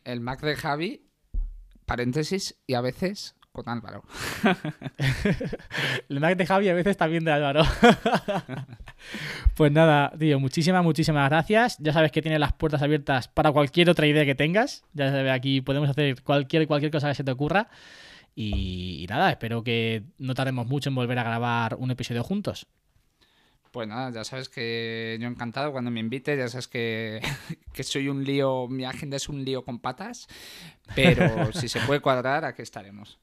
El 0.04 0.20
Mac 0.20 0.40
de 0.42 0.54
Javi, 0.54 1.02
paréntesis, 1.86 2.56
y 2.66 2.74
a 2.74 2.82
veces 2.82 3.34
con 3.54 3.68
Álvaro. 3.68 4.02
el 6.08 6.18
Mac 6.18 6.36
de 6.36 6.44
Javi 6.44 6.68
a 6.68 6.74
veces 6.74 6.96
también 6.96 7.24
de 7.24 7.30
Álvaro. 7.30 7.62
pues 9.56 9.70
nada, 9.70 10.12
tío, 10.18 10.40
muchísimas, 10.40 10.82
muchísimas 10.82 11.30
gracias. 11.30 11.78
Ya 11.78 11.92
sabes 11.92 12.10
que 12.10 12.20
tienes 12.20 12.40
las 12.40 12.52
puertas 12.52 12.82
abiertas 12.82 13.28
para 13.28 13.52
cualquier 13.52 13.88
otra 13.88 14.08
idea 14.08 14.24
que 14.24 14.34
tengas. 14.34 14.82
Ya 14.92 15.12
sabes, 15.12 15.30
aquí 15.30 15.60
podemos 15.60 15.88
hacer 15.88 16.20
cualquier, 16.22 16.66
cualquier 16.66 16.90
cosa 16.90 17.08
que 17.08 17.14
se 17.14 17.22
te 17.22 17.30
ocurra. 17.30 17.68
Y, 18.34 19.06
nada, 19.08 19.30
espero 19.30 19.62
que 19.62 20.02
no 20.18 20.34
tardemos 20.34 20.66
mucho 20.66 20.88
en 20.88 20.96
volver 20.96 21.20
a 21.20 21.22
grabar 21.22 21.76
un 21.78 21.92
episodio 21.92 22.24
juntos. 22.24 22.66
Pues 23.70 23.86
nada, 23.86 24.10
ya 24.10 24.24
sabes 24.24 24.48
que 24.48 25.16
yo 25.20 25.28
encantado 25.28 25.70
cuando 25.70 25.92
me 25.92 26.00
invites, 26.00 26.36
ya 26.36 26.48
sabes 26.48 26.66
que, 26.66 27.20
que, 27.72 27.84
soy 27.84 28.08
un 28.08 28.24
lío, 28.24 28.66
mi 28.66 28.84
agenda 28.84 29.16
es 29.16 29.28
un 29.28 29.44
lío 29.44 29.64
con 29.64 29.78
patas, 29.78 30.26
pero 30.96 31.52
si 31.52 31.68
se 31.68 31.78
puede 31.80 32.00
cuadrar, 32.00 32.44
aquí 32.44 32.62
estaremos. 32.62 33.20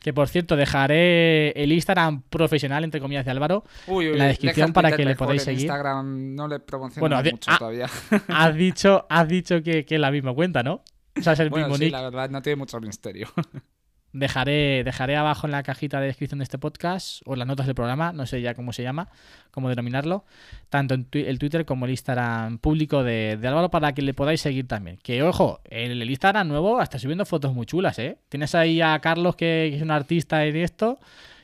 Que 0.00 0.12
por 0.12 0.28
cierto, 0.28 0.56
dejaré 0.56 1.50
el 1.50 1.72
Instagram 1.72 2.22
profesional, 2.22 2.84
entre 2.84 3.00
comillas, 3.00 3.24
de 3.24 3.30
Álvaro 3.30 3.64
en 3.88 4.18
la 4.18 4.26
descripción 4.26 4.72
para 4.72 4.96
que 4.96 5.04
le 5.04 5.16
podáis 5.16 5.42
seguir. 5.42 5.62
Instagram 5.62 6.34
no 6.34 6.48
le 6.48 6.60
promociono 6.60 7.22
mucho 7.22 7.50
todavía. 7.58 7.88
Has 8.28 8.54
dicho, 8.54 9.06
has 9.08 9.28
dicho 9.28 9.62
que, 9.62 9.84
es 9.88 10.00
la 10.00 10.10
misma 10.10 10.34
cuenta, 10.34 10.62
¿no? 10.62 10.82
O 11.18 11.22
sea, 11.22 11.32
es 11.32 11.40
el 11.40 11.50
mismo 11.50 11.76
sí, 11.76 11.90
la 11.90 12.02
verdad, 12.02 12.30
no 12.30 12.42
tiene 12.42 12.56
mucho 12.56 12.80
misterio. 12.80 13.28
Dejaré, 14.16 14.82
dejaré 14.82 15.14
abajo 15.14 15.46
en 15.46 15.50
la 15.50 15.62
cajita 15.62 16.00
de 16.00 16.06
descripción 16.06 16.38
de 16.38 16.44
este 16.44 16.56
podcast 16.56 17.20
o 17.26 17.36
las 17.36 17.46
notas 17.46 17.66
del 17.66 17.74
programa, 17.74 18.12
no 18.12 18.24
sé 18.24 18.40
ya 18.40 18.54
cómo 18.54 18.72
se 18.72 18.82
llama, 18.82 19.08
cómo 19.50 19.68
denominarlo, 19.68 20.24
tanto 20.70 20.94
en 20.94 21.06
el 21.12 21.38
Twitter 21.38 21.66
como 21.66 21.84
el 21.84 21.90
Instagram 21.90 22.58
público 22.58 23.04
de, 23.04 23.38
Álvaro 23.44 23.70
para 23.70 23.92
que 23.92 24.00
le 24.00 24.14
podáis 24.14 24.40
seguir 24.40 24.66
también. 24.66 24.98
Que 25.02 25.22
ojo, 25.22 25.60
el, 25.64 26.00
el 26.00 26.10
Instagram 26.10 26.48
nuevo 26.48 26.80
está 26.80 26.98
subiendo 26.98 27.26
fotos 27.26 27.52
muy 27.52 27.66
chulas, 27.66 27.98
¿eh? 27.98 28.18
Tienes 28.30 28.54
ahí 28.54 28.80
a 28.80 28.98
Carlos 29.00 29.36
que, 29.36 29.74
es 29.74 29.82
un 29.82 29.90
artista 29.90 30.46
en 30.46 30.56
esto 30.56 30.98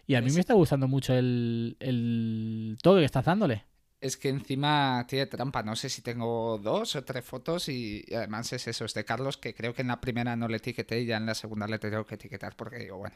y 0.06 0.14
a 0.14 0.22
mí 0.22 0.30
me 0.32 0.40
está 0.40 0.54
gustando 0.54 0.88
mucho 0.88 1.12
el, 1.12 1.76
el 1.78 2.78
toque 2.82 3.00
que 3.00 3.04
estás 3.06 3.26
dándole 3.26 3.64
es 4.02 4.16
que 4.16 4.28
encima 4.28 5.06
tiene 5.08 5.26
trampa. 5.26 5.62
No 5.62 5.76
sé 5.76 5.88
si 5.88 6.02
tengo 6.02 6.58
dos 6.58 6.96
o 6.96 7.04
tres 7.04 7.24
fotos 7.24 7.68
y, 7.68 8.04
además 8.14 8.52
es 8.52 8.66
eso, 8.66 8.84
es 8.84 8.94
de 8.94 9.04
Carlos, 9.04 9.36
que 9.38 9.54
creo 9.54 9.72
que 9.72 9.82
en 9.82 9.88
la 9.88 10.00
primera 10.00 10.34
no 10.34 10.48
le 10.48 10.56
etiqueté 10.56 11.00
y 11.00 11.06
ya 11.06 11.16
en 11.16 11.26
la 11.26 11.34
segunda 11.34 11.68
le 11.68 11.78
tengo 11.78 12.04
que 12.04 12.16
etiquetar 12.16 12.56
porque 12.56 12.78
digo, 12.78 12.98
bueno, 12.98 13.14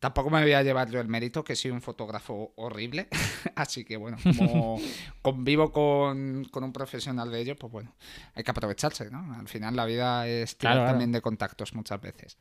tampoco 0.00 0.28
me 0.28 0.42
voy 0.42 0.52
a 0.52 0.62
llevar 0.64 0.90
yo 0.90 1.00
el 1.00 1.06
mérito, 1.06 1.44
que 1.44 1.54
soy 1.54 1.70
un 1.70 1.80
fotógrafo 1.80 2.52
horrible. 2.56 3.06
Así 3.54 3.84
que 3.84 3.96
bueno, 3.96 4.18
como 4.36 4.80
convivo 5.22 5.70
con, 5.70 6.50
un 6.52 6.72
profesional 6.72 7.30
de 7.30 7.40
ello, 7.40 7.56
pues 7.56 7.72
bueno, 7.72 7.94
hay 8.34 8.42
que 8.42 8.50
aprovecharse, 8.50 9.10
¿no? 9.12 9.36
Al 9.38 9.46
final 9.46 9.76
la 9.76 9.84
vida 9.84 10.26
es 10.26 10.58
también 10.58 11.12
de 11.12 11.22
contactos 11.22 11.74
muchas 11.74 12.00
veces. 12.00 12.38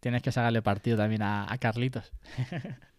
Tienes 0.00 0.22
que 0.22 0.32
sacarle 0.32 0.60
partido 0.60 0.98
también 0.98 1.22
a, 1.22 1.50
a 1.50 1.56
Carlitos. 1.56 2.12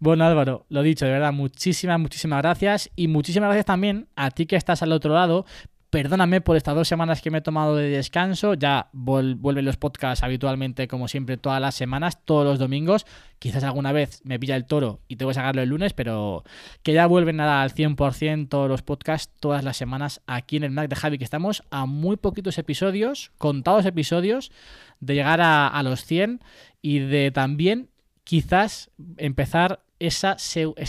Bueno, 0.00 0.24
Álvaro, 0.24 0.64
lo 0.68 0.82
dicho, 0.82 1.04
de 1.06 1.12
verdad, 1.12 1.32
muchísimas, 1.32 1.98
muchísimas 1.98 2.40
gracias. 2.42 2.90
Y 2.94 3.08
muchísimas 3.08 3.48
gracias 3.48 3.66
también 3.66 4.08
a 4.14 4.30
ti 4.30 4.46
que 4.46 4.56
estás 4.56 4.82
al 4.82 4.92
otro 4.92 5.14
lado. 5.14 5.44
Perdóname 5.90 6.42
por 6.42 6.58
estas 6.58 6.74
dos 6.74 6.86
semanas 6.86 7.22
que 7.22 7.30
me 7.30 7.38
he 7.38 7.40
tomado 7.40 7.74
de 7.74 7.88
descanso. 7.88 8.52
Ya 8.52 8.90
vuelven 8.92 9.64
los 9.64 9.78
podcasts 9.78 10.22
habitualmente, 10.22 10.86
como 10.86 11.08
siempre, 11.08 11.38
todas 11.38 11.62
las 11.62 11.74
semanas, 11.74 12.22
todos 12.26 12.44
los 12.44 12.58
domingos. 12.58 13.06
Quizás 13.38 13.64
alguna 13.64 13.90
vez 13.90 14.20
me 14.22 14.38
pilla 14.38 14.54
el 14.54 14.66
toro 14.66 15.00
y 15.08 15.16
tengo 15.16 15.30
que 15.30 15.36
sacarlo 15.36 15.62
el 15.62 15.70
lunes, 15.70 15.94
pero 15.94 16.44
que 16.82 16.92
ya 16.92 17.06
vuelven 17.06 17.36
nada 17.36 17.62
al 17.62 17.72
100% 17.72 18.48
todos 18.50 18.68
los 18.68 18.82
podcasts 18.82 19.32
todas 19.40 19.64
las 19.64 19.78
semanas 19.78 20.20
aquí 20.26 20.58
en 20.58 20.64
el 20.64 20.72
Mac 20.72 20.90
de 20.90 20.96
Javi, 20.96 21.16
que 21.16 21.24
estamos 21.24 21.62
a 21.70 21.86
muy 21.86 22.16
poquitos 22.16 22.58
episodios, 22.58 23.32
contados 23.38 23.86
episodios, 23.86 24.52
de 25.00 25.14
llegar 25.14 25.40
a, 25.40 25.68
a 25.68 25.82
los 25.82 26.04
100 26.04 26.40
y 26.82 26.98
de 26.98 27.30
también 27.30 27.88
quizás 28.28 28.90
empezar 29.16 29.80
esa, 29.98 30.36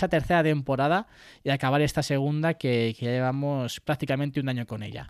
tercera 0.09 0.43
temporada 0.43 1.07
y 1.41 1.51
acabar 1.51 1.81
esta 1.81 2.03
segunda 2.03 2.55
que, 2.55 2.93
que, 2.99 3.05
llevamos 3.05 3.79
prácticamente 3.79 4.41
un 4.41 4.49
año 4.49 4.67
con 4.67 4.83
ella. 4.83 5.07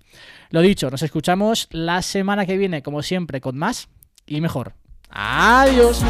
Lo 0.51 0.61
dicho, 0.61 0.91
nos 0.91 1.01
escuchamos 1.01 1.67
la 1.71 2.03
semana 2.03 2.45
que 2.45 2.55
viene, 2.55 2.83
como 2.83 3.01
siempre, 3.01 3.41
con 3.41 3.57
más 3.57 3.89
y 4.27 4.41
mejor. 4.41 4.73
Adiós. 5.09 6.03